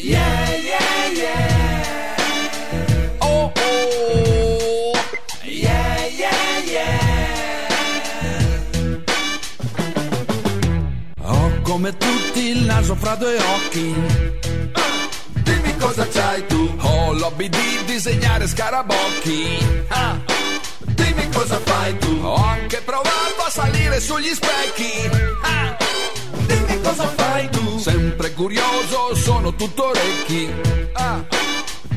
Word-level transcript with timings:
Yeah, 0.00 0.54
yeah, 0.54 1.10
yeah. 1.12 2.16
Oh, 3.20 3.52
oh. 3.56 4.92
Yeah, 5.44 6.06
yeah, 6.06 6.58
yeah. 6.64 7.78
Ho 11.22 11.50
come 11.62 11.96
tutti 11.96 12.48
il 12.50 12.62
naso 12.64 12.94
fra 12.94 13.16
due 13.16 13.36
occhi. 13.38 13.92
Dimmi 15.42 15.76
cosa 15.78 16.06
c'hai 16.06 16.46
tu. 16.46 16.72
Ho 16.78 17.12
l'hobby 17.14 17.48
di 17.48 17.84
disegnare 17.86 18.46
scarabocchi. 18.46 19.58
Ah. 19.88 20.16
Dimmi 20.78 21.28
cosa 21.30 21.58
fai 21.58 21.98
tu. 21.98 22.20
Ho 22.22 22.36
anche 22.36 22.80
provato 22.82 23.42
a 23.44 23.50
salire 23.50 23.98
sugli 24.00 24.32
specchi. 24.32 25.10
Ah. 25.42 25.87
Cosa 26.88 27.06
fai 27.16 27.50
tu. 27.50 27.78
Sempre 27.78 28.32
curioso, 28.32 29.14
sono 29.14 29.54
tutto 29.54 29.88
orecchi. 29.88 30.50
Ah. 30.94 31.22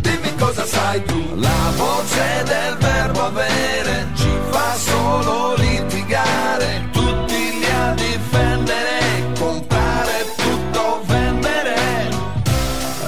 Dimmi 0.02 0.36
cosa 0.36 0.66
sai 0.66 1.02
tu. 1.06 1.36
La 1.36 1.72
voce 1.78 2.44
del 2.44 2.76
verbo 2.78 3.22
avere 3.22 4.08
ci 4.16 4.30
fa 4.50 4.76
solo 4.76 5.56
litigare. 5.56 6.90
Tutti 6.92 7.34
lì 7.34 7.66
a 7.66 7.94
difendere, 7.94 9.32
comprare 9.40 10.26
tutto, 10.36 11.02
vendere. 11.06 12.10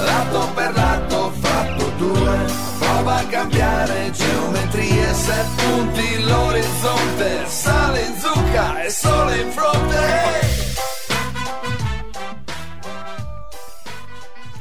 Lato 0.05 0.51
per 0.55 0.73
lato 0.73 1.33
fatto 1.41 1.91
due. 1.97 2.45
Prova 2.79 3.15
a 3.15 3.25
cambiare 3.25 4.09
geometrie, 4.11 5.13
se 5.13 5.45
punti 5.57 6.23
l'orizzonte. 6.23 7.43
Sale 7.45 8.01
in 8.03 8.15
zucca 8.21 8.81
e 8.83 8.89
sole 8.89 9.41
in 9.41 9.51
fronte. 9.51 10.62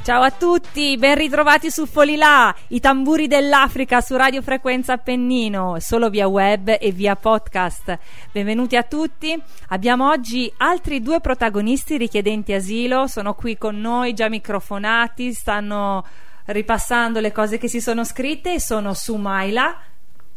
Ciao 0.03 0.21
a 0.21 0.31
tutti, 0.31 0.97
ben 0.97 1.15
ritrovati 1.15 1.71
su 1.71 1.85
Folilà, 1.85 2.53
i 2.69 2.81
tamburi 2.81 3.27
dell'Africa 3.27 4.01
su 4.01 4.17
Radio 4.17 4.41
Frequenza 4.41 4.93
Appennino, 4.93 5.77
solo 5.79 6.09
via 6.09 6.27
web 6.27 6.75
e 6.77 6.91
via 6.91 7.15
podcast. 7.15 7.97
Benvenuti 8.33 8.75
a 8.75 8.83
tutti. 8.83 9.41
Abbiamo 9.69 10.09
oggi 10.09 10.51
altri 10.57 11.01
due 11.01 11.21
protagonisti 11.21 11.95
richiedenti 11.95 12.51
asilo, 12.51 13.07
sono 13.07 13.33
qui 13.33 13.57
con 13.57 13.79
noi 13.79 14.13
già 14.13 14.27
microfonati, 14.27 15.31
stanno 15.33 16.05
ripassando 16.45 17.21
le 17.21 17.31
cose 17.31 17.57
che 17.57 17.69
si 17.69 17.79
sono 17.79 18.03
scritte 18.03 18.55
e 18.55 18.59
sono 18.59 18.93
Sumaila. 18.93 19.73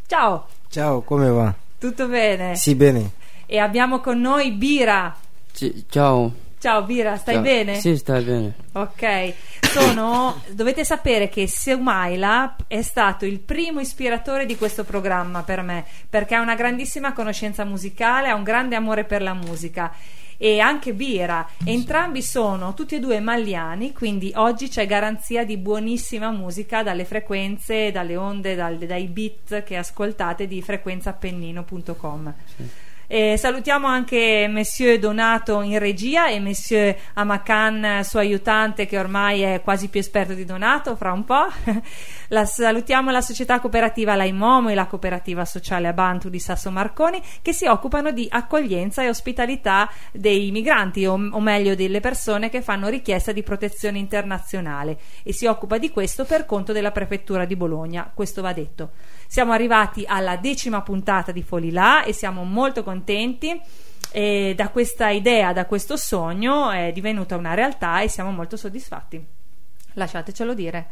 Ciao, 0.07 0.47
Ciao, 0.69 1.01
come 1.01 1.27
va? 1.29 1.53
tutto 1.77 2.07
bene? 2.07 2.55
Sì, 2.55 2.73
bene. 2.73 3.11
E 3.45 3.57
abbiamo 3.57 3.99
con 3.99 4.21
noi 4.21 4.51
Bira. 4.51 5.13
Ci- 5.51 5.83
ciao. 5.89 6.45
Ciao 6.59 6.83
Bira, 6.83 7.15
stai 7.17 7.35
Ciao. 7.35 7.43
bene? 7.43 7.75
Sì, 7.75 7.95
stai 7.97 8.23
bene. 8.23 8.53
Ok, 8.73 9.33
sono, 9.61 10.41
dovete 10.51 10.83
sapere 10.83 11.29
che 11.29 11.47
Seumaila 11.47 12.55
è 12.67 12.81
stato 12.81 13.25
il 13.25 13.39
primo 13.39 13.79
ispiratore 13.79 14.45
di 14.45 14.57
questo 14.57 14.83
programma 14.83 15.43
per 15.43 15.61
me, 15.61 15.85
perché 16.09 16.33
ha 16.33 16.41
una 16.41 16.55
grandissima 16.55 17.13
conoscenza 17.13 17.63
musicale, 17.63 18.29
ha 18.29 18.35
un 18.35 18.43
grande 18.43 18.75
amore 18.75 19.03
per 19.03 19.21
la 19.21 19.33
musica 19.33 19.93
e 20.37 20.59
anche 20.59 20.93
Bira, 20.93 21.47
entrambi 21.65 22.21
sono 22.21 22.73
tutti 22.75 22.95
e 22.95 22.99
due 22.99 23.19
maliani, 23.19 23.91
quindi 23.91 24.31
oggi 24.35 24.69
c'è 24.69 24.85
garanzia 24.85 25.43
di 25.43 25.57
buonissima 25.57 26.29
musica 26.31 26.83
dalle 26.83 27.05
frequenze, 27.05 27.91
dalle 27.91 28.15
onde, 28.15 28.55
dal- 28.55 28.77
dai 28.77 29.07
beat 29.07 29.63
che 29.63 29.77
ascoltate 29.77 30.47
di 30.47 30.61
frequenzaappennino.com. 30.61 32.33
E 33.09 33.37
salutiamo 33.37 33.87
anche 33.87 34.49
Monsieur 34.49 34.99
Donato 34.99 35.61
in 35.61 35.79
regia 35.79 36.27
e 36.27 36.41
Monsieur 36.41 36.93
Amakan, 37.13 38.03
suo 38.03 38.19
aiutante, 38.19 38.85
che 38.85 38.99
ormai 38.99 39.43
è 39.43 39.61
quasi 39.63 39.87
più 39.87 40.01
esperto 40.01 40.33
di 40.33 40.43
Donato, 40.43 40.97
fra 40.97 41.13
un 41.13 41.23
po'. 41.23 41.47
La, 42.31 42.43
salutiamo 42.43 43.09
la 43.09 43.21
società 43.21 43.61
cooperativa 43.61 44.13
Laimomo 44.13 44.67
e 44.67 44.75
la 44.75 44.87
cooperativa 44.87 45.45
sociale 45.45 45.87
Abantu 45.87 46.27
di 46.27 46.39
Sasso 46.39 46.69
Marconi, 46.71 47.21
che 47.41 47.53
si 47.53 47.65
occupano 47.67 48.11
di 48.11 48.27
accoglienza 48.29 49.01
e 49.01 49.07
ospitalità 49.07 49.89
dei 50.11 50.51
migranti, 50.51 51.05
o, 51.05 51.13
o 51.13 51.39
meglio 51.39 51.73
delle 51.73 52.01
persone 52.01 52.49
che 52.49 52.61
fanno 52.61 52.89
richiesta 52.89 53.31
di 53.31 53.43
protezione 53.43 53.97
internazionale, 53.97 54.97
e 55.23 55.31
si 55.31 55.45
occupa 55.45 55.77
di 55.77 55.89
questo 55.89 56.25
per 56.25 56.45
conto 56.45 56.73
della 56.73 56.91
prefettura 56.91 57.45
di 57.45 57.55
Bologna. 57.55 58.11
Questo 58.13 58.41
va 58.41 58.51
detto. 58.51 58.89
Siamo 59.27 59.51
arrivati 59.51 60.05
alla 60.07 60.37
decima 60.37 60.81
puntata 60.81 61.31
di 61.31 61.43
Folilà 61.43 62.03
e 62.03 62.13
siamo 62.13 62.43
molto 62.43 62.83
contenti. 62.83 63.59
E 64.09 64.53
da 64.55 64.69
questa 64.69 65.09
idea, 65.09 65.51
da 65.53 65.65
questo 65.65 65.97
sogno 65.97 66.71
è 66.71 66.91
divenuta 66.93 67.35
una 67.35 67.53
realtà 67.53 67.99
e 68.01 68.07
siamo 68.07 68.31
molto 68.31 68.55
soddisfatti. 68.55 69.23
Lasciatecelo 69.93 70.53
dire. 70.53 70.87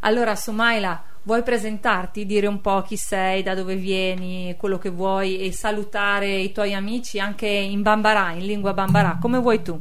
Allora, 0.00 0.36
Sumaila, 0.36 1.02
vuoi 1.22 1.42
presentarti, 1.42 2.26
dire 2.26 2.46
un 2.46 2.60
po' 2.60 2.82
chi 2.82 2.96
sei, 2.96 3.42
da 3.42 3.54
dove 3.54 3.74
vieni, 3.74 4.54
quello 4.58 4.78
che 4.78 4.90
vuoi 4.90 5.40
e 5.40 5.52
salutare 5.52 6.36
i 6.36 6.52
tuoi 6.52 6.74
amici 6.74 7.18
anche 7.18 7.48
in 7.48 7.82
Bambara, 7.82 8.32
in 8.32 8.44
lingua 8.44 8.74
Bambara, 8.74 9.18
come 9.20 9.38
vuoi 9.38 9.62
tu? 9.62 9.80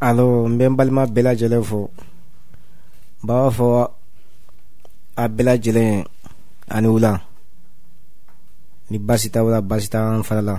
N 0.00 0.56
bɛ 0.56 0.68
n 0.68 0.74
balima 0.74 1.04
bɛɛ 1.04 1.22
lajɛlen 1.22 1.62
fo 1.62 1.90
a 5.14 5.28
ani 6.70 6.88
wula. 6.88 7.12
Ni 8.90 8.98
baasi 8.98 9.28
t'aw 9.30 9.46
la 9.50 9.60
baasi 9.60 9.88
t'an 9.92 10.22
fana 10.28 10.42
la. 10.48 10.56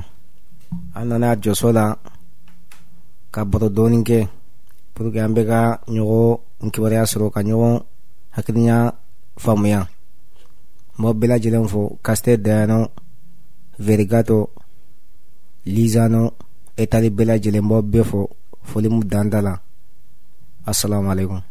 An 0.95 1.05
nana 1.09 1.27
a 1.31 1.39
jɔso 1.43 1.67
la 1.77 1.85
ka 3.33 3.41
baro 3.45 3.67
dɔɔni 3.75 4.03
kɛ 4.07 4.19
pour 4.93 5.11
que 5.13 5.19
an 5.19 5.33
bɛ 5.35 5.41
ka 5.51 5.59
ɲɔgɔn 5.87 6.71
kibaruya 6.73 7.11
sɔrɔ 7.11 7.31
ka 7.33 7.41
ɲɔgɔn 7.47 7.75
hakilina 8.35 8.77
faamuya. 9.43 9.81
Mɔgɔ 10.99 11.13
bɛɛ 11.19 11.27
lajɛlen 11.31 11.67
fo 11.67 11.81
kasitɛ 12.05 12.37
dayano 12.45 12.77
verigato 13.79 14.37
lizano 15.65 16.21
etali 16.77 17.09
bɛɛ 17.09 17.25
lajɛlen 17.29 17.67
b'aw 17.69 17.81
bɛɛ 17.91 18.03
fo 18.03 18.29
foli 18.63 18.87
mu 18.89 19.03
dan 19.03 19.29
da 19.29 19.41
la. 19.41 19.53
Assalamu 20.65 21.09
alaikum. 21.09 21.41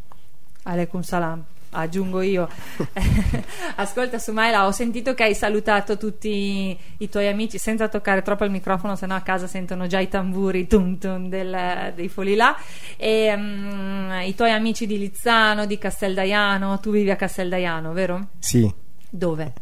Aleikum 0.65 1.03
salam. 1.03 1.45
Aggiungo 1.73 2.21
io. 2.21 2.49
Ascolta, 3.77 4.19
Sumaila, 4.19 4.67
ho 4.67 4.73
sentito 4.73 5.15
che 5.15 5.23
hai 5.25 5.35
salutato 5.35 5.97
tutti 5.97 6.77
i 6.99 7.09
tuoi 7.09 7.29
amici 7.29 7.59
senza 7.59 7.89
toccare 7.89 8.23
troppo 8.23 8.45
il 8.45 8.51
microfono, 8.51 8.97
sennò 8.97 9.15
a 9.15 9.21
casa 9.21 9.47
sentono 9.47 9.87
già 9.87 10.01
i 10.01 10.09
tamburi 10.09 10.67
tum 10.67 10.99
tum 10.99 11.29
del- 11.29 11.93
dei 11.95 12.09
Folilà. 12.09 12.57
E 12.97 13.33
mm, 13.37 14.11
i 14.25 14.35
tuoi 14.35 14.51
amici 14.51 14.87
di 14.87 14.99
Lizzano, 14.99 15.67
di 15.67 15.79
Casteldaiano, 15.79 16.81
tu 16.81 16.91
vivi 16.91 17.11
a 17.11 17.17
Casteldaiano, 17.17 17.93
vero? 17.93 18.29
si 18.39 18.73
Dove? 19.09 19.53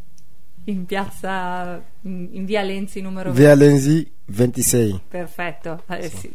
In 0.68 0.84
piazza, 0.84 1.82
in, 2.02 2.28
in 2.32 2.44
via 2.44 2.60
Lenzi 2.60 3.00
numero 3.00 3.32
via 3.32 3.54
lenzi 3.54 4.06
26 4.26 5.00
Perfetto. 5.08 5.82
eh, 5.88 6.10
sì. 6.10 6.30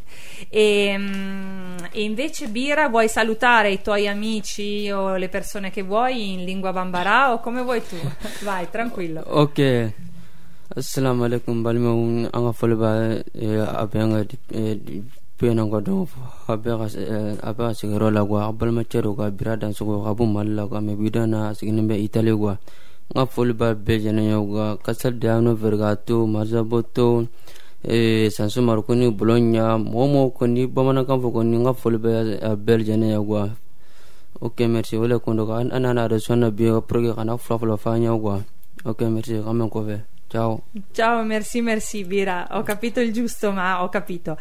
E, 0.49 0.95
mm, 0.97 1.77
e 1.91 2.01
invece 2.01 2.47
Bira, 2.47 2.89
vuoi 2.89 3.07
salutare 3.07 3.69
i 3.71 3.79
tuoi 3.83 4.07
amici 4.07 4.89
o 4.89 5.17
le 5.17 5.29
persone 5.29 5.69
che 5.69 5.83
vuoi 5.83 6.33
in 6.33 6.43
lingua 6.45 6.73
bambara 6.73 7.31
o 7.31 7.39
come 7.41 7.61
vuoi 7.61 7.81
tu? 7.87 7.95
Vai, 8.43 8.67
tranquillo. 8.71 9.21
Ok. 9.29 9.91
Assalamu 10.75 11.25
alaikum 11.25 11.61
balimaw 11.61 12.29
an 12.33 12.43
ka 12.49 12.51
foli 12.53 12.73
b'a 12.73 13.21
eh, 13.37 13.59
a 13.61 13.85
bɛ 13.85 13.97
an 14.01 14.11
ka 14.17 14.35
eh, 14.57 14.79
pe 15.37 15.53
na 15.53 15.61
ka 15.69 15.77
dɔn 15.77 16.07
a 16.47 16.55
bɛ 16.57 16.71
ka 16.79 16.87
eh, 16.97 17.37
a 17.37 17.53
bɛ 17.53 17.61
ka 17.69 17.73
sigiyɔrɔ 17.77 18.09
la 18.09 18.25
kuwa 18.25 18.47
a 18.49 18.51
balimacɛ 18.51 19.01
do 19.03 19.13
ka 19.13 19.29
bira 19.29 19.55
dansogo 19.55 20.01
ka 20.03 20.13
bɔ 20.17 20.25
mali 20.25 20.55
la 20.55 20.65
kuwa 20.65 20.81
mɛ 20.81 20.97
bi 20.97 21.09
da 21.11 21.25
na 21.27 21.49
a 21.49 21.53
sigilen 21.53 21.85
bɛ 21.85 22.01
itali 22.01 22.33
kuwa 22.33 22.57
n 23.09 23.13
ka 23.15 23.25
foli 23.25 23.53
b'a 23.53 23.75
bɛɛ 23.75 24.01
jɛnɛyaw 24.03 24.43
ka 24.55 24.65
kasɛri 24.85 25.19
de 25.19 25.27
y'an 25.27 25.55
verega 25.55 25.95
to 26.05 26.25
marzabo 26.27 26.81
to 26.93 27.27
sanso 28.31 28.61
mariko 28.63 28.95
ni 28.95 29.11
bolon 29.11 29.53
ya 29.53 29.77
mɔgɔ 29.77 30.05
mɔgɔ 30.13 30.29
kɔni 30.37 30.61
bamanankan 30.67 31.19
fɔ 31.21 31.29
kɔni 31.35 31.55
n 31.59 31.63
ka 31.65 31.73
foli 31.73 31.97
bɛ 31.97 32.11
a 32.41 32.55
bɛɛ 32.55 32.83
jɛnɛyaw 32.87 33.25
ka 33.27 33.43
ok 34.41 34.67
merci 34.67 34.95
o 34.97 35.05
le 35.05 35.19
kun 35.19 35.35
do 35.37 35.45
ka 35.45 35.57
an 35.59 35.67
nana 35.81 36.07
reçoit 36.07 36.39
na 36.39 36.49
bi 36.49 36.65
pour 36.87 37.01
que 37.01 37.13
kana 37.13 37.37
fila 37.37 37.75
fɔ 37.75 37.89
an 37.95 38.01
ye 38.03 38.09
ok 38.85 38.99
merci 39.09 39.35
ka 39.43 39.51
mɛn 39.51 39.69
kɔfɛ 39.69 39.99
ciao 40.33 40.63
Ciao, 40.91 41.23
merci, 41.23 41.61
merci 41.61 42.03
Bira. 42.03 42.47
Ho 42.51 42.63
capito 42.63 42.99
il 42.99 43.13
giusto, 43.13 43.51
ma 43.51 43.83
ho 43.83 43.89
capito. 43.89 44.35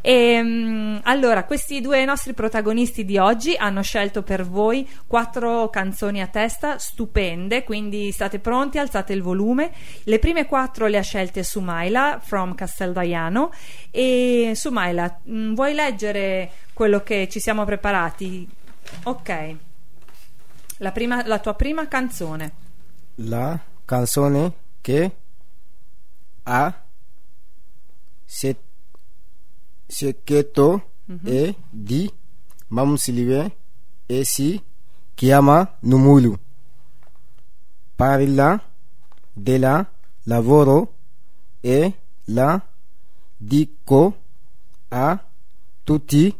E, 0.00 1.00
allora, 1.02 1.44
questi 1.44 1.80
due 1.80 2.04
nostri 2.04 2.32
protagonisti 2.32 3.04
di 3.04 3.18
oggi 3.18 3.56
hanno 3.56 3.82
scelto 3.82 4.22
per 4.22 4.46
voi 4.46 4.88
quattro 5.06 5.68
canzoni 5.68 6.20
a 6.20 6.28
testa 6.28 6.78
stupende, 6.78 7.64
quindi 7.64 8.12
state 8.12 8.38
pronti, 8.38 8.78
alzate 8.78 9.12
il 9.12 9.22
volume. 9.22 9.72
Le 10.04 10.18
prime 10.20 10.46
quattro 10.46 10.86
le 10.86 10.98
ha 10.98 11.02
scelte 11.02 11.42
Sumaila 11.42 12.20
from 12.22 12.54
Casteldaiano 12.54 13.50
e 13.90 14.52
Sumaila, 14.54 15.20
mh, 15.24 15.54
vuoi 15.54 15.74
leggere 15.74 16.50
quello 16.72 17.00
che 17.02 17.28
ci 17.28 17.40
siamo 17.40 17.64
preparati? 17.64 18.48
Ok. 19.04 19.56
La, 20.78 20.92
prima- 20.92 21.26
la 21.26 21.38
tua 21.40 21.54
prima 21.54 21.88
canzone. 21.88 22.52
la 23.16 23.58
canzone 23.84 24.52
che 24.80 25.10
ha 26.44 26.84
se- 28.24 28.56
seccheto 29.86 30.90
e 31.24 31.54
di 31.70 32.10
Mam 32.68 32.94
Sylvain 32.96 33.50
e 34.06 34.24
si 34.24 34.62
chiama 35.14 35.76
Numulu. 35.80 36.38
Parla 37.94 38.60
della 39.32 39.86
lavoro 40.24 40.94
e 41.60 41.92
la 42.24 42.60
dico 43.36 44.16
a 44.88 45.24
tutti 45.84 46.34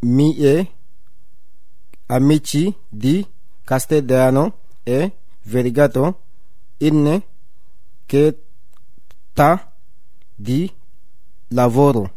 miei 0.00 0.70
amici 2.06 2.74
di 2.88 3.26
Castellano 3.64 4.58
e 4.82 5.12
Verigato 5.42 6.22
in 6.78 7.22
che 8.06 8.47
ta 9.38 9.70
di 10.34 10.68
lavoro. 11.50 12.14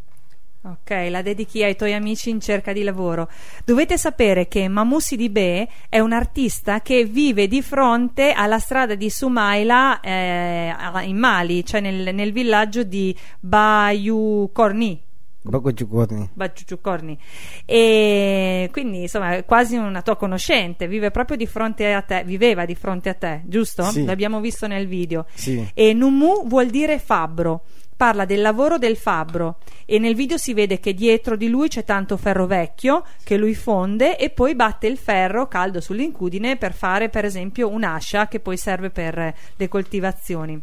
Ok, 0.63 1.07
la 1.09 1.21
dedichi 1.21 1.63
ai 1.63 1.75
tuoi 1.75 1.93
amici 1.93 2.31
in 2.31 2.39
cerca 2.39 2.73
di 2.73 2.81
lavoro. 2.81 3.29
Dovete 3.63 3.95
sapere 3.95 4.47
che 4.47 4.67
Mamoussi 4.67 5.15
Dibe 5.15 5.69
è 5.87 5.99
un 5.99 6.13
artista 6.13 6.81
che 6.81 7.05
vive 7.05 7.47
di 7.47 7.61
fronte 7.61 8.31
alla 8.31 8.57
strada 8.57 8.95
di 8.95 9.11
Sumaila 9.11 9.99
eh, 9.99 10.73
in 11.03 11.17
Mali, 11.17 11.63
cioè 11.63 11.79
nel, 11.79 12.13
nel 12.13 12.31
villaggio 12.31 12.81
di 12.81 13.15
Bayukorni. 13.39 14.99
Bagogiucorni. 15.43 16.29
Baciucciucorni. 16.33 17.17
E 17.65 18.69
quindi 18.71 19.01
insomma 19.01 19.35
è 19.35 19.45
quasi 19.45 19.75
una 19.75 20.01
tua 20.01 20.15
conoscente, 20.15 20.87
vive 20.87 21.09
proprio 21.09 21.35
di 21.35 21.47
fronte 21.47 21.93
a 21.93 22.01
te, 22.01 22.23
viveva 22.23 22.65
di 22.65 22.75
fronte 22.75 23.09
a 23.09 23.13
te, 23.15 23.41
giusto? 23.45 23.83
Sì. 23.85 24.05
L'abbiamo 24.05 24.39
visto 24.39 24.67
nel 24.67 24.87
video. 24.87 25.25
Sì. 25.33 25.67
E 25.73 25.93
Numu 25.93 26.47
vuol 26.47 26.67
dire 26.67 26.99
fabbro. 26.99 27.63
Parla 28.01 28.25
del 28.25 28.41
lavoro 28.41 28.79
del 28.79 28.97
fabbro 28.97 29.59
e 29.85 29.99
nel 29.99 30.15
video 30.15 30.35
si 30.35 30.55
vede 30.55 30.79
che 30.79 30.95
dietro 30.95 31.35
di 31.35 31.47
lui 31.49 31.67
c'è 31.67 31.83
tanto 31.83 32.17
ferro 32.17 32.47
vecchio 32.47 33.05
che 33.23 33.37
lui 33.37 33.53
fonde 33.53 34.17
e 34.17 34.31
poi 34.31 34.55
batte 34.55 34.87
il 34.87 34.97
ferro 34.97 35.47
caldo 35.47 35.79
sull'incudine 35.79 36.57
per 36.57 36.73
fare 36.73 37.09
per 37.09 37.25
esempio 37.25 37.69
un'ascia 37.69 38.27
che 38.27 38.39
poi 38.39 38.57
serve 38.57 38.89
per 38.89 39.35
le 39.55 39.67
coltivazioni. 39.67 40.59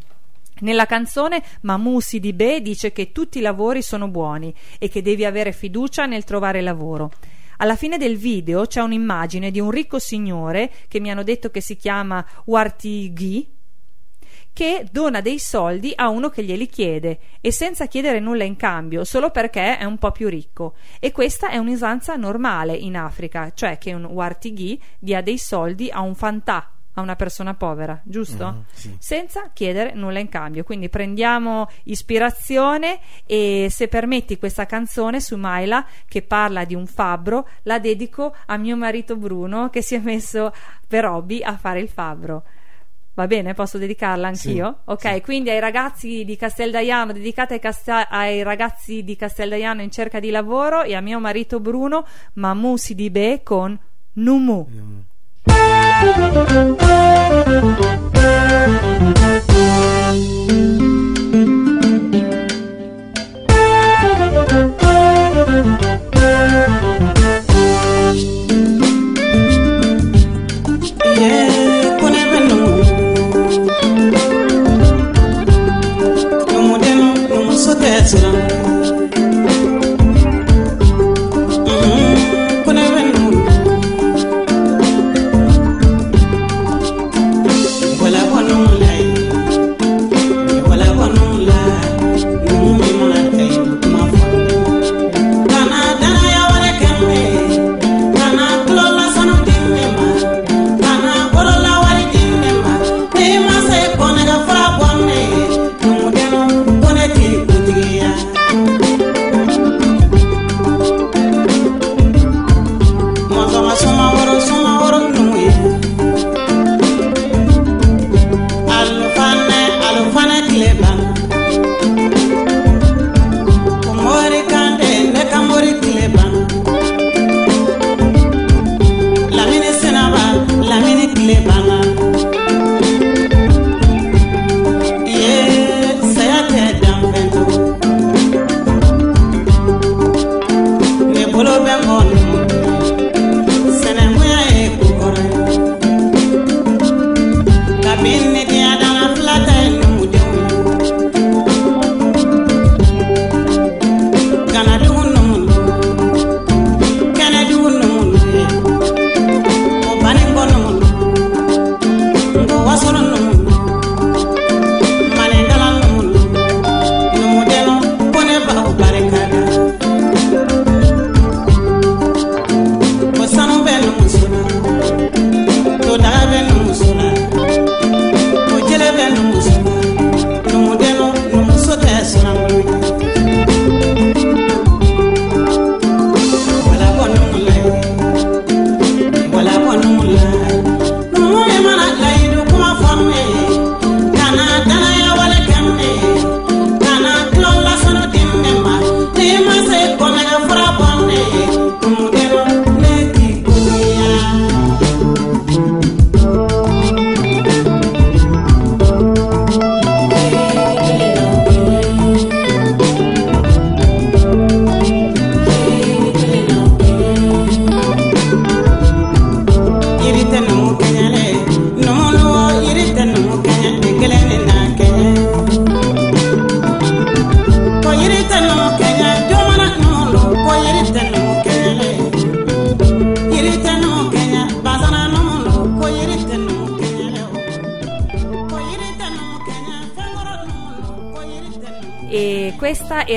Nella 0.61 0.87
canzone 0.87 1.43
Mamusi 1.63 2.19
di 2.19 2.33
Be 2.33 2.61
dice 2.61 2.93
che 2.93 3.13
tutti 3.13 3.39
i 3.39 3.43
lavori 3.43 3.83
sono 3.83 4.09
buoni 4.09 4.53
e 4.79 4.89
che 4.89 5.03
devi 5.03 5.25
avere 5.25 5.53
fiducia 5.53 6.07
nel 6.07 6.25
trovare 6.25 6.61
lavoro. 6.61 7.11
Alla 7.59 7.77
fine 7.77 7.99
del 7.99 8.17
video 8.17 8.67
c'è 8.67 8.81
un'immagine 8.81 9.51
di 9.51 9.61
un 9.61 9.71
ricco 9.71 9.99
signore 9.99 10.71
che 10.89 11.01
mi 11.01 11.11
hanno 11.11 11.23
detto 11.23 11.51
che 11.51 11.61
si 11.61 11.77
chiama 11.77 12.25
Wartighi 12.45 13.57
che 14.53 14.87
dona 14.91 15.21
dei 15.21 15.39
soldi 15.39 15.93
a 15.95 16.09
uno 16.09 16.31
che 16.31 16.43
glieli 16.43 16.67
chiede 16.67 17.21
e 17.41 17.53
senza 17.53 17.87
chiedere 17.87 18.19
nulla 18.19 18.43
in 18.43 18.57
cambio, 18.57 19.05
solo 19.05 19.31
perché 19.31 19.79
è 19.79 19.85
un 19.85 19.99
po' 19.99 20.11
più 20.11 20.29
ricco. 20.29 20.75
E 20.99 21.13
questa 21.13 21.51
è 21.51 21.59
un'usanza 21.59 22.17
normale 22.17 22.75
in 22.75 22.97
Africa, 22.97 23.53
cioè 23.55 23.79
che 23.79 23.95
un 23.95 24.05
Wartighi 24.05 24.83
dia 24.99 25.21
dei 25.21 25.39
soldi 25.39 25.91
a 25.91 26.01
un 26.01 26.17
fantà, 26.17 26.73
a 26.99 27.03
una 27.03 27.17
persona 27.17 27.55
povera, 27.55 28.01
giusto? 28.05 28.47
Mhm, 28.47 28.65
sì. 28.73 28.97
Senza 28.99 29.51
chiedere 29.53 29.93
nulla 29.95 30.19
in 30.19 30.29
cambio. 30.29 30.65
Quindi 30.65 30.89
prendiamo 30.89 31.69
ispirazione 31.85 33.01
e 33.27 33.69
se 33.71 33.89
permetti 33.89 34.39
questa 34.39 34.67
canzone 34.67 35.21
su 35.21 35.37
Maila 35.37 35.85
che 36.07 36.23
parla 36.23 36.65
di 36.65 36.75
un 36.75 36.87
fabbro, 36.87 37.49
la 37.63 37.79
dedico 37.79 38.35
a 38.47 38.57
mio 38.57 38.77
marito 38.77 39.17
Bruno 39.17 39.71
che 39.71 39.83
si 39.83 39.95
è 39.95 40.01
messo 40.01 40.53
per 40.87 41.05
hobby 41.05 41.43
a 41.43 41.57
fare 41.57 41.81
il 41.81 41.89
fabbro. 41.89 42.45
Va 43.19 43.27
bene, 43.27 43.53
posso 43.53 43.79
dedicarla 43.79 44.29
anch'io? 44.29 44.69
Sì, 44.69 44.91
ok, 44.91 45.15
sì. 45.15 45.21
quindi 45.23 45.51
ai 45.51 45.59
ragazzi 45.59 46.25
di 46.25 46.37
Casteldaiano, 46.37 47.13
dedicata 47.13 47.53
ai, 47.53 47.59
Casta- 47.59 48.09
ai 48.09 48.45
ragazzi 48.45 49.03
di 49.03 49.17
Casteldaiano 49.17 49.83
in 49.83 49.91
cerca 49.91 50.21
di 50.21 50.31
lavoro 50.31 50.83
e 50.83 50.95
a 50.95 51.01
mio 51.01 51.19
marito 51.19 51.59
Bruno, 51.59 52.07
Mamu 52.35 52.77
Sidibe 52.77 53.43
con 53.43 53.77
Numu. 54.13 54.69
Yeah, 55.69 56.79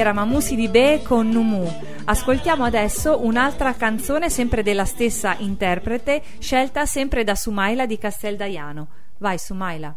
era 0.02 0.14
Mamusi 0.14 0.56
di 0.56 0.68
Be 0.68 1.04
con 1.04 1.30
Numu. 1.30 1.64
Ascoltiamo 2.06 2.64
adesso 2.64 3.24
un'altra 3.24 3.76
canzone 3.76 4.32
sempre 4.32 4.64
della 4.64 4.86
stessa 4.86 5.36
interprete, 5.38 6.24
scelta 6.40 6.88
sempre 6.88 7.24
da 7.24 7.36
Sumaila 7.36 7.86
di 7.86 8.00
Casteldaiano. 8.00 8.88
Vai 9.20 9.38
Sumaila. 9.38 9.96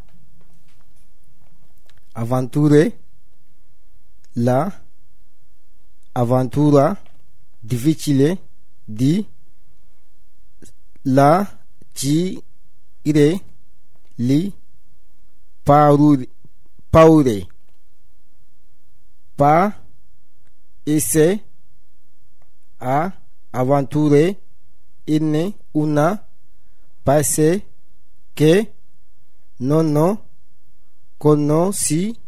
avventure 2.12 2.99
la? 4.34 4.80
Avventura 6.12 7.00
difficile? 7.58 8.38
Di? 8.84 9.26
La? 11.02 11.58
Ci? 11.92 12.42
Ire 13.00 13.40
li? 14.16 14.52
Paure, 15.62 16.28
paure? 16.90 17.46
Pa 19.34 19.78
esse 20.84 21.44
a 22.78 23.12
avventure 23.50 24.40
in 25.04 25.52
una 25.72 26.26
paese 27.02 27.66
che 28.32 28.74
non 29.56 30.18
conosci 31.16 32.18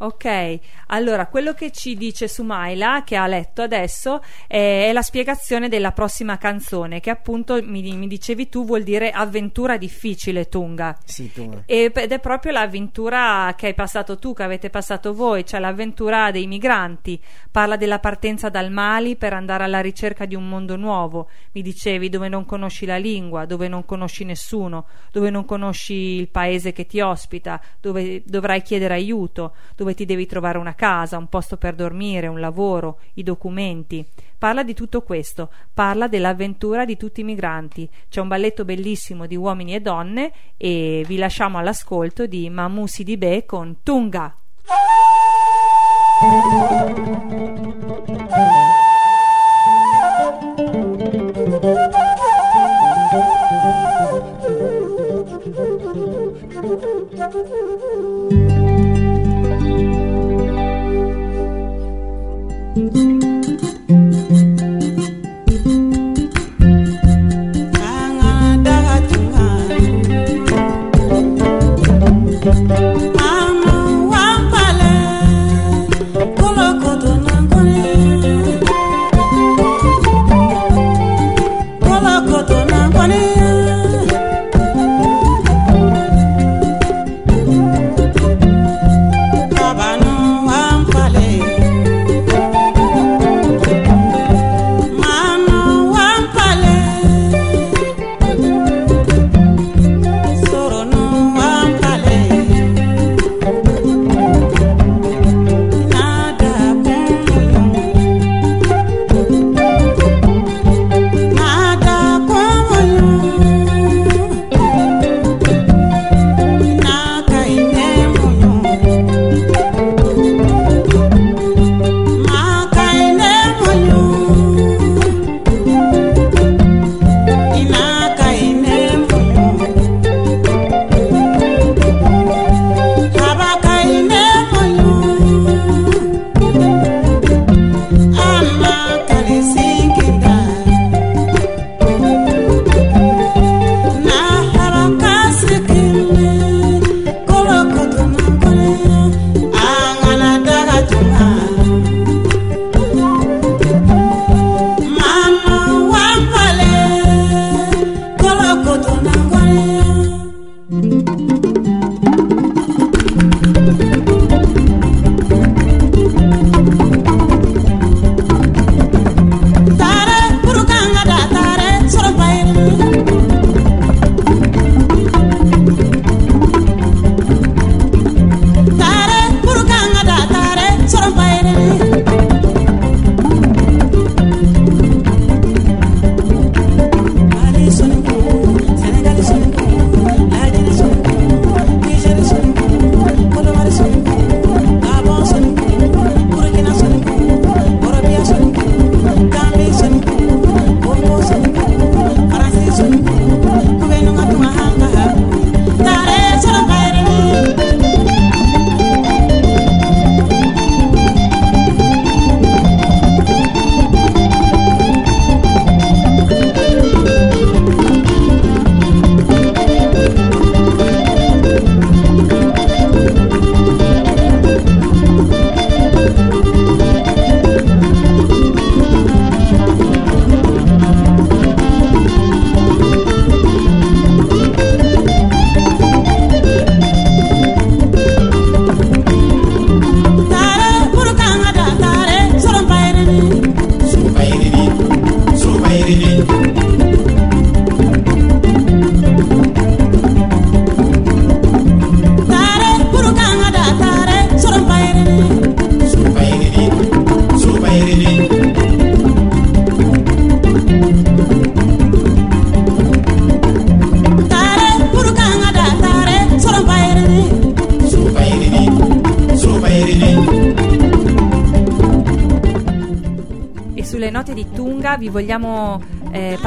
Ok, 0.00 0.58
allora 0.88 1.26
quello 1.26 1.54
che 1.54 1.72
ci 1.72 1.96
dice 1.96 2.28
Sumaila, 2.28 3.02
che 3.04 3.16
ha 3.16 3.26
letto 3.26 3.62
adesso, 3.62 4.22
è, 4.46 4.90
la 4.92 5.02
spiegazione 5.02 5.68
della 5.68 5.90
prossima 5.90 6.38
canzone, 6.38 7.00
che 7.00 7.10
appunto 7.10 7.60
mi, 7.64 7.82
mi 7.96 8.06
dicevi 8.06 8.48
tu 8.48 8.64
vuol 8.64 8.84
dire 8.84 9.10
avventura 9.10 9.76
difficile, 9.76 10.48
Tunga. 10.48 10.96
sì, 11.04 11.32
tu. 11.32 11.62
E- 11.66 11.90
Ed 11.92 12.12
è 12.12 12.20
proprio 12.20 12.52
l'avventura 12.52 13.52
che 13.56 13.66
hai 13.66 13.74
passato 13.74 14.18
tu, 14.18 14.34
che 14.34 14.44
avete 14.44 14.70
passato 14.70 15.12
voi, 15.12 15.44
cioè 15.44 15.58
l'avventura 15.58 16.30
dei 16.30 16.46
migranti. 16.46 17.20
Parla 17.50 17.76
della 17.76 17.98
partenza 17.98 18.48
dal 18.48 18.70
Mali 18.70 19.16
per 19.16 19.32
andare 19.32 19.64
alla 19.64 19.80
ricerca 19.80 20.26
di 20.26 20.36
un 20.36 20.48
mondo 20.48 20.76
nuovo. 20.76 21.28
Mi 21.52 21.62
dicevi 21.62 22.08
dove 22.08 22.28
non 22.28 22.44
conosci 22.44 22.86
la 22.86 22.98
lingua, 22.98 23.46
dove 23.46 23.66
non 23.66 23.84
conosci 23.84 24.24
nessuno, 24.24 24.86
dove 25.10 25.30
non 25.30 25.44
conosci 25.44 25.94
il 25.94 26.28
paese 26.28 26.72
che 26.72 26.86
ti 26.86 27.00
ospita, 27.00 27.60
dove 27.80 28.22
dovrai 28.24 28.62
chiedere 28.62 28.94
aiuto, 28.94 29.54
dove 29.74 29.87
ti 29.94 30.04
devi 30.04 30.26
trovare 30.26 30.58
una 30.58 30.74
casa, 30.74 31.18
un 31.18 31.28
posto 31.28 31.56
per 31.56 31.74
dormire, 31.74 32.26
un 32.26 32.40
lavoro, 32.40 33.00
i 33.14 33.22
documenti. 33.22 34.06
Parla 34.38 34.62
di 34.62 34.74
tutto 34.74 35.02
questo, 35.02 35.50
parla 35.74 36.06
dell'avventura 36.08 36.84
di 36.84 36.96
tutti 36.96 37.20
i 37.20 37.24
migranti. 37.24 37.88
C'è 38.08 38.20
un 38.20 38.28
balletto 38.28 38.64
bellissimo 38.64 39.26
di 39.26 39.36
uomini 39.36 39.74
e 39.74 39.80
donne 39.80 40.32
e 40.56 41.04
vi 41.06 41.16
lasciamo 41.16 41.58
all'ascolto 41.58 42.26
di 42.26 42.48
Mamusi 42.48 43.02
di 43.02 43.16
Be 43.16 43.44
con 43.46 43.78
Tunga. 43.82 44.36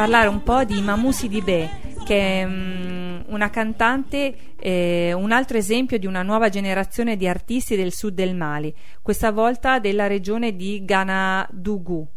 Parlare 0.01 0.29
un 0.29 0.41
po' 0.41 0.63
di 0.63 0.81
Mamousi 0.81 1.27
Dibe, 1.27 1.70
che 2.03 2.41
è 2.41 2.46
mm, 2.48 3.20
una 3.27 3.51
cantante, 3.51 4.55
eh, 4.58 5.13
un 5.13 5.31
altro 5.31 5.58
esempio 5.58 6.00
di 6.00 6.08
una 6.08 6.24
nuova 6.24 6.50
generazione 6.50 7.15
di 7.17 7.27
artisti 7.27 7.75
del 7.75 7.93
sud 7.93 8.15
del 8.15 8.36
Mali, 8.36 8.74
questa 9.03 9.31
volta 9.31 9.77
della 9.77 10.08
regione 10.08 10.55
di 10.55 10.84
Ghanadougou. 10.84 12.08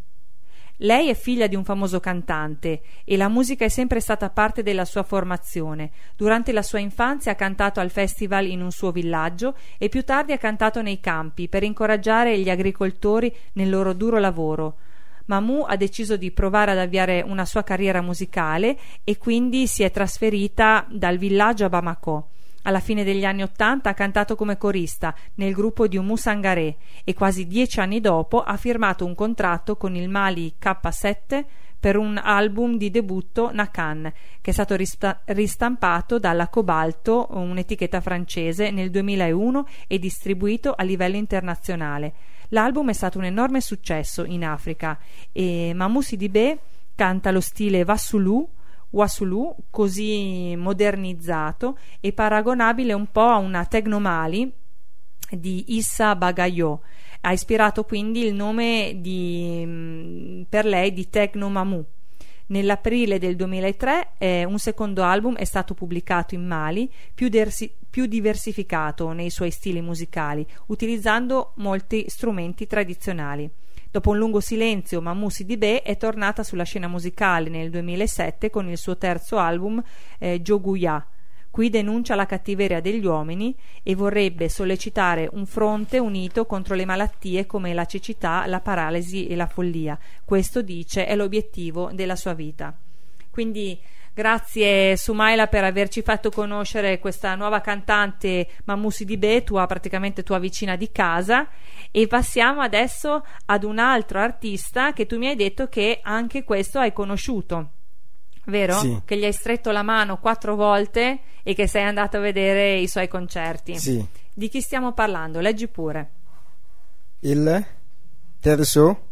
Lei 0.79 1.11
è 1.11 1.15
figlia 1.15 1.47
di 1.47 1.57
un 1.57 1.65
famoso 1.65 2.01
cantante 2.01 2.81
e 3.05 3.19
la 3.19 3.29
musica 3.29 3.67
è 3.67 3.69
sempre 3.69 4.01
stata 4.01 4.31
parte 4.31 4.63
della 4.63 4.87
sua 4.87 5.03
formazione. 5.03 5.91
Durante 6.17 6.53
la 6.53 6.63
sua 6.63 6.79
infanzia 6.79 7.33
ha 7.33 7.37
cantato 7.37 7.81
al 7.81 7.91
festival 7.91 8.47
in 8.47 8.63
un 8.63 8.71
suo 8.71 8.93
villaggio 8.93 9.57
e 9.77 9.91
più 9.91 10.05
tardi 10.05 10.33
ha 10.33 10.39
cantato 10.39 10.81
nei 10.81 11.01
campi 11.01 11.51
per 11.51 11.63
incoraggiare 11.63 12.39
gli 12.39 12.49
agricoltori 12.49 13.31
nel 13.53 13.69
loro 13.69 13.93
duro 13.93 14.19
lavoro. 14.19 14.77
Mamou 15.27 15.63
ha 15.63 15.77
deciso 15.77 16.17
di 16.17 16.31
provare 16.31 16.73
ad 16.73 16.79
avviare 16.79 17.23
una 17.27 17.45
sua 17.45 17.63
carriera 17.63 18.03
musicale 18.03 18.77
e 19.05 19.17
quindi 19.17 19.67
si 19.67 19.83
è 19.83 19.91
trasferita 19.91 20.87
dal 20.91 21.17
villaggio 21.17 21.65
a 21.65 21.69
Bamako. 21.69 22.29
Alla 22.67 22.81
fine 22.81 23.05
degli 23.05 23.25
anni 23.25 23.43
Ottanta 23.43 23.91
ha 23.91 23.95
cantato 23.95 24.37
come 24.37 24.57
corista 24.57 25.15
nel 25.35 25.53
gruppo 25.53 25.87
di 25.87 25.99
Umu 25.99 26.17
Sangare 26.17 26.77
e 27.05 27.13
quasi 27.13 27.47
dieci 27.47 27.81
anni 27.81 28.01
dopo 28.01 28.43
ha 28.43 28.57
firmato 28.57 29.05
un 29.05 29.15
contratto 29.15 29.77
con 29.77 29.95
il 29.95 30.09
Mali 30.09 30.55
K7 30.59 31.45
per 31.79 31.99
un 31.99 32.17
album 32.17 32.79
di 32.79 32.91
debutto 32.91 33.51
Nakan, 33.53 34.11
che 34.41 34.51
è 34.51 34.55
stato 34.55 34.75
rispa- 34.75 35.21
ristampato 35.27 36.19
dalla 36.19 36.49
Cobalto, 36.49 37.27
un'etichetta 37.33 38.01
francese, 38.01 38.71
nel 38.71 38.89
2001 38.89 39.67
e 39.87 39.99
distribuito 39.99 40.73
a 40.73 40.83
livello 40.83 41.17
internazionale. 41.17 42.15
L'album 42.49 42.91
è 42.91 42.93
stato 42.93 43.19
un 43.19 43.25
enorme 43.25 43.61
successo 43.61 44.25
in 44.25 44.45
Africa 44.45 44.99
e 45.33 45.73
Mamou 45.75 46.01
Sidibé 46.01 46.59
canta 46.95 47.31
lo 47.31 47.41
stile 47.41 47.85
Vassulu 47.85 48.49
Wasulu, 48.95 49.55
così 49.71 50.55
modernizzato 50.57 51.79
e 52.01 52.13
paragonabile 52.13 52.93
un 52.93 53.11
po' 53.11 53.27
a 53.27 53.39
una 53.39 53.65
Tegnomali 53.67 54.51
di 55.31 55.77
Issa 55.77 56.15
Bagayo. 56.15 56.83
Ha 57.23 57.33
ispirato 57.33 57.85
quindi 57.85 58.25
il 58.25 58.35
nome 58.35 58.99
di, 59.01 60.47
per 60.49 60.65
lei 60.65 60.93
di 60.93 61.11
Techno 61.11 61.49
Mamou. 61.49 61.85
Nell'aprile 62.47 63.19
del 63.19 63.37
2003 63.37 64.11
eh, 64.19 64.45
un 64.45 64.59
secondo 64.59 65.03
album 65.03 65.35
è 65.35 65.45
stato 65.45 65.75
pubblicato 65.75 66.35
in 66.35 66.47
Mali, 66.47 66.91
più, 67.15 67.29
dersi- 67.29 67.73
più 67.95 68.07
diversificato 68.07 69.13
nei 69.13 69.31
suoi 69.31 69.53
stili 69.53 69.81
musicali, 69.81 70.45
utilizzando 70.67 71.53
molti 71.59 72.07
strumenti 72.09 72.67
tradizionali. 72.67 73.49
Dopo 73.89 74.11
un 74.11 74.19
lungo 74.19 74.41
silenzio, 74.41 75.01
Mamou 75.01 75.29
Sidibé 75.29 75.81
è 75.83 75.97
tornata 75.97 76.43
sulla 76.43 76.65
scena 76.65 76.89
musicale 76.89 77.49
nel 77.49 77.71
2007 77.71 78.51
con 78.51 78.69
il 78.69 78.79
suo 78.79 78.99
terzo 78.99 79.39
album 79.39 79.81
eh, 80.19 80.41
Joguya. 80.43 81.07
Qui 81.49 81.71
denuncia 81.71 82.17
la 82.17 82.27
cattiveria 82.27 82.81
degli 82.81 83.07
uomini 83.07 83.55
e 83.85 83.95
vorrebbe 83.95 84.49
sollecitare 84.49 85.29
un 85.31 85.47
fronte 85.47 86.01
unito 86.01 86.47
contro 86.47 86.75
le 86.75 86.87
malattie 86.87 87.47
come 87.47 87.75
la 87.75 87.85
cecità, 87.85 88.45
la 88.47 88.59
paralisi 88.59 89.29
e 89.29 89.37
la 89.37 89.47
follia. 89.47 89.97
Questo, 90.25 90.63
dice, 90.63 91.07
è 91.07 91.15
l'obiettivo 91.15 91.93
della 91.93 92.17
sua 92.17 92.35
vita. 92.35 92.77
Quindi 93.31 93.79
Grazie 94.15 94.97
Sumaila 94.97 95.49
per 95.49 95.65
averci 95.65 96.01
fatto 96.01 96.31
conoscere 96.31 97.01
questa 97.01 97.35
nuova 97.35 97.61
cantante 97.61 98.47
Mamusi 98.65 99.05
di 99.05 99.17
Be, 99.17 99.43
tua 99.43 99.67
praticamente 99.67 100.23
tua 100.23 100.39
vicina 100.39 100.77
di 100.77 100.93
casa. 100.93 101.49
E 101.91 102.07
passiamo 102.07 102.61
adesso 102.61 103.25
ad 103.47 103.65
un 103.65 103.81
altro 103.81 104.21
artista 104.21 104.93
che 104.93 105.07
tu 105.07 105.19
mi 105.19 105.27
hai 105.27 105.35
detto 105.35 105.69
che 105.69 105.99
anche 106.01 106.45
questo 106.45 106.79
hai 106.79 106.93
conosciuto. 106.93 107.71
Vero? 108.45 108.75
Sì. 108.75 109.01
Che 109.05 109.17
gli 109.17 109.25
hai 109.25 109.33
stretto 109.33 109.73
la 109.73 109.83
mano 109.83 110.19
quattro 110.19 110.55
volte 110.55 111.19
e 111.43 111.55
che 111.55 111.67
sei 111.67 111.83
andato 111.83 112.19
a 112.19 112.21
vedere 112.21 112.77
i 112.77 112.87
suoi 112.87 113.09
concerti. 113.09 113.77
Sì. 113.77 114.07
Di 114.33 114.49
chi 114.49 114.61
stiamo 114.61 114.93
parlando? 114.93 115.41
Leggi 115.41 115.67
pure. 115.67 116.11
Il 117.21 117.67
terzo 118.39 119.09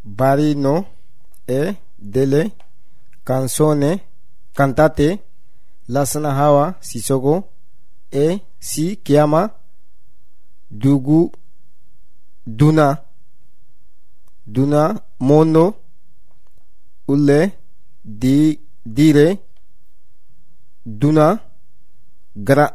barino 0.00 0.94
è 1.44 1.72
delle 1.94 2.52
canzoni 3.26 4.00
cantate 4.52 5.24
Lasana 5.86 6.30
Hawa 6.38 6.76
Sissoko 6.78 7.52
e 8.08 8.40
si 8.56 9.00
chiama 9.02 9.52
Dugu 10.68 11.30
Duna. 12.44 13.04
Duna 14.44 15.04
Mono 15.18 15.80
Ulle 17.06 17.58
di 18.00 18.64
dire 18.80 19.46
Duna 20.82 21.28
gra, 22.32 22.72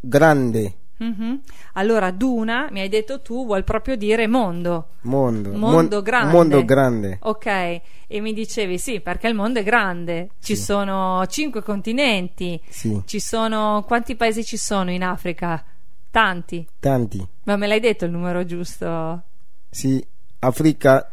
Grande 0.00 0.81
Mhm. 1.02 1.40
Allora, 1.74 2.10
Duna, 2.10 2.68
mi 2.70 2.80
hai 2.80 2.88
detto 2.88 3.20
tu, 3.20 3.44
vuol 3.44 3.64
proprio 3.64 3.96
dire 3.96 4.26
mondo. 4.26 4.88
Mondo 5.02 5.50
Mondo 5.52 5.96
Mon- 5.96 6.02
grande. 6.04 6.32
Mondo 6.32 6.64
grande 6.64 7.18
Ok, 7.22 7.46
e 7.46 8.20
mi 8.20 8.32
dicevi 8.32 8.78
sì, 8.78 9.00
perché 9.00 9.26
il 9.28 9.34
mondo 9.34 9.58
è 9.58 9.62
grande. 9.64 10.30
Ci 10.40 10.54
Sì. 10.54 10.62
sono 10.62 11.26
cinque 11.26 11.62
continenti. 11.62 12.60
Sì 12.68 13.02
Ci 13.04 13.18
sono 13.20 13.82
quanti 13.86 14.14
paesi 14.14 14.44
ci 14.44 14.56
sono 14.56 14.90
in 14.90 15.02
Africa? 15.02 15.64
Tanti. 16.10 16.66
tanti 16.78 17.26
Ma 17.44 17.56
me 17.56 17.66
l'hai 17.66 17.80
detto 17.80 18.04
il 18.04 18.10
numero 18.10 18.44
giusto? 18.44 19.22
Sì, 19.70 20.04
Africa 20.40 21.10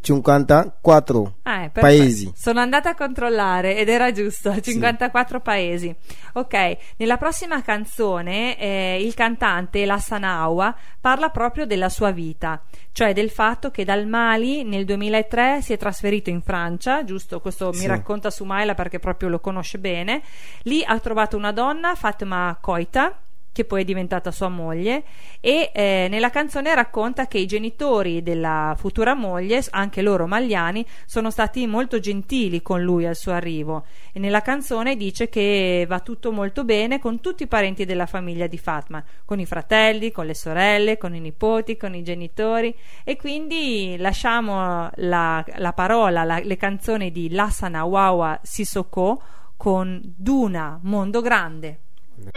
54 0.00 1.34
Ah, 1.42 1.68
perfetto. 1.70 1.80
paesi. 1.80 2.32
Sono 2.34 2.60
andata 2.60 2.90
a 2.90 2.94
controllare 2.94 3.76
ed 3.76 3.88
era 3.88 4.10
giusto, 4.12 4.58
54 4.60 5.40
paesi. 5.40 5.94
Ok, 6.34 6.76
nella 6.96 7.16
prossima 7.16 7.62
canzone 7.62 8.58
eh, 8.58 8.98
il 9.02 9.14
cantante 9.14 9.84
Lassanawa 9.84 10.74
parla 11.00 11.28
proprio 11.30 11.66
della 11.66 11.88
sua 11.88 12.10
vita, 12.10 12.62
cioè 12.92 13.12
del 13.12 13.30
fatto 13.30 13.70
che 13.70 13.84
dal 13.84 14.06
Mali 14.06 14.64
nel 14.64 14.84
2003 14.84 15.62
si 15.62 15.72
è 15.72 15.76
trasferito 15.76 16.30
in 16.30 16.42
Francia, 16.42 17.04
giusto? 17.04 17.40
Questo 17.40 17.70
mi 17.70 17.78
Sì. 17.78 17.86
racconta 17.86 18.30
Sumaila 18.30 18.74
perché 18.74 18.98
proprio 18.98 19.28
lo 19.28 19.40
conosce 19.40 19.78
bene. 19.78 20.22
Lì 20.62 20.82
ha 20.84 20.98
trovato 20.98 21.36
una 21.36 21.52
donna, 21.52 21.94
Fatma 21.94 22.56
Koita, 22.60 23.18
che 23.56 23.64
poi 23.64 23.80
è 23.80 23.84
diventata 23.84 24.30
sua 24.30 24.50
moglie 24.50 25.02
e 25.40 25.70
eh, 25.72 26.08
nella 26.10 26.28
canzone 26.28 26.74
racconta 26.74 27.26
che 27.26 27.38
i 27.38 27.46
genitori 27.46 28.22
della 28.22 28.74
futura 28.76 29.14
moglie, 29.14 29.64
anche 29.70 30.02
loro 30.02 30.26
maliani, 30.26 30.84
sono 31.06 31.30
stati 31.30 31.66
molto 31.66 31.98
gentili 31.98 32.60
con 32.60 32.82
lui 32.82 33.06
al 33.06 33.16
suo 33.16 33.32
arrivo 33.32 33.86
e 34.12 34.18
nella 34.18 34.42
canzone 34.42 34.94
dice 34.94 35.30
che 35.30 35.86
va 35.88 36.00
tutto 36.00 36.32
molto 36.32 36.64
bene 36.64 36.98
con 36.98 37.22
tutti 37.22 37.44
i 37.44 37.46
parenti 37.46 37.86
della 37.86 38.04
famiglia 38.04 38.46
di 38.46 38.58
Fatma, 38.58 39.02
con 39.24 39.40
i 39.40 39.46
fratelli, 39.46 40.12
con 40.12 40.26
le 40.26 40.34
sorelle, 40.34 40.98
con 40.98 41.14
i 41.14 41.20
nipoti, 41.20 41.78
con 41.78 41.94
i 41.94 42.02
genitori 42.02 42.76
e 43.04 43.16
quindi 43.16 43.96
lasciamo 43.96 44.90
la, 44.96 45.42
la 45.54 45.72
parola, 45.72 46.24
la- 46.24 46.40
le 46.40 46.56
canzoni 46.58 47.10
di 47.10 47.30
Lassana 47.30 47.84
Wawa 47.84 48.38
Sissoko 48.42 49.22
con 49.56 49.98
Duna, 50.14 50.78
Mondo 50.82 51.22
Grande. 51.22 51.80
Thank 52.18 52.34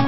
you. 0.00 0.07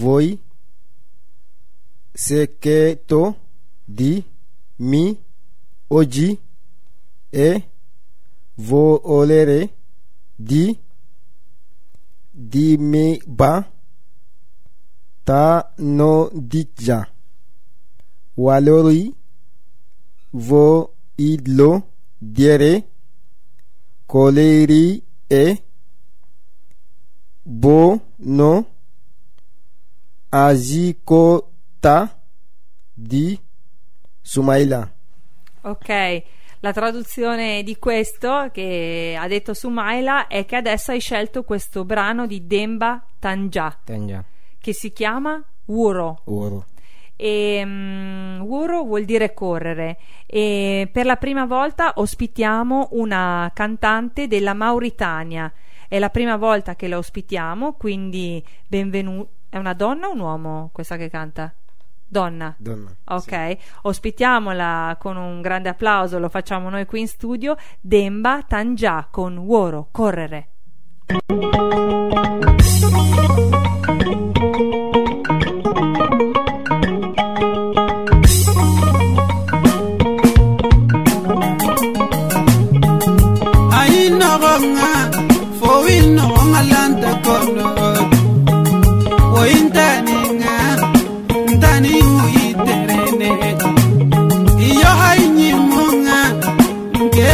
voi 0.00 0.38
seketo 2.12 3.36
di 3.84 4.24
mi 4.76 5.04
oji 5.88 6.28
e 7.30 7.48
volere 8.56 9.60
di 10.34 10.64
di 12.30 12.76
mi 12.78 13.20
ba 13.26 13.52
ta 15.24 15.72
no 15.78 16.30
dija 16.32 16.98
walori 18.44 19.14
vo 20.46 20.94
idlo 21.16 21.70
diere 22.18 22.72
koleri 24.06 25.02
e 25.26 25.62
bono 27.42 28.75
azikota 30.28 32.20
di 32.92 33.38
Sumaila. 34.20 34.92
Ok, 35.62 36.22
la 36.60 36.72
traduzione 36.72 37.62
di 37.62 37.76
questo 37.78 38.50
che 38.52 39.16
ha 39.18 39.28
detto 39.28 39.54
Sumaila 39.54 40.26
è 40.26 40.44
che 40.46 40.56
adesso 40.56 40.90
hai 40.90 41.00
scelto 41.00 41.44
questo 41.44 41.84
brano 41.84 42.26
di 42.26 42.46
Demba 42.46 43.04
Tanja 43.18 43.78
Tanja. 43.84 44.24
che 44.58 44.72
si 44.72 44.92
chiama 44.92 45.42
Wuro. 45.66 46.22
Oro. 46.24 46.66
E 47.14 47.62
mm, 47.64 48.40
Wuro 48.40 48.82
vuol 48.82 49.04
dire 49.04 49.32
correre 49.32 49.98
e 50.26 50.88
per 50.92 51.06
la 51.06 51.16
prima 51.16 51.46
volta 51.46 51.94
ospitiamo 51.96 52.88
una 52.92 53.50
cantante 53.54 54.26
della 54.26 54.54
Mauritania. 54.54 55.52
È 55.88 55.98
la 55.98 56.10
prima 56.10 56.36
volta 56.36 56.74
che 56.74 56.88
la 56.88 56.98
ospitiamo, 56.98 57.74
quindi 57.74 58.44
benvenuta. 58.66 59.30
È 59.48 59.58
una 59.58 59.74
donna 59.74 60.08
o 60.08 60.12
un 60.12 60.20
uomo 60.20 60.70
questa 60.72 60.96
che 60.96 61.08
canta? 61.08 61.54
Donna. 62.08 62.54
Donna. 62.58 62.94
Ok, 63.04 63.56
ospitiamola 63.82 64.96
con 64.98 65.16
un 65.16 65.40
grande 65.40 65.68
applauso, 65.68 66.18
lo 66.18 66.28
facciamo 66.28 66.68
noi 66.70 66.86
qui 66.86 67.00
in 67.00 67.08
studio, 67.08 67.56
Demba 67.80 68.42
Tanja 68.46 69.08
con 69.10 69.38
Woro, 69.38 69.88
correre. 69.90 70.48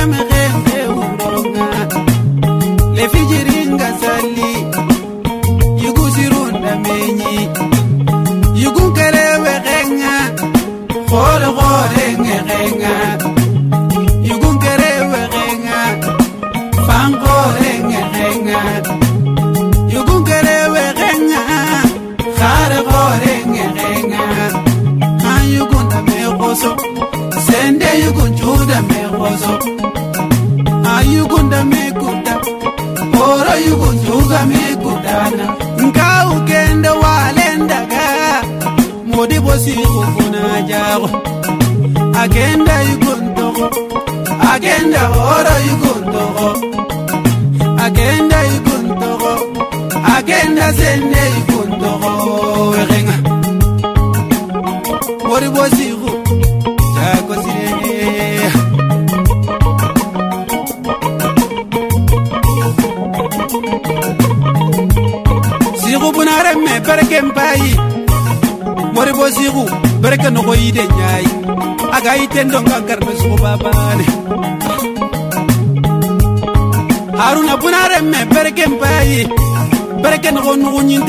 me 0.06 0.31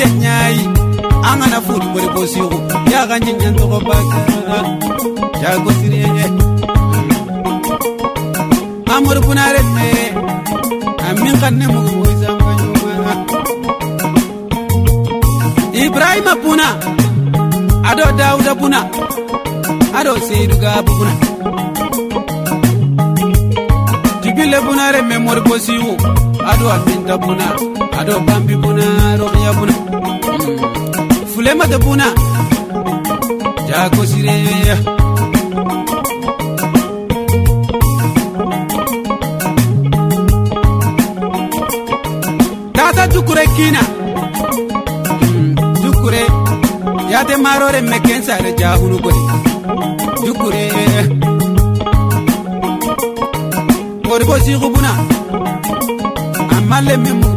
te 0.04 0.10
nyai 0.24 0.58
angana 1.30 1.60
fulu 1.66 1.86
bore 1.94 2.08
bosigo. 2.16 2.58
Ya 2.92 3.02
ganji 3.10 3.32
nyanto 3.34 3.64
ko 3.72 3.78
baki 3.88 4.20
ya 5.44 5.52
go 5.64 5.72
siriye 5.80 6.26
amor 8.96 9.18
punare 9.26 9.62
me 9.76 9.88
amin 11.08 11.36
kanne 11.42 11.66
mu 11.74 11.80
boisa 11.98 12.30
manyuma 12.44 13.14
ibrahima 15.84 16.34
puna. 16.44 16.68
Ado 17.90 18.06
dauda 18.20 18.54
puna. 18.62 18.80
Ado 20.00 20.14
seiduga 20.28 20.72
puna. 20.88 21.12
Jibile 24.22 24.60
punare 24.66 25.02
me 25.10 25.18
mor 25.26 25.40
bosigo. 25.48 25.94
Ado 26.52 26.66
aminta 26.76 27.16
puna. 27.24 27.48
Ado 28.00 28.14
bambi 28.28 28.56
puna. 28.64 28.86
Roya 29.20 29.52
puna. 29.60 29.74
fulema 31.44 31.68
de 31.68 31.78
buna. 31.78 32.06
Jako 33.68 34.06
sireya 34.06 34.78
tata 42.74 43.08
dukure 43.08 43.46
kina. 43.56 43.80
Hmm, 45.20 45.56
dukure 45.84 46.22
yate 47.12 47.36
marore 47.38 47.82
mekensare 47.82 48.54
jahunu 48.60 48.98
gode 49.04 49.22
dukure 50.26 50.64
gori 54.08 54.26
bo 54.26 54.36
sigu 54.40 54.70
buna 54.74 54.92
amma 56.58 56.82
lemmemu 56.82 57.33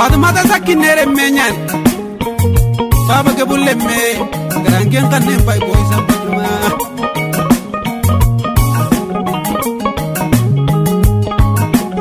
faatumata 0.00 0.42
sakkineere 0.50 1.04
meenyaan 1.16 1.54
baaba 3.08 3.32
gebulle 3.38 3.74
mee 3.86 4.10
garaan 4.64 4.88
keen 4.92 5.08
kanneen 5.12 5.42
boy 5.46 5.58
boo'isan 5.66 6.02
bajumaa. 6.08 6.70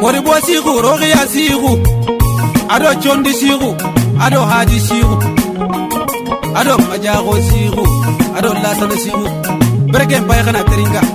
Mori 0.02 0.20
boo 0.26 0.38
siiku 0.46 0.72
rooqiyaa 0.86 1.26
siiku 1.34 1.72
adoo 2.76 2.94
condi 3.04 3.32
siiku 3.40 3.70
adoo 4.26 4.46
haaji 4.52 4.80
siiku 4.88 5.16
Ado 6.60 6.74
majaago 6.90 7.34
siiku 7.50 7.84
adoo 8.38 8.54
laasana 8.64 8.96
siiku 9.04 9.26
berekeen 9.92 10.24
baay'ee 10.28 10.46
kana 10.48 10.62
teringaa. 10.70 11.06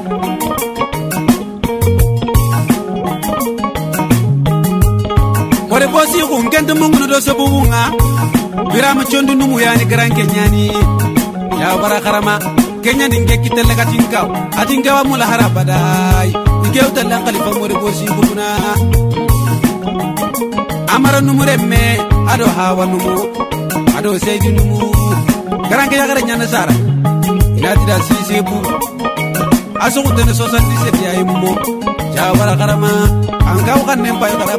bosi 5.95 6.21
hun 6.29 6.45
kenta 6.53 6.75
mungu 6.75 7.07
do 7.07 7.19
bunga 7.39 7.83
biram 8.73 8.99
chondu 9.11 9.33
nungu 9.39 9.59
yani 9.65 9.85
gran 9.91 10.11
kenyani. 10.17 10.67
Ya 11.61 11.69
bara 11.83 11.99
karama 12.05 12.35
kenya 12.83 13.07
ninge 13.09 13.37
kitella 13.43 13.75
katinka 13.79 14.21
atinka 14.61 14.91
wa 14.97 15.03
mula 15.09 15.27
harabadai. 15.31 16.31
Nge 16.69 16.81
utala 16.89 17.17
khalifa 17.25 17.51
mure 17.59 17.75
bosi 17.83 18.07
hukuna 18.15 18.47
amara 20.95 21.21
numure 21.27 21.55
me 21.71 21.83
ado 22.33 22.47
hawa 22.57 22.85
numu. 22.91 23.15
Ado 23.97 24.19
seydi 24.25 24.49
numu. 24.57 24.79
Gran 25.71 25.87
kenya 25.91 26.03
yagara 26.03 26.21
nyana 26.27 26.47
sara. 26.53 26.75
Inati 27.59 27.85
da 27.89 27.97
sisi 28.07 28.37
bu. 28.47 28.57
Asugu 29.85 30.11
tene 30.17 30.33
77 30.33 31.05
yayi 31.07 31.25
mummo 31.29 31.53
ya 32.17 32.33
bara 32.39 32.55
karama 32.61 32.91
angkau 33.51 33.81
kan 33.87 33.99
nempa 34.03 34.27
yo 34.33 34.39
ya 34.53 34.59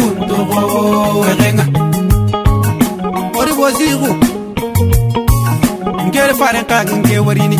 ori 3.39 3.53
bozigu 3.59 4.09
ngere 6.07 6.33
faren 6.39 6.65
ka 6.69 6.77
nge 6.83 7.19
warini. 7.27 7.57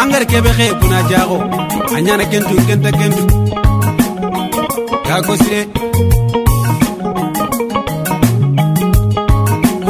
Angar 0.00 0.24
kebe 0.30 0.50
khe 0.58 0.66
kuna 0.80 0.98
jago. 1.10 1.38
Anyana 1.96 2.24
kentu 2.30 2.54
kenta 2.66 2.90
kentu. 2.98 3.24
Kako 5.08 5.32
sire. 5.42 5.62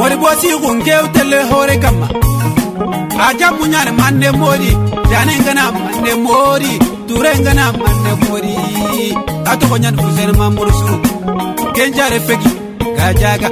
Ori 0.03 0.15
bozigu 0.21 0.69
nge 0.75 0.95
utele 1.05 1.39
hore 1.51 1.75
kama. 1.83 2.07
Aja 3.27 3.47
munyane 3.57 3.91
mande 3.99 4.29
mori. 4.31 4.71
Jane 5.11 5.33
ngana 5.41 5.63
mande 5.71 6.13
mori. 6.25 6.73
Ture 7.07 7.31
ngana 7.39 7.65
mande 7.73 8.11
mori. 8.25 8.55
A 9.51 9.53
toxo 9.59 9.77
ñan 9.83 9.95
fusene 10.01 10.33
mambono 10.39 10.71
suru 10.79 10.95
ken 11.75 11.89
jare 11.97 12.19
fegi 12.27 12.49
ga 12.97 13.05
jaga 13.21 13.49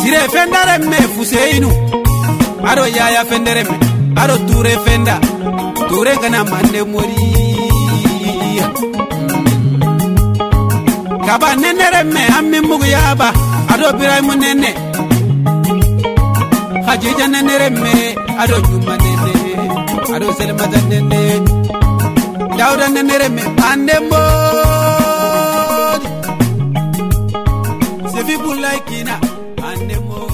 sire 0.00 0.20
fendare 0.34 0.74
me 0.90 0.98
fuseyinu 1.14 1.68
aɗo 2.70 2.84
yaya 2.96 3.22
fendere 3.30 3.62
me 3.68 3.76
aɗo 4.20 4.34
ture 4.48 4.72
fenda. 4.84 5.14
Ture 5.88 6.12
ngana 6.20 6.40
manne 6.50 6.80
mori 6.92 7.16
kaba 11.26 11.48
nenere 11.62 12.00
me 12.14 12.22
ammin 12.38 12.62
mugu 12.68 12.86
yaba. 12.94 13.28
Aɗo 13.72 13.86
biraymu 13.98 14.34
nenne 14.42 14.70
hajija 16.86 17.26
nenere 17.32 17.68
me 17.82 17.92
aɗo 18.42 18.56
ñumma 18.68 18.94
nenne 19.04 19.32
aɗo 20.14 20.26
selmata 20.38 20.78
nenne 20.90 21.18
dawda 22.60 22.86
nenere 22.92 23.28
me 23.32 23.42
ande 23.70 23.96
modi 24.10 26.08
sefi 28.12 28.36
bullay 28.36 28.78
kina 28.84 29.16
ande 29.64 29.96
modi 30.08 30.28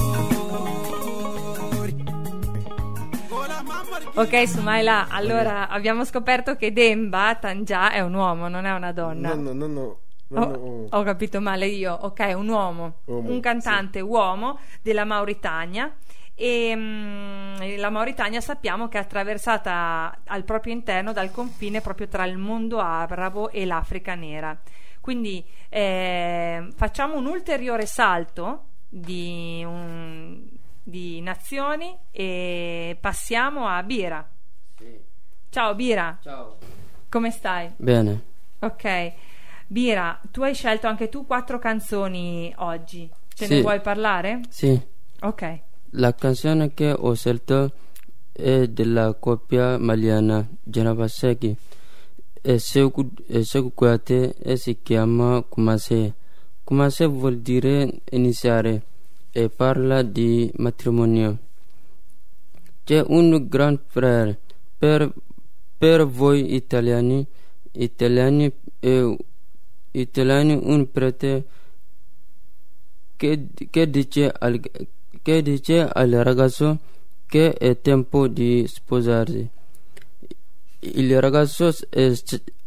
Ok, 4.17 4.47
Sumaila, 4.47 5.07
allora 5.09 5.69
abbiamo 5.69 6.03
scoperto 6.03 6.55
che 6.55 6.73
Demba 6.73 7.35
Tangià 7.39 7.91
è 7.91 8.01
un 8.01 8.15
uomo, 8.15 8.47
non 8.47 8.65
è 8.65 8.73
una 8.73 8.91
donna. 8.91 9.35
No, 9.35 9.41
no, 9.41 9.53
no, 9.53 9.67
no. 9.67 9.99
no, 10.29 10.41
Ho, 10.41 10.45
no, 10.45 10.55
oh. 10.55 10.87
ho 10.89 11.03
capito 11.03 11.39
male 11.39 11.67
io, 11.67 11.93
ok, 11.93 12.33
un 12.35 12.47
uomo, 12.49 13.01
Uomo, 13.05 13.29
un 13.29 13.39
cantante 13.39 13.99
uomo 14.01 14.57
della 14.81 15.05
Mauritania 15.05 15.93
e 16.39 16.71
mm, 16.75 17.77
la 17.77 17.89
Mauritania 17.89 18.41
sappiamo 18.41 18.87
che 18.87 18.99
è 18.99 19.01
attraversata 19.01 20.19
al 20.25 20.43
proprio 20.43 20.71
interno 20.73 21.11
dal 21.11 21.31
confine 21.31 21.81
proprio 21.81 22.07
tra 22.07 22.25
il 22.25 22.37
mondo 22.37 22.77
arabo 22.79 23.49
e 23.49 23.65
l'Africa 23.65 24.13
nera. 24.13 24.55
Quindi 25.01 25.43
eh, 25.69 26.67
facciamo 26.75 27.15
un 27.17 27.25
ulteriore 27.25 27.87
salto 27.87 28.65
di, 28.87 29.63
un- 29.65 30.47
di 30.83 31.19
nazioni 31.21 31.97
e 32.11 32.95
passiamo 33.01 33.67
a 33.67 33.81
Bira. 33.81 34.29
Ciao 35.49 35.73
Bira, 35.75 36.19
Ciao. 36.21 36.57
come 37.09 37.31
stai? 37.31 37.71
Bene. 37.77 38.21
Ok, 38.59 39.13
Bira, 39.65 40.19
tu 40.29 40.43
hai 40.43 40.53
scelto 40.53 40.85
anche 40.87 41.09
tu 41.09 41.25
quattro 41.25 41.57
canzoni 41.57 42.53
oggi. 42.57 43.09
Ce 43.33 43.47
ne 43.47 43.55
Sì. 43.55 43.61
vuoi 43.61 43.79
parlare? 43.81 44.41
Sì. 44.49 44.79
Ok, 45.21 45.59
La 45.91 46.13
canzone 46.13 46.73
che 46.73 46.91
ho 46.91 47.13
scelto 47.13 47.71
è 48.33 48.67
della 48.67 49.13
coppia 49.13 49.77
maliana 49.77 50.45
Genova 50.61 51.07
Secchi 51.07 51.55
et 52.43 52.59
Sekou 52.59 53.71
Kouyaté 53.73 54.35
et 54.43 54.57
Sikiama 54.57 55.43
Koumassé. 55.49 56.13
Koumassé 56.65 57.05
vuol 57.05 57.39
dire 57.39 58.01
iniziare 58.11 58.83
e 59.31 59.49
parla 59.49 60.01
di 60.01 60.51
matrimonio. 60.57 61.37
C'è 62.83 63.01
un 63.07 63.47
gran 63.47 63.79
frère 63.87 64.37
per, 64.77 65.13
per 65.77 66.05
voi 66.05 66.53
italiani, 66.53 67.25
italiani 67.71 68.51
e 68.79 69.17
italiani 69.91 70.59
un 70.61 70.91
prete 70.91 71.45
che, 73.15 73.47
che 73.69 73.89
dice 73.89 74.29
al, 74.29 74.59
che 75.27 75.41
dice 75.41 75.81
al 75.81 76.11
ragazzo 76.11 76.79
che 77.27 77.51
è 77.51 77.81
tempo 77.81 78.29
di 78.29 78.65
sposarsi. 78.65 79.45
Il 80.79 81.19
ragazzo 81.19 81.69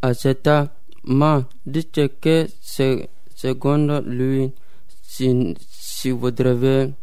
accetta, 0.00 0.70
ma 1.04 1.48
dice 1.62 2.18
che 2.18 2.52
se- 2.58 3.08
secondo 3.32 4.02
lui 4.04 4.52
si, 5.00 5.56
si 5.58 6.10
vorrebbe 6.10 6.96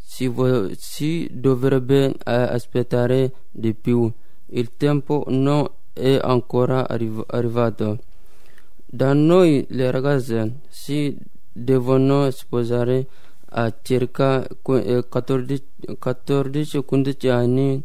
si, 0.00 0.26
vo- 0.26 0.68
si 0.74 1.28
dovrebbe 1.30 2.16
aspettare 2.24 3.32
di 3.52 3.74
più. 3.74 4.12
Il 4.46 4.72
tempo 4.76 5.22
non 5.28 5.64
è 5.92 6.18
ancora 6.20 6.88
arriv- 6.88 7.24
arrivato. 7.28 8.00
Da 8.84 9.12
noi 9.12 9.64
le 9.68 9.92
ragazze 9.92 10.58
si 10.68 11.16
devono 11.52 12.28
sposare 12.32 13.06
a 13.50 13.72
circa 13.82 14.46
qu- 14.62 14.82
eh, 14.84 15.08
14 15.08 15.64
14-15 15.98 17.30
anni 17.30 17.82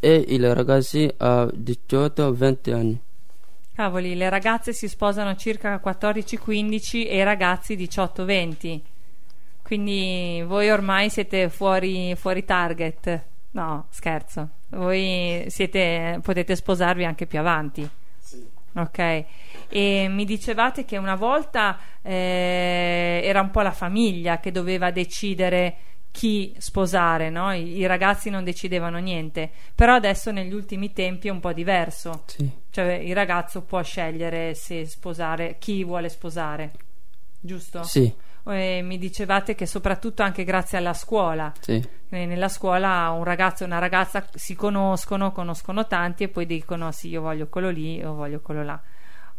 e 0.00 0.24
i 0.28 0.38
ragazzi 0.38 1.12
a 1.18 1.44
18-20 1.44 2.72
anni. 2.72 3.00
Cavoli, 3.74 4.14
le 4.14 4.28
ragazze 4.30 4.72
si 4.72 4.88
sposano 4.88 5.36
circa 5.36 5.80
14-15 5.84 7.06
e 7.06 7.16
i 7.18 7.22
ragazzi 7.22 7.76
18-20. 7.76 8.80
Quindi 9.62 10.42
voi 10.46 10.70
ormai 10.70 11.10
siete 11.10 11.48
fuori, 11.50 12.14
fuori 12.16 12.44
target. 12.44 13.22
No, 13.50 13.86
scherzo. 13.90 14.48
Voi 14.68 15.44
siete, 15.48 16.20
potete 16.22 16.56
sposarvi 16.56 17.04
anche 17.04 17.26
più 17.26 17.38
avanti. 17.38 17.88
Ok. 18.76 19.24
E 19.68 20.06
mi 20.08 20.24
dicevate 20.24 20.84
che 20.84 20.96
una 20.98 21.14
volta 21.14 21.78
eh, 22.02 23.20
era 23.24 23.40
un 23.40 23.50
po' 23.50 23.62
la 23.62 23.72
famiglia 23.72 24.38
che 24.38 24.52
doveva 24.52 24.90
decidere 24.90 25.76
chi 26.10 26.54
sposare, 26.58 27.30
no? 27.30 27.52
I, 27.52 27.78
i 27.78 27.86
ragazzi 27.86 28.30
non 28.30 28.44
decidevano 28.44 28.98
niente. 28.98 29.50
Però 29.74 29.94
adesso 29.94 30.30
negli 30.30 30.52
ultimi 30.52 30.92
tempi 30.92 31.28
è 31.28 31.30
un 31.30 31.40
po' 31.40 31.52
diverso. 31.52 32.24
Sì, 32.26 32.50
Cioè 32.70 32.92
il 32.94 33.14
ragazzo 33.14 33.62
può 33.62 33.82
scegliere 33.82 34.54
se 34.54 34.84
sposare, 34.86 35.56
chi 35.58 35.82
vuole 35.84 36.08
sposare, 36.10 36.72
giusto? 37.40 37.82
sì, 37.82 38.12
E 38.48 38.80
mi 38.82 38.96
dicevate 38.98 39.54
che 39.54 39.66
soprattutto 39.66 40.22
anche 40.22 40.44
grazie 40.44 40.78
alla 40.78 40.94
scuola, 40.94 41.52
sì, 41.60 41.82
eh, 42.10 42.26
nella 42.26 42.48
scuola 42.48 43.10
un 43.10 43.24
ragazzo 43.24 43.64
e 43.64 43.66
una 43.66 43.78
ragazza 43.78 44.24
si 44.34 44.54
conoscono, 44.54 45.32
conoscono 45.32 45.86
tanti 45.86 46.24
e 46.24 46.28
poi 46.28 46.46
dicono 46.46 46.92
sì 46.92 47.08
io 47.08 47.22
voglio 47.22 47.48
quello 47.48 47.70
lì 47.70 48.02
o 48.04 48.14
voglio 48.14 48.40
quello 48.40 48.62
là. 48.62 48.80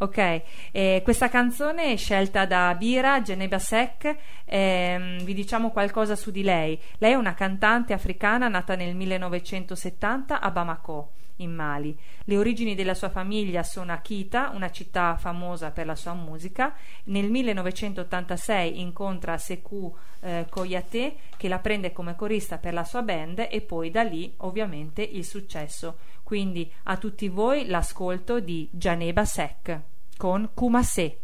Ok, 0.00 0.42
eh, 0.70 1.00
questa 1.02 1.28
canzone 1.28 1.92
è 1.92 1.96
scelta 1.96 2.46
da 2.46 2.72
Bira 2.78 3.20
Geneba 3.20 3.58
Sek, 3.58 4.16
ehm, 4.44 5.24
vi 5.24 5.34
diciamo 5.34 5.70
qualcosa 5.70 6.14
su 6.14 6.30
di 6.30 6.44
lei. 6.44 6.80
Lei 6.98 7.12
è 7.12 7.16
una 7.16 7.34
cantante 7.34 7.94
africana 7.94 8.46
nata 8.46 8.76
nel 8.76 8.94
1970 8.94 10.40
a 10.40 10.50
Bamako, 10.52 11.14
in 11.38 11.54
Mali. 11.54 11.96
Le 12.24 12.36
origini 12.36 12.74
della 12.74 12.94
sua 12.94 13.10
famiglia 13.10 13.62
sono 13.62 13.92
a 13.92 13.98
Kita, 13.98 14.50
una 14.54 14.70
città 14.70 15.16
famosa 15.16 15.70
per 15.70 15.86
la 15.86 15.94
sua 15.94 16.14
musica. 16.14 16.74
Nel 17.04 17.30
1986 17.30 18.80
incontra 18.80 19.38
Sekou 19.38 19.94
eh, 20.20 20.46
Koyate 20.48 21.16
che 21.36 21.48
la 21.48 21.58
prende 21.58 21.92
come 21.92 22.16
corista 22.16 22.58
per 22.58 22.74
la 22.74 22.84
sua 22.84 23.02
band 23.02 23.46
e 23.50 23.60
poi 23.60 23.90
da 23.90 24.02
lì 24.02 24.32
ovviamente 24.38 25.02
il 25.02 25.24
successo. 25.24 25.98
Quindi 26.22 26.70
a 26.84 26.96
tutti 26.96 27.28
voi 27.28 27.66
l'ascolto 27.66 28.40
di 28.40 28.68
Janeba 28.70 29.24
Sek 29.24 29.80
con 30.16 30.50
Kumase. 30.54 31.18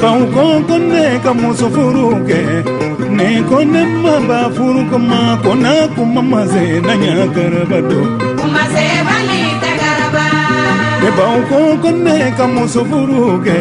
Faw 0.00 0.20
ko 0.68 0.76
ne 0.90 1.04
ka 1.24 1.32
muso 1.40 1.66
furu 1.74 2.06
kɛ 2.28 2.40
ne 3.16 3.28
ko 3.48 3.58
ne 3.72 3.82
ma 4.02 4.14
ba 4.28 4.38
furu 4.56 4.82
kama 4.90 5.18
ko 5.42 5.50
na 5.64 5.72
kuma 5.94 6.22
ma 6.30 6.40
se 6.52 6.64
na 6.86 6.94
ɲa 7.02 7.14
garaba 7.34 7.78
do 7.90 8.00
Kumase, 8.40 8.86
bali 9.08 9.40
te 9.62 9.70
karaba. 9.82 10.26
ne 11.02 11.08
baw 11.18 11.36
ko 11.50 11.58
ko 11.82 11.90
ne 12.04 12.16
ka 12.38 12.46
muso 12.54 12.80
furu 12.90 13.20
kɛ 13.46 13.58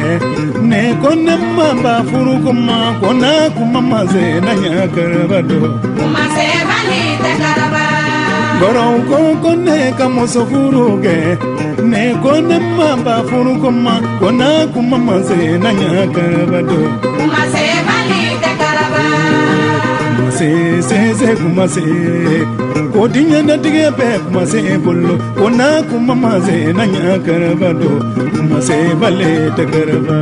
ne 0.69 0.81
ko 1.01 1.09
ne 1.25 1.35
ma 1.57 1.67
ba 1.83 1.93
furu 2.09 2.33
kama 2.45 2.77
ko 3.01 3.09
na 3.21 3.31
kuma 3.55 3.81
ma 3.91 3.99
se 4.11 4.23
na 4.45 4.53
ɲa 4.61 4.85
garaba 4.95 5.39
do 5.49 5.59
Kumase, 5.97 6.47
bali 6.69 7.01
te 7.23 7.31
karaba. 7.41 7.83
Bɔrɔw 8.59 8.93
ko 9.09 9.17
ko 9.43 9.51
ne 9.65 9.77
ka 9.97 10.05
muso 10.15 10.41
furu 10.51 10.85
kɛ 11.03 11.15
ne 11.91 12.03
ko 12.23 12.31
ne 12.49 12.57
ma 12.77 12.89
ba 13.05 13.15
furu 13.27 13.53
kama 13.63 13.93
ko 14.19 14.27
na 14.39 14.49
kuma 14.73 14.97
ma 15.07 15.15
se 15.27 15.37
na 15.63 15.69
ɲa 15.79 16.03
garaba 16.15 16.59
do 16.69 16.79
Kumase, 17.17 17.65
bali 17.87 18.21
te 18.43 18.51
karaba. 18.61 19.03
se 20.37 20.49
se 20.89 20.99
se 21.19 21.29
kuma 21.41 21.65
se 21.75 21.83
ko 22.93 23.01
diɲɛ 23.13 23.39
natigɛ 23.47 23.85
bɛɛ 23.97 24.15
kuma 24.25 24.43
se 24.51 24.59
bolo 24.83 25.13
ko 25.37 25.45
n'a 25.57 25.67
kuma 25.89 26.13
ma 26.23 26.31
se 26.45 26.55
na 26.77 26.83
ɲa 26.93 27.13
karaba 27.25 27.69
do 27.81 27.89
kuma 28.35 28.57
se 28.67 28.77
bale 29.01 29.31
tɛ 29.57 29.63
karaba 29.73 30.17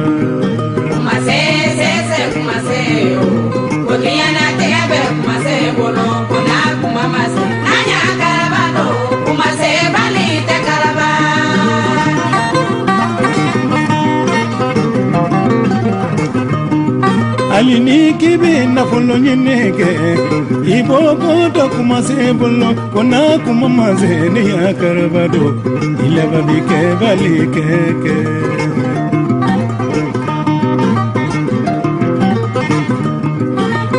Kumase, 0.92 1.40
se, 1.80 1.90
se, 2.10 2.20
kumase, 2.34 2.80
o. 3.24 3.28
O 3.92 3.94
diana 4.04 4.46
te 4.60 4.68
abe, 4.82 5.00
kumase, 5.10 5.14
bolo, 5.22 5.35
hali 17.66 17.80
ni 17.88 17.98
k'i 18.20 18.32
bɛ 18.42 18.52
nafolo 18.76 19.16
ɲini 19.26 19.56
kɛ 19.78 19.90
i 20.76 20.78
b'o 20.88 21.00
ko 21.22 21.32
dɔ 21.56 21.64
kuma 21.74 21.98
se 22.08 22.16
bolo 22.40 22.70
ko 22.94 23.00
n'a 23.12 23.20
kuma 23.44 23.68
ma 23.78 23.88
se 24.00 24.10
ne 24.34 24.42
ɲa 24.50 24.70
karaba 24.80 25.24
do 25.34 25.44
i 26.06 26.08
laban 26.16 26.44
bi 26.48 26.58
kɛ 26.70 26.80
bali 27.00 27.34
kɛ 27.56 27.66
kɛ 28.04 28.16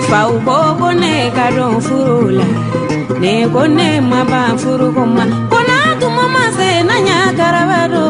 faw 0.09 0.31
bobo 0.47 0.89
ne 1.03 1.13
ka 1.37 1.47
dɔn 1.57 1.75
furu 1.87 2.19
la 2.39 2.47
ne 3.23 3.33
ko 3.55 3.63
ne 3.79 3.89
ma 4.11 4.21
ban 4.31 4.51
furu 4.63 4.87
ko 4.97 5.03
ma 5.17 5.25
ko 5.51 5.59
n'a 5.69 5.79
tuma 6.01 6.25
ma 6.35 6.45
se 6.59 6.69
na 6.89 6.97
ɲa 7.09 7.19
karaba 7.39 7.81
do 7.95 8.05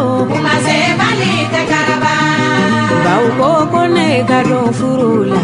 ko 3.39 3.51
ko 3.73 3.81
ne 3.97 4.07
ka 4.31 4.39
dɔn 4.49 4.69
furu 4.79 5.11
la 5.31 5.41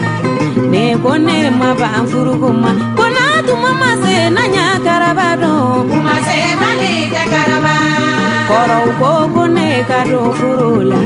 ne 0.72 0.84
ko 1.02 1.12
ne 1.26 1.38
ma 1.60 1.70
ban 1.80 2.00
furu 2.10 2.32
ko 2.42 2.48
ma 2.62 2.70
ko 2.98 3.04
n'a 3.14 3.24
tuma 3.46 3.70
ma 3.80 3.90
se 4.02 4.14
na 4.36 4.42
ɲa 4.54 4.66
karaba 4.86 5.28
do 5.42 5.52
Kumase, 5.90 6.38
bali 6.60 6.92
te 7.14 7.22
karaba. 7.32 7.74
kɔrɔw 8.48 8.86
ko 9.00 9.10
ko 9.34 9.42
ne 9.56 9.68
ka 9.90 10.00
dɔn 10.10 10.28
furu 10.38 10.70
la 10.90 11.00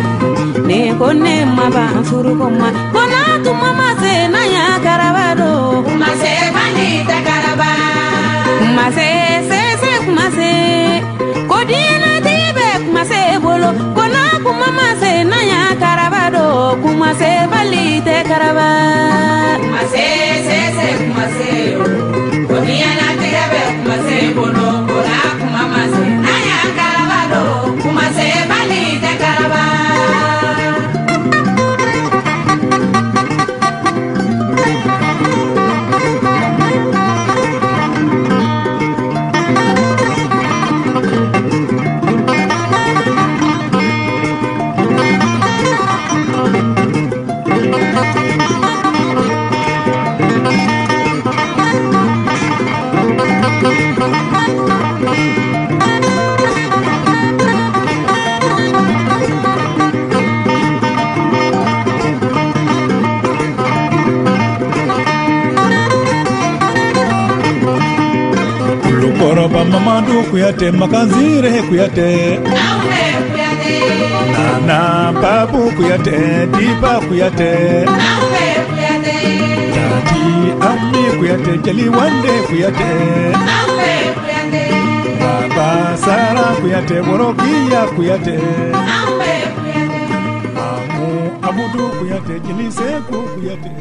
ne 0.68 0.78
ko 0.98 1.08
ne 1.24 1.34
ma 1.56 1.66
ban 1.76 1.96
furu 2.08 2.32
ko 2.40 2.46
ma 2.60 2.68
ko 2.94 3.02
n'a 3.12 3.22
tuma 3.44 3.70
ma 3.80 3.88
se 4.02 4.12
na 4.34 4.42
ɲa 4.54 4.64
karaba 4.86 5.26
do 5.40 5.50
Kumase, 5.86 6.32
bali 6.56 6.88
te 7.08 7.16
karaba. 7.28 7.70
kuma 8.60 8.86
se 8.96 9.08
se 9.48 9.60
se 9.82 9.90
kuma 10.04 10.26
se 10.36 10.50
ko 11.50 11.56
diɲɛna 11.68 12.10
tigi 12.24 12.48
bɛ 12.58 12.68
bolo. 13.44 13.70
Kona 13.96 14.22
kuma 14.44 14.68
ma 14.78 14.88
se 15.00 15.12
na 15.30 15.38
ɲa 15.50 15.60
karaba 15.82 15.95
do 16.56 16.64
kuma 16.82 17.10
se 17.20 17.30
bali 17.52 17.84
tɛ 18.06 18.16
karaba. 18.28 18.68
Kuma 19.62 19.82
se 19.92 20.06
se 20.46 20.58
se 20.76 20.88
kuma 21.00 21.24
se 21.36 21.50
yo 21.72 21.84
o 22.54 22.56
diɲɛnatigɛ 22.66 23.44
bɛ 23.52 23.60
kuma 23.76 23.96
kuyate 70.30 70.70
makanzire 70.70 71.50
he 71.50 71.62
kuyate 71.62 72.40
nana 74.36 75.12
babu 75.22 75.70
kuyate 75.76 76.46
diba 76.56 77.00
kuyate 77.08 77.52
dadi 79.74 80.24
ami 80.70 81.02
kuyate 81.18 81.52
jeliwande 81.64 82.32
kuyate 82.48 82.90
baba 85.20 85.96
sara 86.04 86.46
kuyate 86.60 87.02
borokiya 87.06 87.80
kuyate 87.96 88.36
amu 90.66 91.08
abudu 91.48 91.84
kuyate 91.98 92.34
jeliseku 92.46 93.18
kuyate 93.34 93.72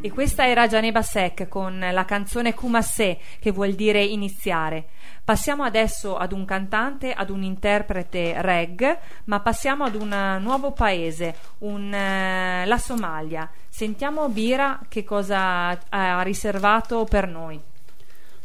E 0.00 0.12
questa 0.12 0.46
era 0.46 0.68
Janeba 0.68 1.02
Sek 1.02 1.48
con 1.48 1.78
la 1.80 2.04
canzone 2.04 2.54
Kumase, 2.54 3.18
che 3.40 3.50
vuol 3.50 3.72
dire 3.72 4.02
iniziare. 4.02 4.86
Passiamo 5.24 5.64
adesso 5.64 6.16
ad 6.16 6.32
un 6.32 6.44
cantante, 6.44 7.12
ad 7.12 7.30
un 7.30 7.42
interprete 7.42 8.40
reg, 8.40 8.98
ma 9.24 9.40
passiamo 9.40 9.84
ad 9.84 9.96
un 9.96 10.12
eh, 10.12 10.38
nuovo 10.38 10.70
paese, 10.70 11.34
un, 11.58 11.92
eh, 11.92 12.64
la 12.64 12.78
Somalia. 12.78 13.50
Sentiamo 13.68 14.28
Bira 14.28 14.80
che 14.88 15.02
cosa 15.02 15.76
ha 15.88 16.22
riservato 16.22 17.04
per 17.04 17.26
noi. 17.26 17.60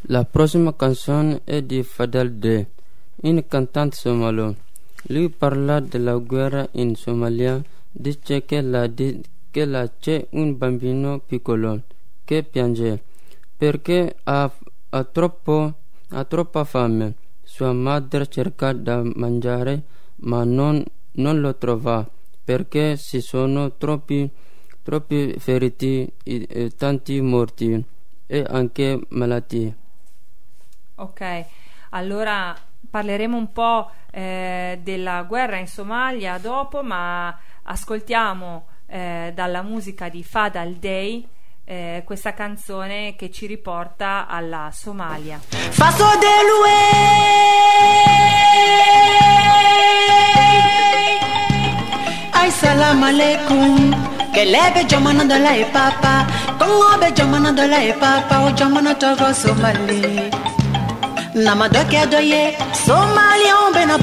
La 0.07 0.25
prossima 0.25 0.75
canzone 0.75 1.41
è 1.43 1.61
di 1.61 1.83
Fadel 1.83 2.33
De, 2.33 2.67
un 3.21 3.43
cantante 3.47 3.95
somalo. 3.95 4.55
Lui 5.03 5.29
parla 5.29 5.79
della 5.79 6.15
guerra 6.15 6.67
in 6.71 6.95
Somalia, 6.95 7.61
dice 7.91 8.43
che 8.43 8.59
la, 8.61 8.87
che 9.53 9.65
la 9.65 9.87
c'è 9.99 10.25
un 10.31 10.57
bambino 10.57 11.19
piccolo 11.19 11.83
che 12.23 12.41
piange 12.41 13.03
perché 13.55 14.15
ha, 14.23 14.51
ha 14.89 15.03
troppo, 15.03 15.73
ha 16.09 16.23
troppa 16.23 16.63
fame. 16.63 17.13
Sua 17.43 17.71
madre 17.71 18.25
cerca 18.25 18.73
da 18.73 19.03
mangiare 19.03 19.83
ma 20.21 20.43
non, 20.43 20.83
non 21.11 21.39
lo 21.39 21.55
trova 21.55 22.03
perché 22.43 22.97
ci 22.97 23.21
sono 23.21 23.73
troppi, 23.73 24.27
troppi 24.81 25.35
feriti 25.37 26.11
e, 26.23 26.47
e 26.49 26.69
tanti 26.75 27.21
morti 27.21 27.85
e 28.25 28.45
anche 28.49 28.99
malattie. 29.09 29.75
Ok, 30.95 31.45
allora 31.91 32.57
parleremo 32.89 33.37
un 33.37 33.51
po' 33.51 33.91
eh, 34.09 34.79
della 34.81 35.21
guerra 35.23 35.57
in 35.57 35.67
Somalia 35.67 36.39
dopo, 36.39 36.81
ma 36.81 37.37
ascoltiamo 37.61 38.71
eh, 38.93 39.31
dalla 39.33 39.63
musica 39.63 40.07
di 40.07 40.23
Fadal 40.23 40.73
Day 40.73 41.27
eh, 41.65 42.03
questa 42.05 42.33
canzone 42.33 43.15
che 43.15 43.31
ci 43.31 43.47
riporta 43.47 44.27
alla 44.27 44.69
Somalia. 44.71 45.39
Faso 45.49 46.05
delue 46.19 46.77
Ay 52.33 52.51
salam 52.51 53.01
alaikum 53.01 53.95
Kelebe 54.31 54.85
jamana 54.85 55.23
dala 55.25 55.53
e 55.55 55.65
papa. 55.65 56.25
Kongo 56.59 56.97
be 56.99 57.11
jamana 57.13 57.51
dala 57.51 57.81
e 57.81 57.93
papa 57.93 58.43
O 58.45 58.51
jamana 58.51 58.93
togo 58.95 59.33
somali. 59.33 60.29
Nama 61.33 61.67
doke 61.67 62.07
doye 62.09 62.55
Somali 62.73 63.49
on 63.49 63.71
bena 63.73 63.97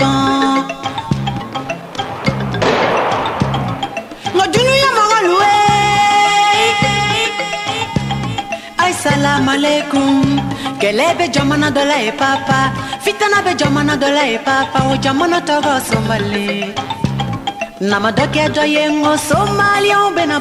ban 4.40 4.48
Ngo 4.48 4.52
dunu 4.52 4.74
ya 4.84 4.90
magalue 4.96 5.56
Ay 8.78 8.92
salam 8.92 9.48
alaikum 9.48 10.40
Kelebe 10.80 11.28
jamana 11.28 11.70
dala 11.70 12.00
e 12.00 12.10
papa. 12.12 12.72
Fitana 13.04 13.44
be 13.44 13.52
jamana 13.54 13.96
dala 14.00 14.24
e 14.26 14.38
papa. 14.38 14.88
O 14.88 14.96
jamana 14.96 15.40
togo 15.44 15.78
somali. 15.80 16.72
Nama 17.80 18.10
doke 18.12 18.48
doye 18.54 18.88
Ngo 18.88 19.16
somali 19.18 19.90
on 19.92 20.14
bena 20.14 20.40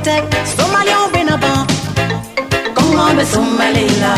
Mute 0.00 0.46
Somali 0.56 0.92
on 0.92 1.12
benaban 1.12 1.66
Kongo 2.74 3.14
be 3.16 3.24
Somali 3.24 3.86
la 4.00 4.14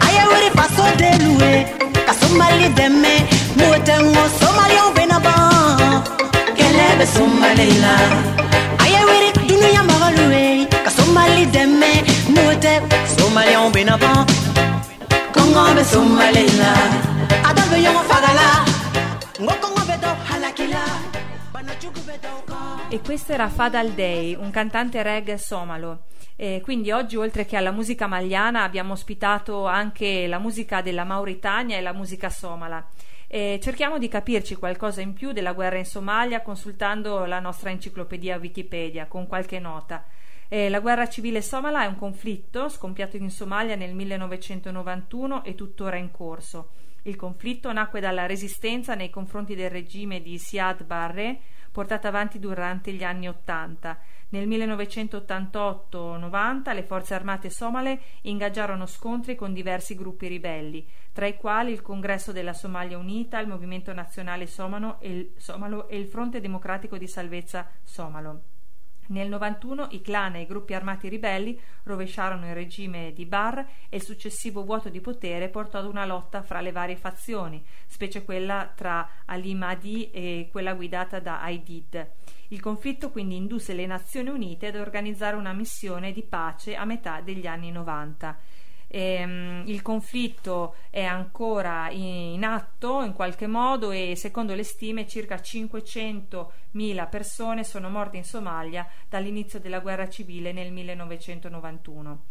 Aya 0.00 0.24
wuri 0.30 0.48
faso 0.56 0.84
delue 0.96 1.66
Ka 2.06 2.12
Somali 2.14 2.68
deme 2.74 3.28
Mute 3.56 3.94
ngo 4.00 4.24
Somali 4.40 4.76
on 4.80 4.94
benaban 4.94 6.02
Kele 6.56 6.96
be 6.98 7.04
Somali 7.06 7.68
la 7.84 7.94
Aya 8.80 9.00
wuri 9.04 9.28
dunuya 9.46 9.82
magalue 9.82 10.66
Ka 10.84 10.90
Somali 10.90 11.44
deme 11.52 12.00
Mute 12.32 12.80
Somali 13.18 13.54
on 13.56 13.72
benaban 13.72 14.24
Kongo 15.34 15.74
be 15.76 15.84
Somali 15.84 16.48
la 16.56 16.72
Adal 17.44 17.68
be 17.70 17.76
yongo 17.84 18.00
fagala. 18.08 18.64
Ngo 18.64 18.73
E 22.88 23.00
questo 23.00 23.32
era 23.32 23.48
Fadal 23.48 23.90
Day, 23.90 24.34
un 24.34 24.50
cantante 24.50 25.04
reggae 25.04 25.38
somalo. 25.38 26.06
E 26.34 26.60
quindi 26.64 26.90
oggi, 26.90 27.14
oltre 27.14 27.46
che 27.46 27.56
alla 27.56 27.70
musica 27.70 28.08
maliana, 28.08 28.64
abbiamo 28.64 28.94
ospitato 28.94 29.64
anche 29.64 30.26
la 30.26 30.40
musica 30.40 30.82
della 30.82 31.04
Mauritania 31.04 31.76
e 31.76 31.80
la 31.80 31.92
musica 31.92 32.28
somala. 32.28 32.84
E 33.28 33.60
cerchiamo 33.62 33.98
di 33.98 34.08
capirci 34.08 34.56
qualcosa 34.56 35.00
in 35.00 35.12
più 35.12 35.30
della 35.30 35.52
guerra 35.52 35.78
in 35.78 35.86
Somalia 35.86 36.42
consultando 36.42 37.24
la 37.24 37.38
nostra 37.38 37.70
enciclopedia 37.70 38.36
Wikipedia 38.38 39.06
con 39.06 39.28
qualche 39.28 39.60
nota. 39.60 40.04
Eh, 40.48 40.68
la 40.68 40.80
guerra 40.80 41.08
civile 41.08 41.40
somala 41.40 41.84
è 41.84 41.86
un 41.86 41.96
conflitto 41.96 42.68
scoppiato 42.68 43.16
in 43.16 43.30
Somalia 43.30 43.76
nel 43.76 43.94
1991 43.94 45.44
e 45.44 45.54
tuttora 45.54 45.96
in 45.98 46.10
corso. 46.10 46.70
Il 47.06 47.16
conflitto 47.16 47.70
nacque 47.70 48.00
dalla 48.00 48.24
resistenza 48.24 48.94
nei 48.94 49.10
confronti 49.10 49.54
del 49.54 49.68
regime 49.68 50.22
di 50.22 50.38
Siad 50.38 50.84
Barre 50.84 51.38
portata 51.70 52.08
avanti 52.08 52.38
durante 52.38 52.92
gli 52.92 53.04
anni 53.04 53.28
Ottanta. 53.28 53.98
Nel 54.30 54.48
1988-90 54.48 56.72
le 56.72 56.82
forze 56.82 57.12
armate 57.12 57.50
somale 57.50 58.00
ingaggiarono 58.22 58.86
scontri 58.86 59.34
con 59.34 59.52
diversi 59.52 59.94
gruppi 59.94 60.28
ribelli, 60.28 60.88
tra 61.12 61.26
i 61.26 61.36
quali 61.36 61.72
il 61.72 61.82
Congresso 61.82 62.32
della 62.32 62.54
Somalia 62.54 62.96
Unita, 62.96 63.38
il 63.38 63.48
Movimento 63.48 63.92
Nazionale 63.92 64.46
Somalo 64.46 64.98
e 65.00 65.10
il, 65.10 65.34
Somalo 65.36 65.88
e 65.88 65.98
il 65.98 66.06
Fronte 66.06 66.40
Democratico 66.40 66.96
di 66.96 67.06
Salvezza 67.06 67.68
Somalo. 67.82 68.53
Nel 69.08 69.28
91 69.28 69.88
i 69.90 70.00
clan 70.00 70.36
e 70.36 70.42
i 70.42 70.46
gruppi 70.46 70.72
armati 70.72 71.08
ribelli 71.08 71.60
rovesciarono 71.82 72.46
il 72.46 72.54
regime 72.54 73.12
di 73.12 73.26
Bar 73.26 73.58
e 73.90 73.96
il 73.96 74.02
successivo 74.02 74.64
vuoto 74.64 74.88
di 74.88 75.00
potere 75.00 75.50
portò 75.50 75.78
ad 75.78 75.84
una 75.84 76.06
lotta 76.06 76.42
fra 76.42 76.62
le 76.62 76.72
varie 76.72 76.96
fazioni, 76.96 77.62
specie 77.86 78.24
quella 78.24 78.72
tra 78.74 79.06
Ali 79.26 79.54
Mahdi 79.54 80.10
e 80.10 80.48
quella 80.50 80.72
guidata 80.72 81.20
da 81.20 81.42
Aidid. 81.42 82.12
Il 82.48 82.60
conflitto 82.60 83.10
quindi 83.10 83.36
indusse 83.36 83.74
le 83.74 83.84
Nazioni 83.84 84.30
Unite 84.30 84.68
ad 84.68 84.76
organizzare 84.76 85.36
una 85.36 85.52
missione 85.52 86.12
di 86.12 86.22
pace 86.22 86.74
a 86.74 86.84
metà 86.84 87.20
degli 87.20 87.46
anni 87.46 87.70
90. 87.70 88.38
Ehm, 88.96 89.64
il 89.66 89.82
conflitto 89.82 90.76
è 90.88 91.02
ancora 91.02 91.90
in, 91.90 92.44
atto 92.44 93.02
in 93.02 93.12
qualche 93.12 93.48
modo 93.48 93.90
e 93.90 94.14
secondo 94.14 94.54
le 94.54 94.62
stime 94.62 95.08
circa 95.08 95.34
500.000 95.34 97.08
persone 97.08 97.64
sono 97.64 97.90
morte 97.90 98.18
in 98.18 98.24
Somalia 98.24 98.86
dall'inizio 99.08 99.58
della 99.58 99.80
guerra 99.80 100.08
civile 100.08 100.52
nel 100.52 100.70
1991. 100.70 102.22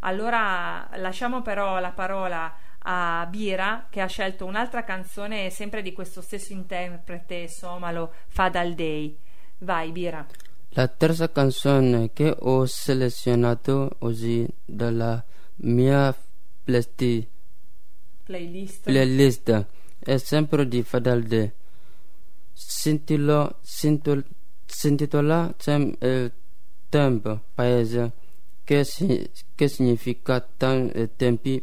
Allora 0.00 0.88
lasciamo 0.94 1.42
però 1.42 1.78
la 1.78 1.90
parola 1.90 2.56
a 2.78 3.26
Bira 3.28 3.88
che 3.90 4.00
ha 4.00 4.06
scelto 4.06 4.46
un'altra 4.46 4.84
canzone 4.84 5.50
sempre 5.50 5.82
di 5.82 5.92
questo 5.92 6.22
stesso 6.22 6.54
interprete 6.54 7.48
somalo 7.48 8.14
Fadal 8.28 8.72
Day. 8.72 9.14
Vai 9.58 9.92
Bira. 9.92 10.26
La 10.70 10.88
terza 10.88 11.30
canzone 11.30 12.14
che 12.14 12.34
ho 12.34 12.64
selezionato 12.64 13.90
oggi 13.98 14.48
dalla 14.64 15.22
mia 15.60 16.14
plasti- 16.64 17.26
Playlist. 18.24 18.82
playlist 18.84 19.66
è 19.98 20.16
sempre 20.18 20.66
di 20.68 20.82
Fadal 20.82 21.22
Day. 21.22 21.50
Sentilo, 22.52 23.58
sento- 23.62 24.22
si 24.66 24.88
intitola 24.88 25.54
Tem- 25.56 25.94
eh, 26.00 26.32
Tempo, 26.90 27.42
paese, 27.54 28.12
che, 28.64 28.82
si- 28.84 29.28
che 29.54 29.68
significa 29.68 30.40
tem- 30.40 30.90
eh, 30.94 31.14
tempi 31.16 31.62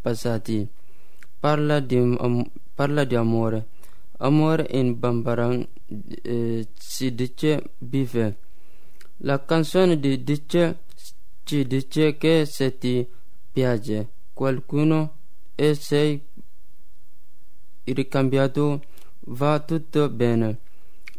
passati. 0.00 0.66
Parla 1.40 1.80
di, 1.80 1.96
am- 1.96 2.48
parla 2.74 3.02
di 3.04 3.16
amore. 3.16 3.66
Amore 4.18 4.66
in 4.70 4.98
Bambaran 5.00 5.66
eh, 6.22 6.66
si 6.78 7.12
dice 7.14 7.70
bife. 7.78 8.36
La 9.18 9.44
canzone 9.44 9.98
di 9.98 10.22
dice, 10.22 10.78
ci 11.42 11.66
dice 11.66 12.16
che 12.16 12.44
se 12.46 12.78
ti 12.78 13.04
piace 13.52 14.08
qualcuno 14.32 15.16
e 15.54 15.74
sei 15.74 16.20
ricambiato 17.84 18.82
va 19.26 19.60
tutto 19.60 20.08
bene. 20.08 20.58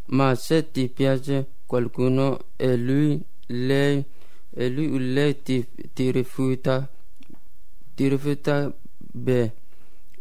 Ma 0.06 0.34
se 0.34 0.70
ti 0.70 0.88
piace 0.88 1.46
qualcuno 1.66 2.38
e 2.56 2.76
lui, 2.76 3.22
lei, 3.46 4.04
e 4.50 4.68
lui 4.68 4.92
o 4.92 4.98
lei 4.98 5.42
ti, 5.42 5.66
ti 5.92 6.10
rifiuta, 6.10 6.88
ti 7.94 8.08
rifiuta, 8.08 8.72
beh, 8.98 9.52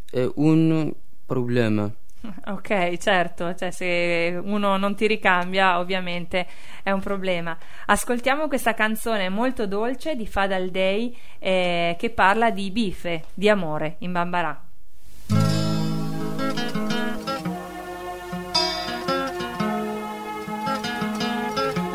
è 0.09 0.29
un 0.35 0.93
problema. 1.25 1.93
Ok, 2.45 2.97
certo, 2.97 3.53
cioè 3.55 3.71
se 3.71 4.39
uno 4.41 4.77
non 4.77 4.95
ti 4.95 5.07
ricambia 5.07 5.79
ovviamente 5.79 6.47
è 6.81 6.91
un 6.91 7.01
problema. 7.01 7.57
Ascoltiamo 7.85 8.47
questa 8.47 8.73
canzone 8.73 9.29
molto 9.29 9.67
dolce 9.67 10.15
di 10.15 10.25
Fadal 10.25 10.69
Day 10.69 11.15
eh, 11.39 11.95
che 11.97 12.09
parla 12.09 12.49
di 12.49 12.71
bife, 12.71 13.25
di 13.33 13.49
amore 13.49 13.95
in 13.99 14.11
Bambarà. 14.11 14.61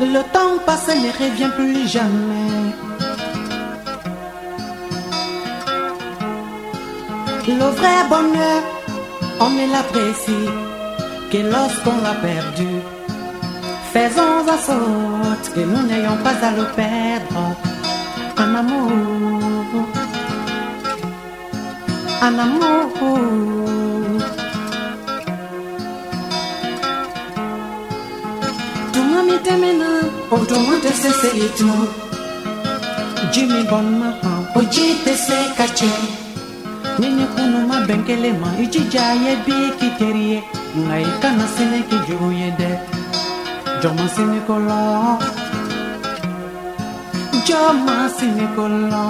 Le 0.01 0.23
temps 0.31 0.63
passe 0.65 0.95
ne 0.95 1.11
revient 1.11 1.53
plus 1.55 1.91
jamais. 1.91 2.73
Le 7.45 7.71
vrai 7.71 8.07
bonheur, 8.07 8.78
on 9.39 9.49
ne 9.49 9.71
l'apprécie 9.71 10.49
que 11.31 11.37
lorsqu'on 11.37 11.97
l'a 12.03 12.15
perdu. 12.15 12.67
Faisons 13.93 14.41
en 14.55 14.59
sorte 14.69 15.53
que 15.53 15.61
nous 15.61 15.83
n'ayons 15.87 16.17
pas 16.23 16.37
à 16.47 16.51
le 16.51 16.65
perdre. 16.75 17.55
En 18.37 18.55
amour, 18.55 18.91
en 22.21 22.39
amour. 22.45 22.89
Tuma 28.93 29.19
mi 29.27 29.37
temena, 29.45 29.91
o 30.31 30.37
tuma 30.49 30.75
te 30.83 30.91
se 31.01 31.11
se 31.21 31.29
itu. 31.47 31.71
Jimmy 33.31 33.63
bon 33.69 33.87
ma 33.99 34.09
ha, 34.21 34.33
o 34.55 34.61
ji 34.71 34.95
te 35.03 35.13
se 35.15 35.39
kache. 35.57 36.28
Nini 36.99 37.25
kunu 37.33 37.59
ma 37.69 37.77
bɛnkɛlen 37.87 38.35
ma 38.41 38.49
i 38.63 38.65
jija 38.73 39.03
a 39.11 39.19
ye 39.23 39.31
bi 39.45 39.55
k'i 39.79 39.89
teri 39.99 40.23
ye 40.31 40.39
nka 40.79 40.95
i 41.07 41.11
kana 41.21 41.45
sini 41.55 41.79
k'i 41.89 41.97
jugu 42.07 42.29
ye 42.39 42.49
dɛ 42.59 42.69
jɔ 43.81 43.89
ma 43.97 44.05
sini 44.15 44.39
kɔlɔ 44.47 44.79
jɔ 47.47 47.61
ma 47.85 47.95
sini 48.17 48.45
kɔlɔ. 48.55 49.03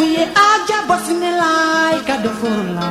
u 0.00 0.02
ye 0.14 0.24
aja 0.46 0.78
bɔ 0.88 0.96
sini 1.06 1.30
la 1.40 1.50
i 1.96 2.00
ka 2.08 2.14
don 2.22 2.34
furu 2.40 2.64
la 2.76 2.86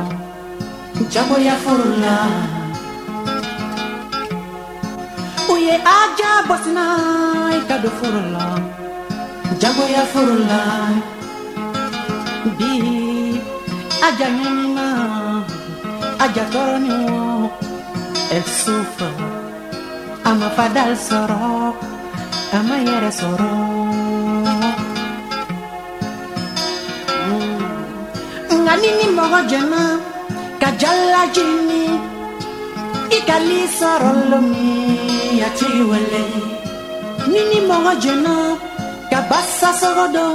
jagoya 1.12 1.54
furu 1.64 1.88
la 2.02 2.53
uye 5.52 5.74
aja 5.98 6.30
bosina 6.48 6.84
ikado 7.58 7.90
furula 7.98 8.46
jagoya 9.60 9.90
ya 9.98 10.04
furula 10.12 10.60
bi 12.58 12.72
aja 14.06 14.28
nyamina 14.36 14.86
aja 16.24 16.44
toro 16.52 16.76
ni 16.84 16.94
wo 17.12 17.50
esufa 18.36 19.08
ama 20.30 20.48
fadal 20.56 20.92
sọ̀rọ̀ 21.08 21.72
ama 22.58 22.76
yẹrẹ 22.86 23.10
sọ̀rọ̀. 23.20 24.24
nka 28.60 28.74
ni 28.82 28.90
ni 28.98 29.06
mɔgɔ 29.16 29.40
jɛma 29.50 29.82
ka 30.60 30.68
jalaji 30.80 31.44
ni 31.68 31.82
i 33.16 33.18
ka 33.28 33.36
li 33.48 33.58
sọ̀rọ̀ 33.78 34.14
lomi. 34.30 35.03
ya 35.44 35.50
chiliwele 35.58 36.24
nini 37.28 37.58
mogo 37.68 37.94
jono 38.02 38.36
kabasa 39.10 39.70
sogodo 39.80 40.26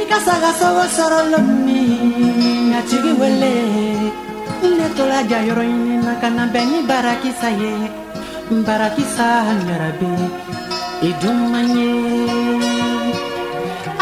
ikasaga 0.00 0.52
sogo 0.60 0.84
sorolomi 0.96 1.80
ya 2.72 2.80
chigiwele 2.88 3.54
ne 4.78 4.86
tola 4.96 5.22
ja 5.30 5.38
yoro 5.48 5.64
kana 6.20 6.46
beni 6.46 6.82
barakisa 6.88 7.50
ye. 7.50 7.74
Barakisa 8.66 9.42
ngarabe 9.64 10.12
idumanye. 11.08 11.94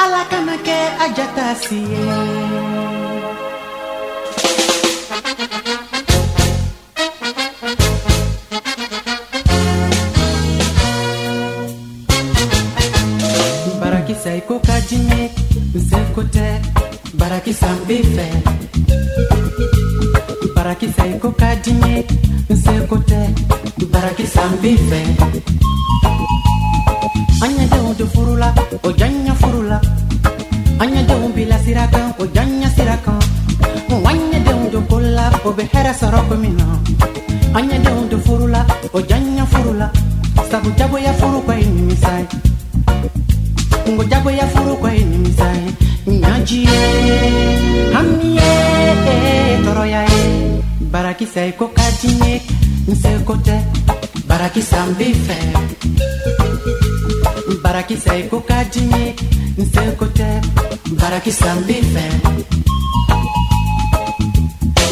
Ala 0.03 0.23
kana 0.31 0.57
ke 0.67 0.79
ajata 1.05 1.55
siye. 1.63 2.70
ekoka 14.41 14.77
dimi 14.89 15.21
nseku 15.77 16.23
tɛ 16.35 16.47
barakisan 17.21 17.77
b'i 17.87 17.99
fɛ 18.15 18.27
barakisa 20.55 21.03
ekoka 21.15 21.49
que 21.65 21.73
nseku 22.53 22.97
tɛ 23.11 23.21
barakisan 23.93 24.53
b'i 24.63 24.73
fɛ 24.89 25.01
an 27.45 27.51
ɲɛdenw 27.57 27.89
don 27.99 28.09
furu 28.15 28.35
la 28.43 28.49
o 28.87 28.89
janɲa 28.99 29.35
furu 29.41 29.63
la 29.71 29.79
an 30.81 30.89
ɲɛdenw 30.95 31.25
bila 31.37 31.57
sira 31.65 31.85
kan 31.93 32.09
o 32.23 32.25
janɲa 32.35 32.69
sira 32.77 32.97
kan 33.05 33.21
an 34.09 34.19
ɲɛdenw 34.31 34.63
don 34.73 34.85
ko 34.91 34.97
la 35.17 35.27
o 35.49 35.51
bɛ 35.57 35.65
hɛrɛ 35.73 35.93
sɔrɔ 36.01 36.21
ko 36.29 36.35
min 36.43 36.55
na 36.59 36.67
an 37.57 37.65
ɲɛdenw 37.69 38.09
don 38.11 38.21
furu 38.27 38.47
la 38.55 38.63
o 38.97 38.99
janɲa 39.09 39.45
furu 39.53 39.73
la 39.81 39.89
sabu 40.51 40.69
jagoya 40.79 41.13
furu 41.21 41.39
kɔ 41.47 41.53
ye 41.61 41.67
nimisa 41.77 42.13
ye 42.21 42.60
ngojago 43.89 44.31
yafuru 44.31 44.77
kwa 44.77 44.95
enimiza 44.95 45.53
nyajie 46.07 46.69
hamie 47.93 48.51
toro 49.65 49.85
yae 49.87 50.61
barakisa 50.93 51.41
ekokadine 51.45 52.43
nsekote 52.89 53.61
barakisa 54.29 54.87
mbife. 54.87 55.39
Barakisa 57.63 58.15
ekokadine 58.17 59.15
nsekote 59.59 60.27
barakisa 61.01 61.55
mbife. 61.55 62.05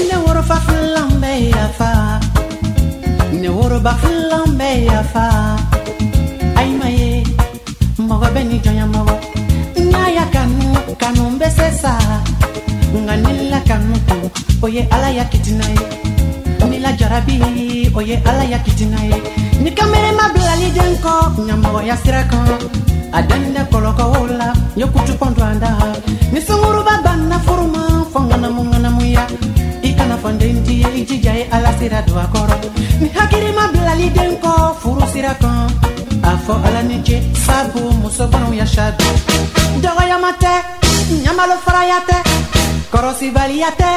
Ne 0.08 0.16
woro 0.26 0.42
fa 0.42 0.56
filambe 0.60 1.48
yafa 1.50 2.20
ne 3.40 3.48
woro 3.48 3.80
ba 3.80 3.94
filambe 3.94 4.84
yafa 4.84 5.56
aimaye 6.56 7.17
nyamawa 8.08 8.30
beni 8.32 8.58
jo 8.64 8.72
nyamawa 8.72 9.14
nyaya 9.76 10.24
kanu 10.32 10.72
kanu 10.96 11.36
besesa, 11.38 11.92
nganila 12.96 13.60
kanu 13.68 13.92
tu 14.08 14.16
oye 14.64 14.88
ala 14.90 15.10
ya 15.12 15.24
kitinaye 15.28 15.76
nila 16.70 16.92
jarabi 16.96 17.36
oye 17.94 18.16
ala 18.24 18.44
ya 18.48 18.58
kitinaye 18.64 19.12
ni 19.60 19.70
kamere 19.76 20.12
mabilali 20.16 20.70
denko 20.72 21.36
nyamawa 21.46 21.84
ya 21.84 21.96
sirakan 22.00 22.48
adanida 23.12 23.68
kɔlɔkɔwo 23.68 24.20
la 24.40 24.52
yokutu 24.76 25.12
pɔndu 25.20 25.42
anda. 25.42 25.70
Ni 26.32 26.40
sunguruba 26.40 27.02
banna 27.04 27.36
furuma 27.44 28.04
fongana 28.12 28.48
mungana 28.48 28.88
ŋanamu 28.88 29.04
ya 29.04 29.24
i 29.82 29.92
kana 29.92 30.16
fanden 30.16 30.62
di 30.64 30.80
ye 30.80 31.44
ala 31.52 31.72
sira 31.78 32.00
don 32.06 32.18
a 32.18 32.24
kɔrɔ 32.32 32.56
ni 33.00 33.08
hakirima 33.16 33.68
bilali 33.72 34.08
den 34.16 34.32
kɔ 34.40 34.52
furu 34.80 35.04
sira 35.12 35.34
a 36.28 36.36
fɔ 36.36 36.54
ala 36.66 36.82
ni 36.82 37.02
ce 37.02 37.16
sabu 37.32 37.80
musobanaw 38.02 38.52
ya 38.52 38.66
sadu 38.66 39.04
dɔgɔyama 39.82 40.30
tɛ 40.42 40.54
ɲamalofaraya 41.24 41.98
tɛ 42.08 42.18
kɔrɔsibaliya 42.92 43.70
tɛ 43.80 43.90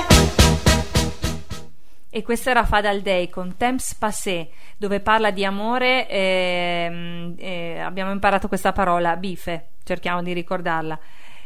E 2.13 2.23
questo 2.23 2.49
era 2.49 2.65
Fadal 2.65 3.01
Day 3.01 3.29
con 3.29 3.55
Temps 3.55 3.95
Passé, 3.95 4.49
dove 4.77 4.99
parla 4.99 5.31
di 5.31 5.45
amore. 5.45 6.07
ehm, 6.09 7.35
eh, 7.37 7.79
abbiamo 7.79 8.11
imparato 8.11 8.49
questa 8.49 8.73
parola, 8.73 9.15
bife, 9.15 9.69
cerchiamo 9.85 10.21
di 10.21 10.33
ricordarla. 10.33 10.99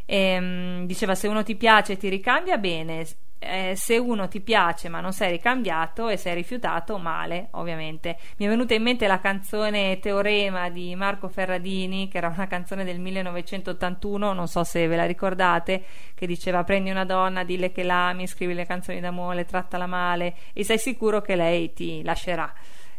Ehm, 0.08 0.88
diceva: 0.88 1.14
Se 1.14 1.28
uno 1.28 1.44
ti 1.44 1.56
piace, 1.56 1.98
ti 1.98 2.10
ricambia 2.10 2.58
bene. 2.58 3.06
Eh, 3.46 3.76
se 3.76 3.98
uno 3.98 4.28
ti 4.28 4.42
piace 4.42 4.90
ma 4.90 5.00
non 5.00 5.14
sei 5.14 5.32
ricambiato 5.32 6.08
e 6.08 6.18
sei 6.18 6.34
rifiutato, 6.34 6.98
male, 6.98 7.50
ovviamente. 7.52 8.18
Mi 8.38 8.48
è 8.48 8.50
venuta 8.50 8.74
in 8.74 8.82
mente 8.82 9.06
la 9.08 9.20
canzone 9.20 10.00
Teorema 10.00 10.70
di 10.70 10.96
Marco 10.96 11.28
Ferradini, 11.28 12.08
che 12.08 12.18
era 12.18 12.28
una 12.28 12.48
canzone 12.48 12.84
del 12.84 13.00
1981, 13.00 14.34
non 14.34 14.48
so 14.48 14.64
se 14.64 14.88
ve 14.88 14.96
la 14.96 15.06
ricordate, 15.06 15.84
che 16.16 16.26
diceva 16.26 16.64
prendi 16.64 16.90
una 16.90 17.06
donna, 17.06 17.44
dille 17.44 17.72
che 17.72 17.84
l'ami, 17.84 18.28
scrivi 18.28 18.54
le 18.54 18.66
canzoni 18.66 19.00
d'amore, 19.00 19.46
trattala 19.46 19.86
male 19.86 20.36
e 20.54 20.64
sei 20.64 20.80
sicuro 20.80 21.22
che 21.22 21.36
lei 21.36 21.72
ti 21.74 22.02
lascerà. 22.04 22.52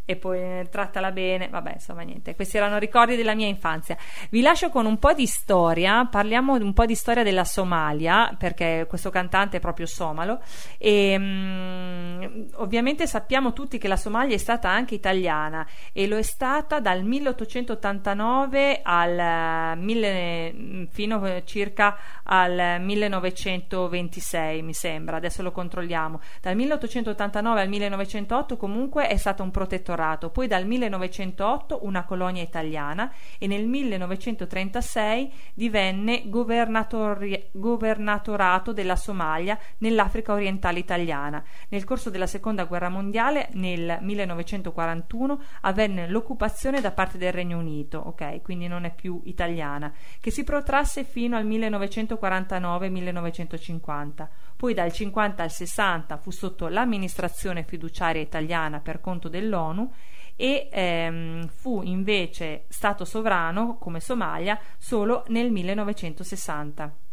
E 0.08 0.14
poi 0.14 0.38
eh, 0.38 0.68
trattala 0.70 1.10
bene, 1.10 1.48
vabbè, 1.48 1.72
insomma, 1.74 2.02
niente. 2.02 2.36
Questi 2.36 2.56
erano 2.56 2.78
ricordi 2.78 3.16
della 3.16 3.34
mia 3.34 3.48
infanzia. 3.48 3.96
Vi 4.30 4.40
lascio 4.40 4.70
con 4.70 4.86
un 4.86 4.98
po' 4.98 5.12
di 5.12 5.26
storia. 5.26 6.06
Parliamo 6.08 6.54
un 6.54 6.72
po' 6.72 6.86
di 6.86 6.94
storia 6.94 7.24
della 7.24 7.44
Somalia, 7.44 8.32
perché 8.38 8.86
questo 8.88 9.10
cantante 9.10 9.56
è 9.56 9.60
proprio 9.60 9.86
somalo. 9.86 10.40
E 10.78 11.16
mm, 11.18 12.44
ovviamente 12.54 13.08
sappiamo 13.08 13.52
tutti 13.52 13.78
che 13.78 13.88
la 13.88 13.96
Somalia 13.96 14.36
è 14.36 14.38
stata 14.38 14.70
anche 14.70 14.94
italiana 14.94 15.66
e 15.92 16.06
lo 16.06 16.16
è 16.16 16.22
stata 16.22 16.78
dal 16.78 17.02
1889 17.02 18.80
al 18.84 19.18
eh, 19.18 19.74
mille- 19.76 20.86
fino 20.90 21.26
eh, 21.26 21.42
circa 21.44 21.96
al 22.22 22.80
1926, 22.80 24.62
mi 24.62 24.72
sembra. 24.72 25.16
Adesso 25.16 25.42
lo 25.42 25.50
controlliamo. 25.50 26.20
Dal 26.40 26.54
1889 26.54 27.60
al 27.60 27.68
1908 27.68 28.56
comunque 28.56 29.08
è 29.08 29.16
stato 29.16 29.42
un 29.42 29.50
protettorato, 29.50 29.94
poi 30.30 30.46
dal 30.46 30.66
1908 30.66 31.80
una 31.82 32.04
colonia 32.04 32.42
italiana 32.42 33.12
e 33.38 33.46
nel 33.46 33.66
1936 33.66 35.32
divenne 35.54 36.28
governatori- 36.28 37.48
governatorato 37.52 38.72
della 38.72 38.96
Somalia 38.96 39.58
nell'Africa 39.78 40.32
orientale 40.32 40.78
italiana. 40.78 41.42
Nel 41.70 41.84
corso 41.84 42.10
della 42.10 42.26
seconda 42.26 42.64
guerra 42.64 42.90
mondiale, 42.90 43.48
nel 43.52 43.98
1941, 44.00 45.40
avvenne 45.62 46.08
l'occupazione 46.08 46.80
da 46.80 46.92
parte 46.92 47.18
del 47.18 47.32
Regno 47.32 47.58
Unito, 47.58 47.98
ok, 47.98 48.42
quindi 48.42 48.68
non 48.68 48.84
è 48.84 48.94
più 48.94 49.20
italiana, 49.24 49.92
che 50.20 50.30
si 50.30 50.44
protrasse 50.44 51.02
fino 51.04 51.36
al 51.36 51.44
1949-1950. 51.46 54.28
Poi 54.56 54.72
dal 54.72 54.90
50 54.90 55.42
al 55.42 55.50
60 55.50 56.16
fu 56.16 56.30
sotto 56.30 56.68
l'amministrazione 56.68 57.62
fiduciaria 57.62 58.22
italiana 58.22 58.80
per 58.80 59.00
conto 59.00 59.28
dell'ONU 59.28 59.92
e 60.34 60.68
ehm, 60.70 61.46
fu 61.48 61.82
invece 61.82 62.64
stato 62.68 63.04
sovrano 63.04 63.76
come 63.78 64.00
Somalia 64.00 64.58
solo 64.78 65.24
nel 65.28 65.50
1960. 65.50 67.04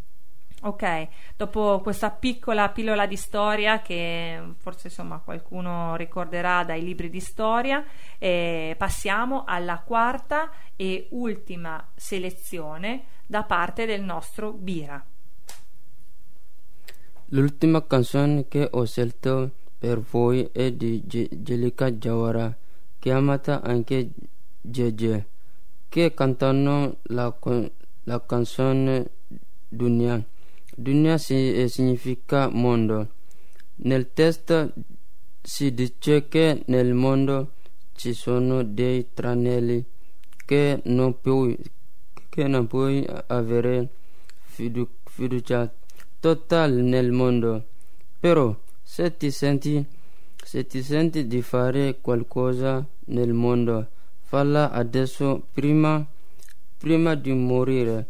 Ok, 0.65 1.07
dopo 1.35 1.81
questa 1.81 2.09
piccola 2.09 2.69
pillola 2.69 3.05
di 3.05 3.17
storia 3.17 3.81
che 3.81 4.41
forse 4.59 4.87
insomma 4.87 5.19
qualcuno 5.19 5.97
ricorderà 5.97 6.63
dai 6.63 6.81
libri 6.81 7.09
di 7.09 7.19
storia, 7.19 7.83
eh, 8.17 8.73
passiamo 8.77 9.43
alla 9.45 9.79
quarta 9.79 10.49
e 10.77 11.07
ultima 11.11 11.85
selezione 11.93 13.03
da 13.25 13.43
parte 13.43 13.85
del 13.85 14.03
nostro 14.03 14.53
Bira. 14.53 15.03
L'ultima 17.35 17.83
canzone 17.87 18.47
che 18.47 18.67
ho 18.69 18.85
scelto 18.85 19.49
per 19.79 19.99
voi 19.99 20.47
è 20.51 20.71
di 20.71 21.01
Ge- 21.03 21.29
Jelika 21.31 21.91
Jawara, 21.91 22.55
chiamata 22.99 23.63
anche 23.63 24.11
Jeje, 24.61 25.27
che 25.89 26.13
cantano 26.13 26.97
la, 27.05 27.35
la 28.03 28.23
canzone 28.23 29.09
Dunia. 29.67 30.23
Dunia 30.75 31.15
eh, 31.27 31.67
significa 31.69 32.49
mondo. 32.49 33.07
Nel 33.77 34.13
testo 34.13 34.71
si 35.41 35.73
dice 35.73 36.27
che 36.27 36.61
nel 36.67 36.93
mondo 36.93 37.53
ci 37.95 38.13
sono 38.13 38.61
dei 38.61 39.07
tranelli 39.11 39.83
che 40.45 40.81
non 40.85 41.19
puoi, 41.19 41.57
che 42.29 42.47
non 42.47 42.67
puoi 42.67 43.03
avere 43.25 43.89
fidu- 44.43 44.87
fiducia 45.05 45.73
totale 46.23 46.81
nel 46.81 47.11
mondo. 47.11 47.65
Però 48.17 48.55
se 48.81 49.17
ti 49.17 49.29
senti, 49.29 49.85
se 50.41 50.65
ti 50.65 50.81
senti 50.81 51.27
di 51.27 51.41
fare 51.41 51.97
qualcosa 51.99 52.81
nel 53.07 53.33
mondo, 53.33 53.89
falla 54.21 54.71
adesso 54.71 55.47
prima, 55.51 56.05
prima 56.77 57.15
di 57.15 57.33
morire, 57.33 58.07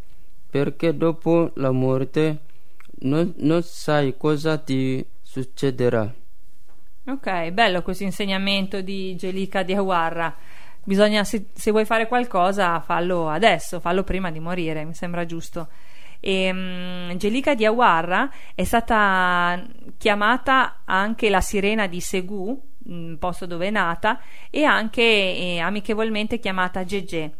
perché 0.48 0.96
dopo 0.96 1.54
la 1.56 1.72
morte 1.72 2.42
non, 3.00 3.34
non 3.38 3.64
sai 3.64 4.16
cosa 4.16 4.60
ti 4.60 5.04
succederà. 5.24 6.14
Ok, 7.06 7.50
bello 7.50 7.82
questo 7.82 8.04
insegnamento 8.04 8.82
di 8.82 9.16
Gelica 9.16 9.64
di 9.64 9.74
Awarra. 9.74 10.36
Bisogna, 10.84 11.24
se, 11.24 11.48
se 11.52 11.72
vuoi 11.72 11.86
fare 11.86 12.08
qualcosa, 12.08 12.80
fallo 12.82 13.28
adesso, 13.28 13.80
fallo 13.80 14.04
prima 14.04 14.30
di 14.30 14.40
morire, 14.40 14.86
mi 14.86 14.94
sembra 14.94 15.26
giusto. 15.26 15.68
E, 16.26 16.50
um, 16.50 17.18
Gelica 17.18 17.54
di 17.54 17.66
Awarra 17.66 18.32
è 18.56 18.64
stata 18.64 19.62
chiamata 19.98 20.84
anche 20.86 21.30
la 21.30 21.42
sirena 21.42 21.86
di 21.88 22.00
Segù, 22.00 22.58
mm, 22.90 23.16
posto 23.16 23.46
dove 23.46 23.68
è 23.68 23.72
nata, 23.72 24.22
e 24.50 24.64
anche 24.64 25.02
eh, 25.02 25.60
amichevolmente 25.60 26.40
chiamata 26.40 26.86
Gegé. 26.86 27.34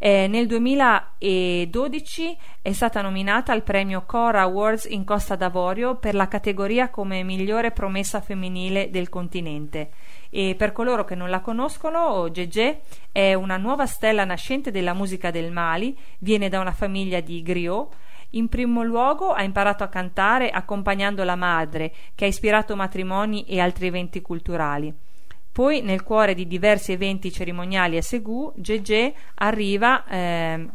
Eh, 0.00 0.28
nel 0.28 0.46
2012 0.46 2.38
è 2.62 2.70
stata 2.70 3.02
nominata 3.02 3.50
al 3.50 3.64
premio 3.64 4.04
Cora 4.06 4.42
Awards 4.42 4.84
in 4.84 5.02
Costa 5.02 5.34
d'Avorio 5.34 5.96
per 5.96 6.14
la 6.14 6.28
categoria 6.28 6.90
come 6.90 7.24
migliore 7.24 7.72
promessa 7.72 8.20
femminile 8.20 8.90
del 8.90 9.08
continente. 9.08 9.90
E 10.30 10.54
per 10.56 10.70
coloro 10.70 11.04
che 11.04 11.16
non 11.16 11.28
la 11.30 11.40
conoscono, 11.40 12.30
Gegé 12.30 12.82
è 13.10 13.34
una 13.34 13.56
nuova 13.56 13.86
stella 13.86 14.24
nascente 14.24 14.70
della 14.70 14.94
musica 14.94 15.32
del 15.32 15.50
Mali, 15.50 15.98
viene 16.20 16.48
da 16.48 16.60
una 16.60 16.70
famiglia 16.70 17.18
di 17.18 17.42
griot. 17.42 18.06
In 18.32 18.48
primo 18.48 18.82
luogo 18.82 19.32
ha 19.32 19.42
imparato 19.42 19.84
a 19.84 19.88
cantare 19.88 20.50
accompagnando 20.50 21.24
la 21.24 21.36
madre, 21.36 21.92
che 22.14 22.26
ha 22.26 22.28
ispirato 22.28 22.76
matrimoni 22.76 23.44
e 23.46 23.58
altri 23.58 23.86
eventi 23.86 24.20
culturali. 24.20 24.94
Poi, 25.50 25.80
nel 25.80 26.02
cuore 26.02 26.34
di 26.34 26.46
diversi 26.46 26.92
eventi 26.92 27.32
cerimoniali 27.32 27.96
a 27.96 28.02
Segù, 28.02 28.52
Gegé 28.54 29.14
arriva, 29.36 30.04
ehm, 30.06 30.70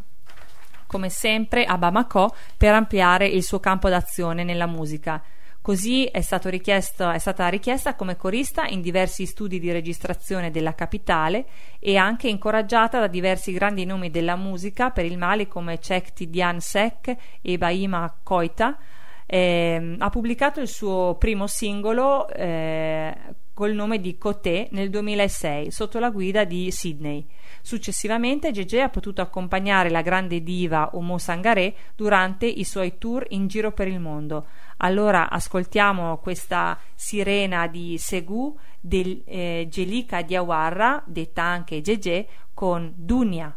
come 0.88 1.10
sempre, 1.10 1.64
a 1.64 1.78
Bamako 1.78 2.36
per 2.58 2.74
ampliare 2.74 3.28
il 3.28 3.43
suo 3.43 3.60
campo 3.60 3.88
d'azione 3.88 4.43
nella 4.43 4.66
musica. 4.66 5.22
Così 5.64 6.03
è, 6.03 6.18
è 6.18 6.22
stata 6.22 7.47
richiesta 7.47 7.95
come 7.95 8.18
corista 8.18 8.66
in 8.66 8.82
diversi 8.82 9.26
studi 9.26 9.61
di 9.61 9.72
registrazione 9.72 10.51
della 10.51 10.76
capitale 10.76 11.45
e 11.80 11.95
anche 11.95 12.28
incoraggiata 12.28 12.99
da 12.99 13.07
diversi 13.07 13.53
grandi 13.53 13.86
nomi 13.86 14.09
della 14.09 14.36
musica 14.36 14.89
per 14.89 15.05
il 15.05 15.18
Mali 15.18 15.47
come 15.47 15.80
Cech 15.80 16.11
Tidiane 16.11 16.59
Sek 16.59 17.16
e 17.41 17.57
Baima 17.57 18.14
Koita. 18.22 18.78
Eh, 19.26 19.95
ha 19.99 20.09
pubblicato 20.09 20.59
il 20.59 20.68
suo 20.68 21.16
primo 21.18 21.47
singolo 21.47 22.28
eh, 22.28 23.16
col 23.54 23.74
nome 23.74 23.99
di 23.99 24.18
Coté 24.18 24.68
nel 24.72 24.89
2006 24.89 25.72
sotto 25.72 25.99
la 25.99 26.10
guida 26.10 26.43
di 26.43 26.72
Sydney. 26.72 27.26
Successivamente 27.62 28.51
Gegé 28.51 28.82
ha 28.82 28.89
potuto 28.89 29.22
accompagnare 29.22 29.89
la 29.89 30.01
grande 30.01 30.41
diva 30.43 30.89
Omo 30.93 31.18
Sangaré 31.18 31.74
durante 31.95 32.45
i 32.45 32.64
suoi 32.64 32.97
tour 32.97 33.26
in 33.30 33.47
giro 33.47 33.72
per 33.72 33.88
il 33.88 33.99
mondo. 33.99 34.47
Allora 34.78 35.30
ascoltiamo 35.30 36.18
questa 36.18 36.78
sirena 36.95 37.68
di 37.68 37.97
Segù 37.97 38.58
del 38.80 39.22
eh, 39.26 39.68
Gelika 39.70 40.22
Diawarra, 40.24 41.01
detta 41.06 41.43
anche 41.43 41.82
Gegé, 41.82 42.28
con 42.54 42.91
Dunia. 42.95 43.56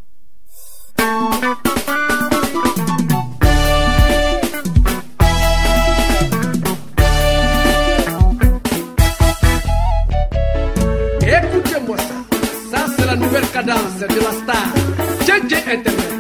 cadanza 13.56 14.06
de 14.06 14.20
lastar. 14.20 14.70
Gente, 15.24 15.54
entendeu? 15.54 16.15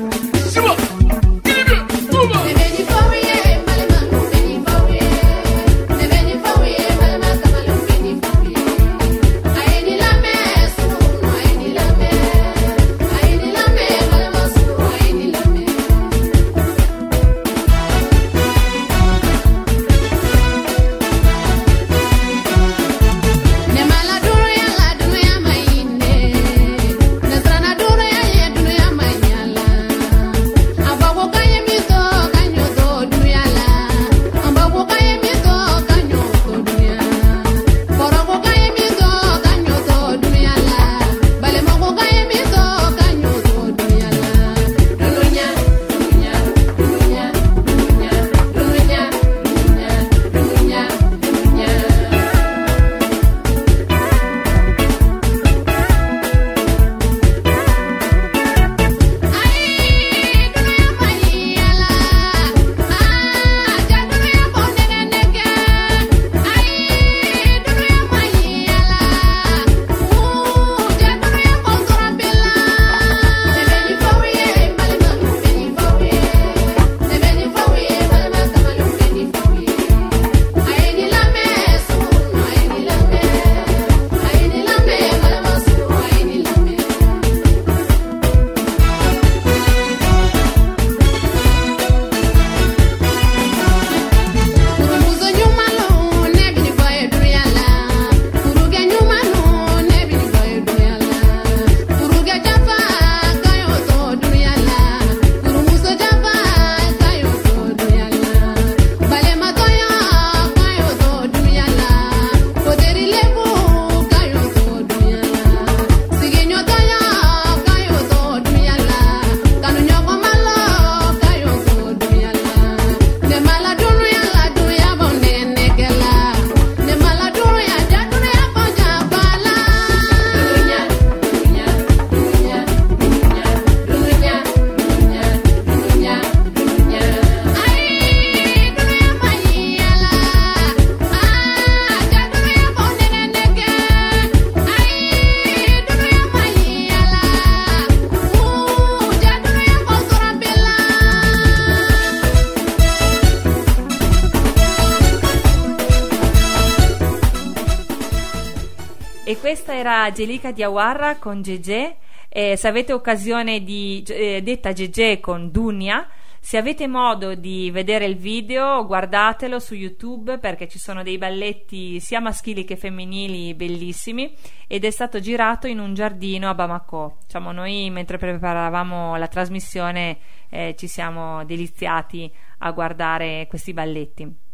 E 159.28 159.40
questa 159.40 159.74
era 159.74 160.04
Angelica 160.04 160.52
Diawarra 160.52 161.16
con 161.16 161.42
Gege. 161.42 161.96
Eh, 162.28 162.56
se 162.56 162.68
avete 162.68 162.92
occasione 162.92 163.64
di 163.64 164.04
eh, 164.06 164.40
detta 164.40 164.72
Gege 164.72 165.18
con 165.18 165.50
Dunia, 165.50 166.08
se 166.38 166.58
avete 166.58 166.86
modo 166.86 167.34
di 167.34 167.68
vedere 167.72 168.04
il 168.04 168.14
video, 168.14 168.86
guardatelo 168.86 169.58
su 169.58 169.74
YouTube 169.74 170.38
perché 170.38 170.68
ci 170.68 170.78
sono 170.78 171.02
dei 171.02 171.18
balletti 171.18 171.98
sia 171.98 172.20
maschili 172.20 172.62
che 172.62 172.76
femminili 172.76 173.52
bellissimi 173.54 174.32
ed 174.68 174.84
è 174.84 174.90
stato 174.90 175.18
girato 175.18 175.66
in 175.66 175.80
un 175.80 175.92
giardino 175.92 176.48
a 176.48 176.54
Bamako. 176.54 177.16
Diciamo, 177.22 177.50
noi 177.50 177.90
mentre 177.90 178.18
preparavamo 178.18 179.16
la 179.16 179.26
trasmissione 179.26 180.18
eh, 180.50 180.76
ci 180.78 180.86
siamo 180.86 181.44
deliziati 181.44 182.32
a 182.58 182.70
guardare 182.70 183.48
questi 183.48 183.72
balletti. 183.72 184.45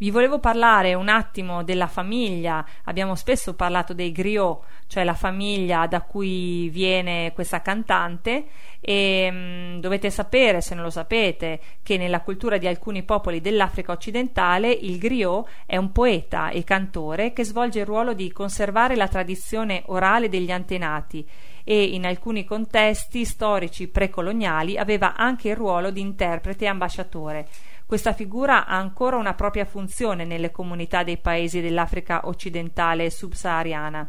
Vi 0.00 0.10
volevo 0.10 0.38
parlare 0.38 0.94
un 0.94 1.10
attimo 1.10 1.62
della 1.62 1.86
famiglia, 1.86 2.64
abbiamo 2.84 3.14
spesso 3.14 3.52
parlato 3.54 3.92
dei 3.92 4.12
griot, 4.12 4.62
cioè 4.86 5.04
la 5.04 5.12
famiglia 5.12 5.86
da 5.86 6.00
cui 6.00 6.70
viene 6.70 7.32
questa 7.34 7.60
cantante 7.60 8.46
e 8.80 9.30
mh, 9.30 9.80
dovete 9.80 10.08
sapere, 10.08 10.62
se 10.62 10.74
non 10.74 10.84
lo 10.84 10.88
sapete, 10.88 11.60
che 11.82 11.98
nella 11.98 12.22
cultura 12.22 12.56
di 12.56 12.66
alcuni 12.66 13.02
popoli 13.02 13.42
dell'Africa 13.42 13.92
occidentale 13.92 14.70
il 14.70 14.96
griot 14.96 15.46
è 15.66 15.76
un 15.76 15.92
poeta 15.92 16.48
e 16.48 16.64
cantore 16.64 17.34
che 17.34 17.44
svolge 17.44 17.80
il 17.80 17.86
ruolo 17.86 18.14
di 18.14 18.32
conservare 18.32 18.96
la 18.96 19.06
tradizione 19.06 19.82
orale 19.88 20.30
degli 20.30 20.50
antenati 20.50 21.28
e 21.62 21.84
in 21.84 22.06
alcuni 22.06 22.46
contesti 22.46 23.26
storici 23.26 23.86
precoloniali 23.86 24.78
aveva 24.78 25.14
anche 25.14 25.50
il 25.50 25.56
ruolo 25.56 25.90
di 25.90 26.00
interprete 26.00 26.64
e 26.64 26.68
ambasciatore. 26.68 27.48
Questa 27.90 28.12
figura 28.12 28.66
ha 28.66 28.76
ancora 28.76 29.16
una 29.16 29.34
propria 29.34 29.64
funzione 29.64 30.24
nelle 30.24 30.52
comunità 30.52 31.02
dei 31.02 31.16
paesi 31.16 31.60
dell'Africa 31.60 32.20
occidentale 32.28 33.06
e 33.06 33.10
subsahariana. 33.10 34.08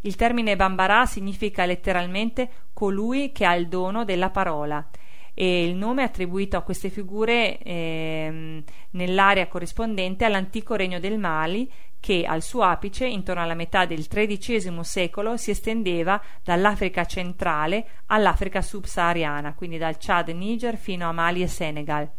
Il 0.00 0.16
termine 0.16 0.56
Bambara 0.56 1.06
significa 1.06 1.64
letteralmente 1.64 2.50
colui 2.72 3.30
che 3.30 3.44
ha 3.44 3.54
il 3.54 3.68
dono 3.68 4.04
della 4.04 4.30
parola 4.30 4.84
e 5.32 5.64
il 5.64 5.76
nome 5.76 6.02
attribuito 6.02 6.56
a 6.56 6.62
queste 6.62 6.88
figure 6.88 7.58
ehm, 7.58 8.64
nell'area 8.90 9.46
corrispondente 9.46 10.24
all'antico 10.24 10.74
regno 10.74 10.98
del 10.98 11.16
Mali 11.16 11.70
che 12.00 12.24
al 12.26 12.42
suo 12.42 12.62
apice, 12.62 13.06
intorno 13.06 13.42
alla 13.42 13.54
metà 13.54 13.86
del 13.86 14.08
XIII 14.08 14.82
secolo, 14.82 15.36
si 15.36 15.52
estendeva 15.52 16.20
dall'Africa 16.42 17.04
centrale 17.04 17.90
all'Africa 18.06 18.60
subsahariana, 18.60 19.54
quindi 19.54 19.78
dal 19.78 19.98
Chad 20.00 20.30
e 20.30 20.32
Niger 20.32 20.76
fino 20.76 21.08
a 21.08 21.12
Mali 21.12 21.42
e 21.42 21.46
Senegal. 21.46 22.10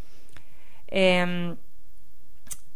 Ehm, 0.93 1.57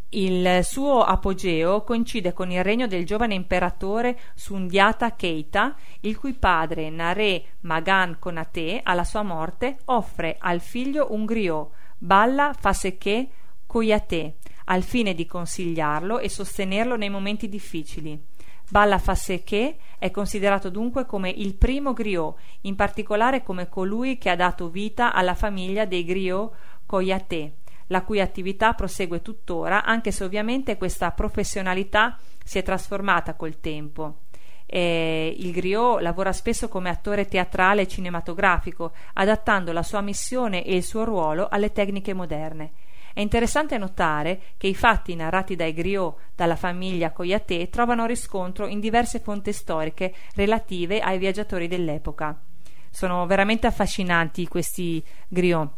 il 0.10 0.60
suo 0.64 1.04
apogeo 1.04 1.84
coincide 1.84 2.32
con 2.32 2.50
il 2.50 2.64
regno 2.64 2.88
del 2.88 3.06
giovane 3.06 3.34
imperatore 3.34 4.18
Sundiata 4.34 5.14
Keita, 5.14 5.76
il 6.02 6.18
cui 6.18 6.32
padre 6.34 6.90
Nare 6.90 7.44
Magan 7.62 8.16
Konate, 8.18 8.80
alla 8.82 9.04
sua 9.04 9.24
morte, 9.24 9.80
offre 9.86 10.38
al 10.40 10.62
figlio 10.62 11.08
un 11.10 11.26
griot, 11.26 11.70
Balla 11.98 12.56
Faseke 12.58 13.28
Koyate, 13.66 14.36
al 14.66 14.84
fine 14.84 15.14
di 15.14 15.26
consigliarlo 15.26 16.20
e 16.20 16.30
sostenerlo 16.30 16.96
nei 16.96 17.10
momenti 17.10 17.50
difficili. 17.50 18.18
Balla 18.70 19.00
Faseke 19.00 19.76
è 20.00 20.10
considerato 20.12 20.70
dunque 20.70 21.06
come 21.06 21.30
il 21.30 21.56
primo 21.56 21.92
griot, 21.92 22.40
in 22.62 22.76
particolare 22.76 23.44
come 23.44 23.68
colui 23.68 24.18
che 24.18 24.30
ha 24.30 24.36
dato 24.38 24.70
vita 24.70 25.12
alla 25.12 25.36
famiglia 25.36 25.84
dei 25.84 26.06
griot 26.06 26.54
Koyate 26.86 27.56
la 27.88 28.04
cui 28.04 28.20
attività 28.20 28.74
prosegue 28.74 29.22
tuttora, 29.22 29.84
anche 29.84 30.12
se 30.12 30.24
ovviamente 30.24 30.78
questa 30.78 31.12
professionalità 31.12 32.18
si 32.44 32.58
è 32.58 32.64
trasformata 32.64 33.36
col 33.36 33.60
tempo. 33.60 34.20
E 34.66 35.36
il 35.38 35.52
griot 35.52 36.02
lavora 36.02 36.34
spesso 36.34 36.68
come 36.68 36.90
attore 36.90 37.28
teatrale 37.28 37.84
e 37.84 37.88
cinematografico, 37.88 38.94
adattando 39.14 39.72
la 39.72 39.84
sua 39.84 40.02
missione 40.02 40.64
e 40.66 40.76
il 40.76 40.84
suo 40.84 41.04
ruolo 41.04 41.48
alle 41.50 41.72
tecniche 41.72 42.14
moderne. 42.14 42.72
È 43.14 43.22
interessante 43.22 43.78
notare 43.78 44.42
che 44.58 44.68
i 44.68 44.76
fatti 44.76 45.16
narrati 45.16 45.56
dai 45.56 45.74
griot 45.74 46.18
dalla 46.36 46.58
famiglia 46.58 47.12
Coyaté 47.12 47.70
trovano 47.70 48.06
riscontro 48.06 48.68
in 48.68 48.82
diverse 48.82 49.20
fonti 49.20 49.54
storiche 49.54 50.14
relative 50.36 51.00
ai 51.00 51.18
viaggiatori 51.18 51.68
dell'epoca. 51.68 52.38
Sono 52.90 53.26
veramente 53.26 53.68
affascinanti 53.68 54.48
questi 54.48 55.02
griot 55.30 55.70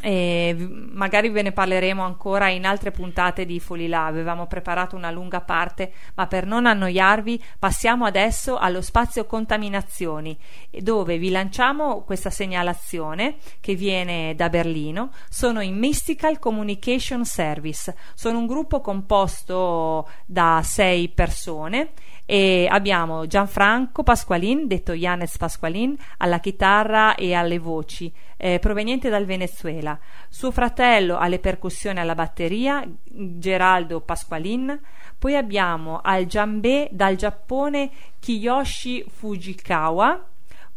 e 0.00 0.54
magari 0.92 1.28
ve 1.28 1.42
ne 1.42 1.52
parleremo 1.52 2.04
ancora 2.04 2.48
in 2.48 2.64
altre 2.64 2.92
puntate 2.92 3.44
di 3.44 3.58
Folilà. 3.58 4.04
Avevamo 4.04 4.46
preparato 4.46 4.94
una 4.94 5.10
lunga 5.10 5.40
parte, 5.40 5.92
ma 6.14 6.26
per 6.26 6.46
non 6.46 6.66
annoiarvi, 6.66 7.42
passiamo 7.58 8.04
adesso 8.04 8.56
allo 8.56 8.80
spazio 8.80 9.26
contaminazioni, 9.26 10.38
dove 10.70 11.18
vi 11.18 11.30
lanciamo 11.30 12.02
questa 12.02 12.30
segnalazione 12.30 13.36
che 13.60 13.74
viene 13.74 14.34
da 14.36 14.48
Berlino. 14.48 15.10
Sono 15.28 15.60
i 15.60 15.72
Mystical 15.72 16.38
Communication 16.38 17.24
Service. 17.24 17.94
Sono 18.14 18.38
un 18.38 18.46
gruppo 18.46 18.80
composto 18.80 20.08
da 20.26 20.60
sei 20.64 21.08
persone 21.08 21.90
e 22.30 22.68
abbiamo 22.70 23.26
Gianfranco 23.26 24.02
Pasqualin, 24.02 24.66
detto 24.66 24.92
Janes 24.92 25.38
Pasqualin, 25.38 25.96
alla 26.18 26.40
chitarra 26.40 27.14
e 27.14 27.32
alle 27.32 27.58
voci, 27.58 28.12
eh, 28.36 28.58
proveniente 28.58 29.08
dal 29.08 29.24
Venezuela. 29.24 29.98
Suo 30.28 30.50
fratello 30.50 31.16
alle 31.16 31.38
percussioni 31.38 31.96
e 31.96 32.00
alla 32.02 32.14
batteria, 32.14 32.86
Geraldo 33.02 34.02
Pasqualin. 34.02 34.78
Poi 35.18 35.36
abbiamo 35.36 36.00
al 36.02 36.26
giambè 36.26 36.90
dal 36.92 37.16
Giappone 37.16 37.90
Kiyoshi 38.20 39.06
Fujikawa. 39.08 40.27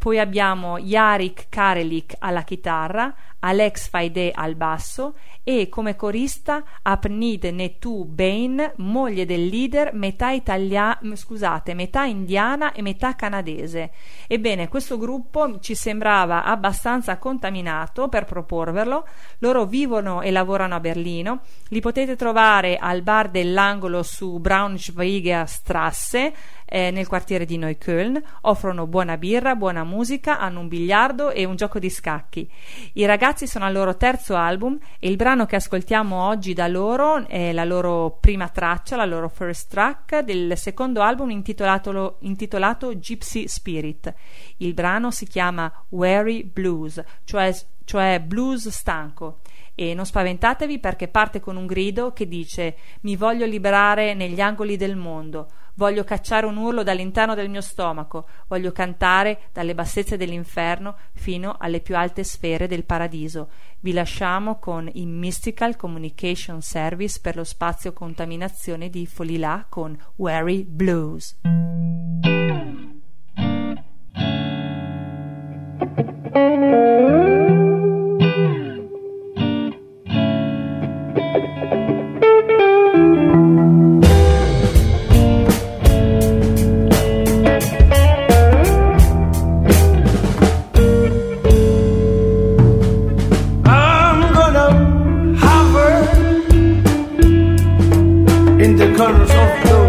Poi 0.01 0.17
abbiamo 0.17 0.79
Yarik 0.79 1.45
Karelik 1.47 2.15
alla 2.17 2.41
chitarra, 2.41 3.13
Alex 3.37 3.87
Faide 3.87 4.31
al 4.33 4.55
basso 4.55 5.13
e 5.43 5.69
come 5.69 5.95
corista 5.95 6.63
Apnid 6.81 7.43
Netu 7.45 8.05
Bain, 8.05 8.73
moglie 8.77 9.27
del 9.27 9.45
leader 9.45 9.93
metà, 9.93 10.31
italia- 10.31 10.99
scusate, 11.13 11.75
metà 11.75 12.05
indiana 12.05 12.71
e 12.71 12.81
metà 12.81 13.15
canadese. 13.15 13.91
Ebbene, 14.25 14.69
questo 14.69 14.97
gruppo 14.97 15.59
ci 15.59 15.75
sembrava 15.75 16.45
abbastanza 16.45 17.19
contaminato 17.19 18.07
per 18.07 18.25
proporverlo. 18.25 19.07
Loro 19.37 19.65
vivono 19.65 20.21
e 20.21 20.31
lavorano 20.31 20.73
a 20.73 20.79
Berlino. 20.79 21.41
Li 21.69 21.79
potete 21.79 22.15
trovare 22.15 22.77
al 22.77 23.03
bar 23.03 23.29
dell'angolo 23.29 24.01
su 24.01 24.39
Braunschweiger 24.39 25.47
Strasse 25.47 26.33
eh, 26.73 26.89
nel 26.89 27.05
quartiere 27.05 27.43
di 27.43 27.57
Neukölln, 27.57 28.17
offrono 28.43 28.87
buona 28.87 29.17
birra, 29.17 29.55
buona 29.55 29.83
musica, 29.83 30.39
hanno 30.39 30.61
un 30.61 30.69
biliardo 30.69 31.29
e 31.31 31.43
un 31.43 31.57
gioco 31.57 31.79
di 31.79 31.89
scacchi. 31.89 32.49
I 32.93 33.05
ragazzi 33.05 33.45
sono 33.45 33.65
al 33.65 33.73
loro 33.73 33.97
terzo 33.97 34.37
album 34.37 34.79
e 34.97 35.09
il 35.09 35.17
brano 35.17 35.45
che 35.45 35.57
ascoltiamo 35.57 36.15
oggi 36.15 36.53
da 36.53 36.69
loro 36.69 37.27
è 37.27 37.51
la 37.51 37.65
loro 37.65 38.17
prima 38.21 38.47
traccia, 38.47 38.95
la 38.95 39.03
loro 39.03 39.27
first 39.27 39.69
track 39.69 40.19
del 40.19 40.57
secondo 40.57 41.01
album 41.01 41.31
intitolato, 41.31 42.19
intitolato 42.21 42.97
Gypsy 42.97 43.49
Spirit. 43.49 44.13
Il 44.57 44.73
brano 44.73 45.11
si 45.11 45.27
chiama 45.27 45.69
Weary 45.89 46.45
Blues, 46.45 47.03
cioè, 47.25 47.53
cioè 47.83 48.21
blues 48.25 48.69
stanco 48.69 49.39
e 49.75 49.93
non 49.93 50.05
spaventatevi 50.05 50.79
perché 50.79 51.09
parte 51.09 51.41
con 51.41 51.57
un 51.57 51.65
grido 51.65 52.13
che 52.13 52.27
dice 52.27 52.77
mi 53.01 53.17
voglio 53.17 53.45
liberare 53.45 54.13
negli 54.13 54.39
angoli 54.39 54.77
del 54.77 54.95
mondo 54.95 55.47
Voglio 55.75 56.03
cacciare 56.03 56.45
un 56.45 56.57
urlo 56.57 56.83
dall'interno 56.83 57.35
del 57.35 57.49
mio 57.49 57.61
stomaco, 57.61 58.27
voglio 58.47 58.71
cantare 58.71 59.43
dalle 59.53 59.73
bassezze 59.73 60.17
dell'inferno 60.17 60.97
fino 61.13 61.55
alle 61.57 61.79
più 61.79 61.95
alte 61.95 62.23
sfere 62.23 62.67
del 62.67 62.85
paradiso. 62.85 63.49
Vi 63.79 63.93
lasciamo 63.93 64.59
con 64.59 64.89
i 64.93 65.05
Mystical 65.05 65.75
Communication 65.75 66.61
Service 66.61 67.19
per 67.21 67.35
lo 67.35 67.43
spazio 67.43 67.93
contaminazione 67.93 68.89
di 68.89 69.05
Folilà 69.05 69.65
con 69.69 69.97
Weary 70.15 70.63
Blues. 70.63 71.37
in 99.09 99.17
the 99.17 99.25
corners 99.25 99.80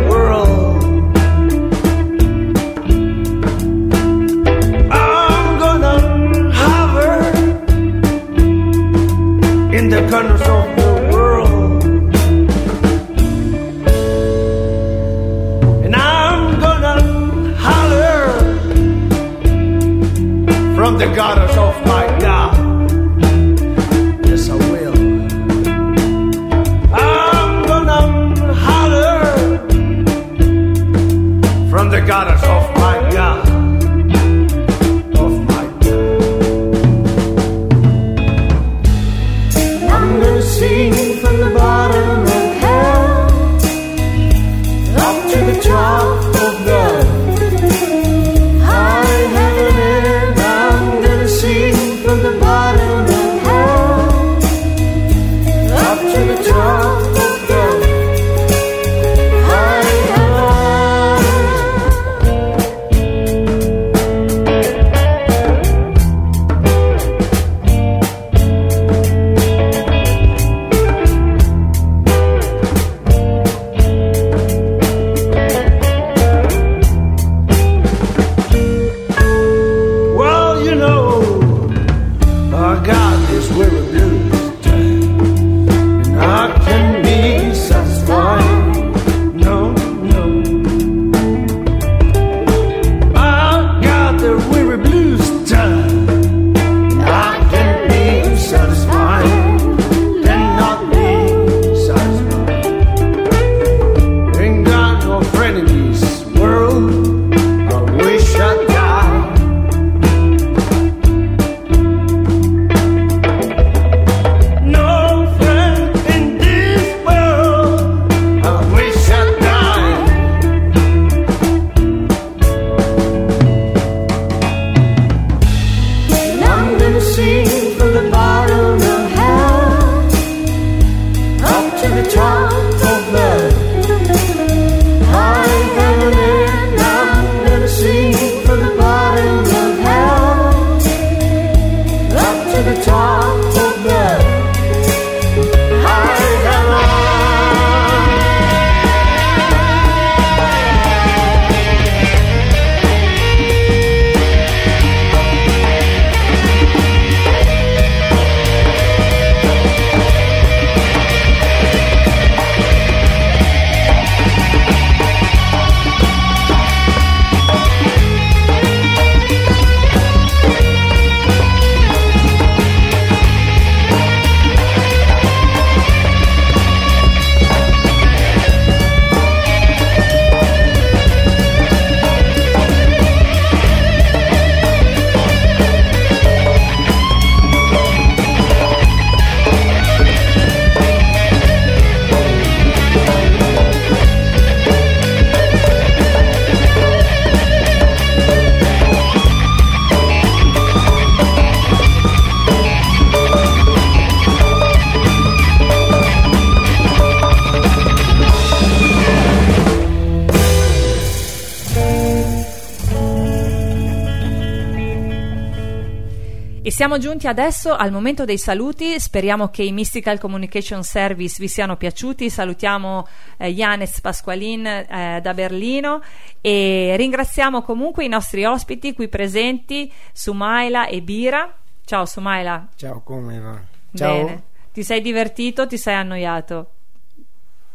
siamo 216.83 216.99
giunti 216.99 217.29
adesso 217.29 217.77
al 217.77 217.93
momento 217.93 218.25
dei 218.25 218.39
saluti, 218.39 218.99
speriamo 218.99 219.51
che 219.51 219.63
i 219.63 219.71
Mystical 219.71 220.19
Communication 220.19 220.83
Service 220.83 221.37
vi 221.39 221.47
siano 221.47 221.77
piaciuti, 221.77 222.29
salutiamo 222.29 223.07
eh, 223.37 223.55
Janes 223.55 224.01
Pasqualin 224.01 224.67
eh, 224.67 225.21
da 225.23 225.33
Berlino 225.33 226.03
e 226.41 226.95
ringraziamo 226.97 227.63
comunque 227.63 228.05
i 228.05 228.09
nostri 228.09 228.45
ospiti 228.45 228.95
qui 228.95 229.07
presenti, 229.07 229.93
Sumaila 230.13 230.89
e 230.89 231.03
Bira. 231.03 231.57
Ciao 231.85 232.05
Sumaila. 232.05 232.67
Ciao, 232.75 233.01
come 233.03 233.39
va? 233.39 233.61
Ciao. 233.95 234.25
Bene. 234.25 234.43
Ti 234.73 234.83
sei 234.83 235.01
divertito 235.01 235.63
o 235.63 235.67
ti 235.69 235.79
sei 235.79 235.95
annoiato? 235.95 236.71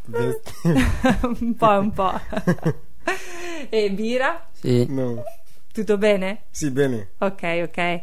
un 0.11 1.55
po', 1.55 1.79
un 1.79 1.93
po'. 1.93 2.19
e 3.69 3.89
Bira? 3.89 4.49
Sì. 4.51 4.85
No. 4.89 5.23
Tutto 5.77 5.99
bene? 5.99 6.45
Sì, 6.49 6.71
bene. 6.71 7.11
Ok, 7.19 7.65
ok. 7.65 8.01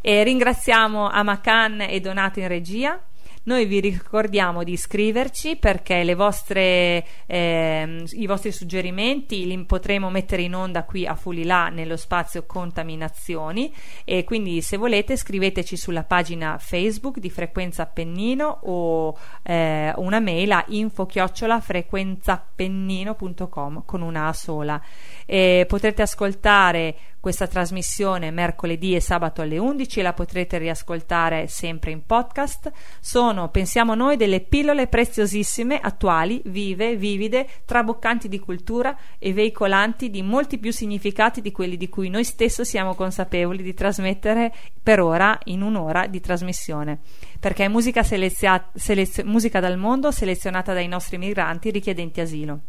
E 0.00 0.22
ringraziamo 0.22 1.06
Amakan 1.06 1.82
e 1.82 2.00
Donato 2.00 2.40
in 2.40 2.48
regia. 2.48 2.98
Noi 3.42 3.64
vi 3.64 3.80
ricordiamo 3.80 4.62
di 4.64 4.72
iscriverci 4.72 5.56
perché 5.56 6.04
le 6.04 6.14
vostre, 6.14 7.02
ehm, 7.26 8.04
i 8.12 8.26
vostri 8.26 8.52
suggerimenti 8.52 9.46
li 9.46 9.64
potremo 9.64 10.10
mettere 10.10 10.42
in 10.42 10.54
onda 10.54 10.84
qui 10.84 11.06
a 11.06 11.14
Fulilà 11.14 11.68
nello 11.68 11.96
spazio 11.96 12.44
contaminazioni 12.44 13.74
e 14.04 14.24
quindi 14.24 14.60
se 14.60 14.76
volete 14.76 15.16
scriveteci 15.16 15.78
sulla 15.78 16.04
pagina 16.04 16.58
Facebook 16.58 17.18
di 17.18 17.30
Frequenza 17.30 17.84
Appennino 17.84 18.58
o 18.62 19.16
eh, 19.42 19.94
una 19.96 20.20
mail 20.20 20.52
a 20.52 20.62
info 20.68 21.06
frequenzaappennino.com 21.06 23.84
con 23.86 24.02
una 24.02 24.34
sola. 24.34 24.78
E 25.32 25.64
potrete 25.68 26.02
ascoltare 26.02 26.96
questa 27.20 27.46
trasmissione 27.46 28.32
mercoledì 28.32 28.96
e 28.96 29.00
sabato 29.00 29.42
alle 29.42 29.58
11 29.58 30.02
la 30.02 30.12
potrete 30.12 30.58
riascoltare 30.58 31.46
sempre 31.46 31.92
in 31.92 32.04
podcast. 32.04 32.72
Sono, 32.98 33.48
pensiamo 33.48 33.94
noi, 33.94 34.16
delle 34.16 34.40
pillole 34.40 34.88
preziosissime, 34.88 35.78
attuali, 35.78 36.42
vive, 36.46 36.96
vivide, 36.96 37.46
traboccanti 37.64 38.26
di 38.28 38.40
cultura 38.40 38.98
e 39.20 39.32
veicolanti 39.32 40.10
di 40.10 40.22
molti 40.22 40.58
più 40.58 40.72
significati 40.72 41.40
di 41.40 41.52
quelli 41.52 41.76
di 41.76 41.88
cui 41.88 42.08
noi 42.08 42.24
stessi 42.24 42.64
siamo 42.64 42.96
consapevoli 42.96 43.62
di 43.62 43.72
trasmettere 43.72 44.52
per 44.82 44.98
ora 44.98 45.38
in 45.44 45.62
un'ora 45.62 46.08
di 46.08 46.18
trasmissione. 46.18 46.98
Perché 47.38 47.66
è 47.66 47.68
musica, 47.68 48.02
selezia- 48.02 48.68
selezio- 48.74 49.24
musica 49.26 49.60
dal 49.60 49.78
mondo 49.78 50.10
selezionata 50.10 50.72
dai 50.72 50.88
nostri 50.88 51.18
migranti 51.18 51.70
richiedenti 51.70 52.20
asilo. 52.20 52.60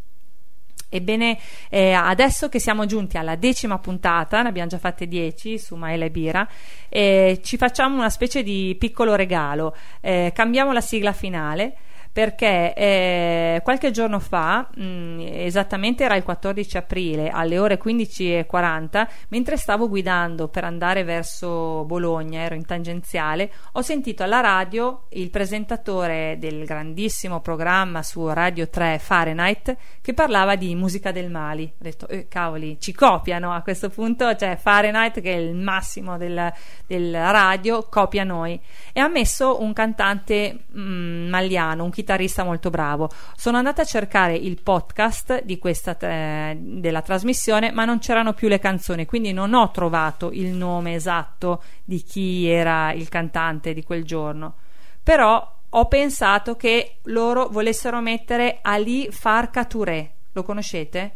Ebbene, 0.93 1.37
eh, 1.69 1.93
adesso 1.93 2.49
che 2.49 2.59
siamo 2.59 2.85
giunti 2.85 3.17
alla 3.17 3.35
decima 3.35 3.79
puntata, 3.79 4.41
ne 4.41 4.49
abbiamo 4.49 4.67
già 4.67 4.77
fatte 4.77 5.07
dieci 5.07 5.57
su 5.57 5.75
Maela 5.75 6.03
e 6.03 6.11
Bira, 6.11 6.45
eh, 6.89 7.39
ci 7.41 7.55
facciamo 7.55 7.95
una 7.95 8.09
specie 8.09 8.43
di 8.43 8.75
piccolo 8.77 9.15
regalo. 9.15 9.73
Eh, 10.01 10.31
cambiamo 10.35 10.73
la 10.73 10.81
sigla 10.81 11.13
finale 11.13 11.75
perché 12.11 12.73
eh, 12.73 13.61
qualche 13.63 13.91
giorno 13.91 14.19
fa, 14.19 14.67
mh, 14.73 15.19
esattamente 15.19 16.03
era 16.03 16.15
il 16.15 16.23
14 16.23 16.77
aprile 16.77 17.29
alle 17.29 17.57
ore 17.57 17.79
15.40, 17.81 19.07
mentre 19.29 19.55
stavo 19.55 19.87
guidando 19.87 20.49
per 20.49 20.65
andare 20.65 21.03
verso 21.03 21.85
Bologna, 21.85 22.41
ero 22.41 22.55
in 22.55 22.65
tangenziale, 22.65 23.51
ho 23.73 23.81
sentito 23.81 24.23
alla 24.23 24.41
radio 24.41 25.05
il 25.11 25.29
presentatore 25.29 26.35
del 26.37 26.65
grandissimo 26.65 27.39
programma 27.39 28.03
su 28.03 28.27
Radio 28.27 28.67
3 28.67 28.99
Fahrenheit 28.99 29.75
che 30.01 30.13
parlava 30.13 30.55
di 30.55 30.75
musica 30.75 31.11
del 31.11 31.29
Mali. 31.29 31.63
Ho 31.63 31.83
detto, 31.83 32.07
eh, 32.07 32.27
cavoli, 32.27 32.77
ci 32.79 32.93
copiano 32.93 33.53
a 33.53 33.61
questo 33.61 33.89
punto, 33.89 34.35
cioè 34.35 34.57
Fahrenheit 34.57 35.21
che 35.21 35.33
è 35.33 35.37
il 35.37 35.55
massimo 35.55 36.17
del, 36.17 36.51
del 36.85 37.13
radio, 37.13 37.87
copia 37.89 38.23
noi. 38.23 38.59
E 38.91 38.99
ha 38.99 39.07
messo 39.07 39.61
un 39.61 39.71
cantante 39.73 40.65
mh, 40.67 40.81
maliano, 41.29 41.83
un 41.83 41.89
chitarrista 42.01 42.43
molto 42.43 42.69
bravo. 42.69 43.09
Sono 43.35 43.57
andata 43.57 43.83
a 43.83 43.85
cercare 43.85 44.35
il 44.35 44.61
podcast 44.61 45.43
di 45.43 45.57
questa, 45.57 45.97
eh, 45.99 46.57
della 46.59 47.01
trasmissione, 47.01 47.71
ma 47.71 47.85
non 47.85 47.99
c'erano 47.99 48.33
più 48.33 48.47
le 48.47 48.59
canzoni, 48.59 49.05
quindi 49.05 49.31
non 49.31 49.53
ho 49.53 49.71
trovato 49.71 50.31
il 50.31 50.49
nome 50.49 50.95
esatto 50.95 51.63
di 51.83 52.01
chi 52.01 52.47
era 52.47 52.91
il 52.91 53.07
cantante 53.09 53.73
di 53.73 53.83
quel 53.83 54.03
giorno. 54.03 54.55
Però 55.01 55.59
ho 55.69 55.85
pensato 55.85 56.55
che 56.55 56.97
loro 57.03 57.47
volessero 57.49 58.01
mettere 58.01 58.59
Ali 58.61 59.07
Farka 59.11 59.65
Touré. 59.65 60.11
Lo 60.33 60.43
conoscete? 60.43 61.15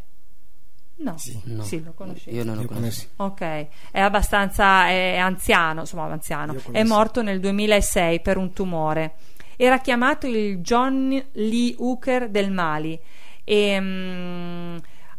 No, 0.97 1.17
Sì. 1.17 1.37
No. 1.45 1.63
sì, 1.63 1.83
lo 1.83 1.91
conoscete. 1.93 2.31
Io 2.35 2.45
non 2.45 2.55
lo 2.55 2.65
conosco. 2.65 3.07
Ok, 3.17 3.67
è 3.91 3.99
abbastanza 3.99 4.87
è 4.87 5.17
anziano, 5.17 5.81
insomma, 5.81 6.05
anziano. 6.05 6.55
È 6.71 6.83
morto 6.83 7.21
nel 7.21 7.41
2006 7.41 8.21
per 8.21 8.37
un 8.37 8.53
tumore. 8.53 9.15
Era 9.57 9.79
chiamato 9.79 10.27
il 10.27 10.59
John 10.59 11.23
Lee 11.33 11.75
Hooker 11.77 12.29
del 12.29 12.51
Mali. 12.51 12.99
E, 13.43 13.79
mm, 13.79 14.77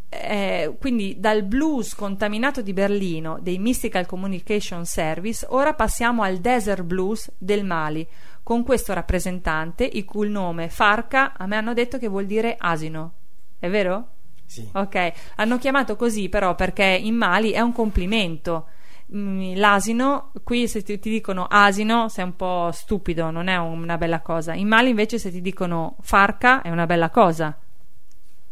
eh, 0.09 0.75
quindi 0.79 1.17
dal 1.19 1.43
blues 1.43 1.95
contaminato 1.95 2.63
di 2.63 2.73
Berlino 2.73 3.39
dei 3.41 3.59
Mystical 3.59 4.07
Communication 4.07 4.85
Service, 4.85 5.45
ora 5.51 5.75
passiamo 5.75 6.23
al 6.23 6.39
desert 6.39 6.83
blues 6.83 7.31
del 7.39 7.65
Mali, 7.65 8.07
con 8.43 8.63
questo 8.63 8.93
rappresentante, 8.93 9.89
il 9.93 10.05
cui 10.05 10.31
nome 10.31 10.69
Farca 10.69 11.33
a 11.37 11.47
me 11.47 11.57
hanno 11.57 11.75
detto 11.75 11.99
che 11.99 12.07
vuol 12.07 12.27
dire 12.27 12.55
asino. 12.57 13.13
È 13.59 13.69
vero? 13.69 14.09
Sì. 14.45 14.69
Ok, 14.73 15.13
hanno 15.37 15.59
chiamato 15.59 15.97
così 15.97 16.29
però 16.29 16.55
perché 16.55 16.85
in 16.85 17.17
Mali 17.17 17.51
è 17.51 17.61
un 17.61 17.73
complimento. 17.73 18.69
Mm, 19.15 19.55
L'asino, 19.57 20.33
qui 20.43 20.67
se 20.67 20.83
ti, 20.83 20.99
ti 20.99 21.11
dicono 21.11 21.47
asino 21.49 22.09
sei 22.09 22.25
un 22.25 22.35
po' 22.35 22.71
stupido, 22.73 23.31
non 23.31 23.47
è 23.47 23.57
un- 23.57 23.83
una 23.83 23.97
bella 23.99 24.21
cosa. 24.21 24.53
In 24.55 24.67
Mali 24.67 24.91
invece 24.91 25.19
se 25.19 25.31
ti 25.31 25.41
dicono 25.41 25.97
farca 26.01 26.61
è 26.63 26.71
una 26.71 26.87
bella 26.87 27.09
cosa. 27.11 27.57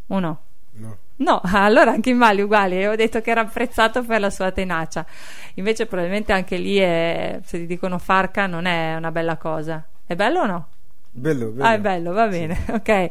O 0.09 0.19
no? 0.21 0.41
No. 0.73 0.97
No, 1.17 1.41
allora 1.53 1.93
anche 1.93 2.11
in 2.11 2.17
Mali 2.19 2.43
uguali, 2.43 2.77
avevo 2.77 2.95
detto 2.97 3.21
che 3.21 3.31
era 3.31 3.41
apprezzato 3.43 4.03
per 4.05 4.21
la 4.21 4.31
sua 4.31 4.53
tenacia. 4.53 5.05
Invece 5.55 5.87
probabilmente 5.87 6.33
anche 6.33 6.57
lì 6.57 6.77
è- 6.77 7.41
se 7.45 7.59
ti 7.59 7.67
dicono 7.67 7.99
farca 7.99 8.47
non 8.47 8.67
è 8.67 8.95
una 8.97 9.11
bella 9.11 9.37
cosa. 9.37 9.85
È 10.07 10.15
bello 10.15 10.41
o 10.41 10.47
no? 10.47 10.67
Bello, 11.17 11.51
bello. 11.51 11.63
Ah, 11.65 11.75
è 11.75 11.79
bello, 11.81 12.13
va 12.13 12.27
bene, 12.27 12.65
ok. 12.73 13.09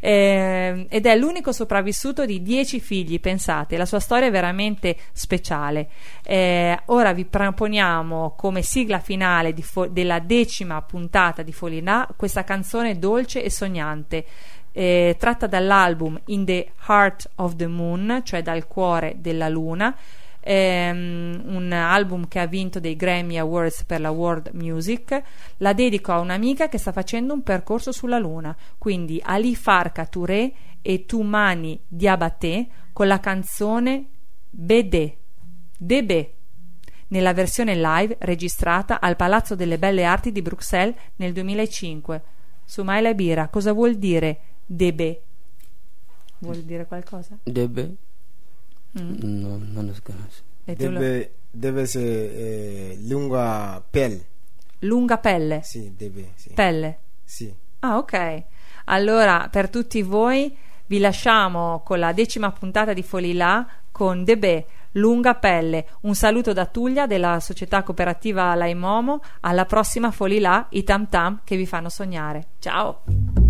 Ehm, 0.00 0.86
ed 0.88 1.06
è 1.06 1.16
l'unico 1.16 1.52
sopravvissuto 1.52 2.26
di 2.26 2.42
dieci 2.42 2.80
figli, 2.80 3.20
pensate, 3.20 3.76
la 3.76 3.86
sua 3.86 4.00
storia 4.00 4.26
è 4.26 4.30
veramente 4.32 4.96
speciale. 5.12 5.88
Eh, 6.24 6.76
ora 6.86 7.12
vi 7.12 7.24
proponiamo 7.24 8.34
come 8.36 8.62
sigla 8.62 8.98
finale 8.98 9.54
Fo- 9.62 9.86
della 9.86 10.18
decima 10.18 10.82
puntata 10.82 11.42
di 11.42 11.52
Folinà 11.52 12.08
questa 12.16 12.42
canzone 12.42 12.98
dolce 12.98 13.44
e 13.44 13.50
sognante. 13.50 14.24
eh, 14.76 15.14
tratta 15.16 15.46
dall'album 15.46 16.20
In 16.26 16.44
the 16.44 16.72
Heart 16.88 17.30
of 17.36 17.54
the 17.54 17.68
Moon, 17.68 18.22
cioè 18.24 18.42
dal 18.42 18.66
cuore 18.66 19.14
della 19.18 19.48
luna, 19.48 19.94
ehm, 20.44 21.42
un 21.46 21.72
album 21.72 22.28
che 22.28 22.38
ha 22.38 22.46
vinto 22.46 22.78
dei 22.78 22.96
Grammy 22.96 23.38
Awards 23.38 23.84
per 23.84 24.00
la 24.00 24.10
World 24.10 24.50
Music. 24.52 25.22
La 25.58 25.72
dedico 25.72 26.12
a 26.12 26.20
un'amica 26.20 26.68
che 26.68 26.78
sta 26.78 26.92
facendo 26.92 27.32
un 27.32 27.42
percorso 27.42 27.90
sulla 27.90 28.18
Luna, 28.18 28.54
quindi 28.78 29.20
Ali 29.24 29.56
Farka 29.56 30.06
Touré 30.06 30.52
e 30.82 31.06
Toumani 31.06 31.80
Diabaté 31.86 32.68
con 32.92 33.06
la 33.06 33.18
canzone 33.18 34.06
Bede, 34.50 35.16
Debe, 35.76 36.34
nella 37.08 37.32
versione 37.32 37.74
live 37.74 38.16
registrata 38.20 39.00
al 39.00 39.16
Palazzo 39.16 39.56
delle 39.56 39.78
Belle 39.78 40.04
Arti 40.04 40.30
di 40.30 40.42
Bruxelles 40.42 40.94
nel 41.16 41.32
2005. 41.32 42.22
Sumaila 42.64 43.14
Bira, 43.14 43.48
cosa 43.48 43.72
vuol 43.72 43.96
dire 43.96 44.40
Debe? 44.64 45.22
Vuol 46.38 46.62
dire 46.62 46.86
qualcosa? 46.86 47.38
Debe? 47.42 47.96
Mm. 49.00 49.40
No, 49.40 49.60
non 49.72 49.86
lo 49.86 49.94
conosco. 50.02 50.42
E 50.64 50.74
Deve, 50.74 51.34
deve 51.50 51.82
essere 51.82 52.34
eh, 52.34 52.98
lunga 53.02 53.82
pelle. 53.88 54.26
Lunga 54.80 55.18
pelle. 55.18 55.60
Sì, 55.62 55.94
deve. 55.96 56.32
Sì. 56.36 56.52
Pelle. 56.54 56.98
Sì. 57.24 57.52
Ah, 57.80 57.98
ok. 57.98 58.42
Allora, 58.86 59.48
per 59.50 59.68
tutti 59.68 60.02
voi 60.02 60.56
vi 60.86 60.98
lasciamo 60.98 61.82
con 61.84 61.98
la 61.98 62.12
decima 62.12 62.50
puntata 62.52 62.92
di 62.92 63.02
Folilà 63.02 63.66
con 63.90 64.24
Debe, 64.24 64.66
lunga 64.92 65.34
pelle. 65.34 65.86
Un 66.02 66.14
saluto 66.14 66.52
da 66.52 66.66
Tuglia 66.66 67.06
della 67.06 67.40
società 67.40 67.82
cooperativa 67.82 68.54
Laimomo. 68.54 69.20
Alla 69.40 69.64
prossima 69.64 70.10
Folilà, 70.10 70.66
i 70.70 70.82
tam 70.82 71.08
tam 71.08 71.40
che 71.44 71.56
vi 71.56 71.66
fanno 71.66 71.88
sognare. 71.88 72.48
Ciao. 72.58 73.43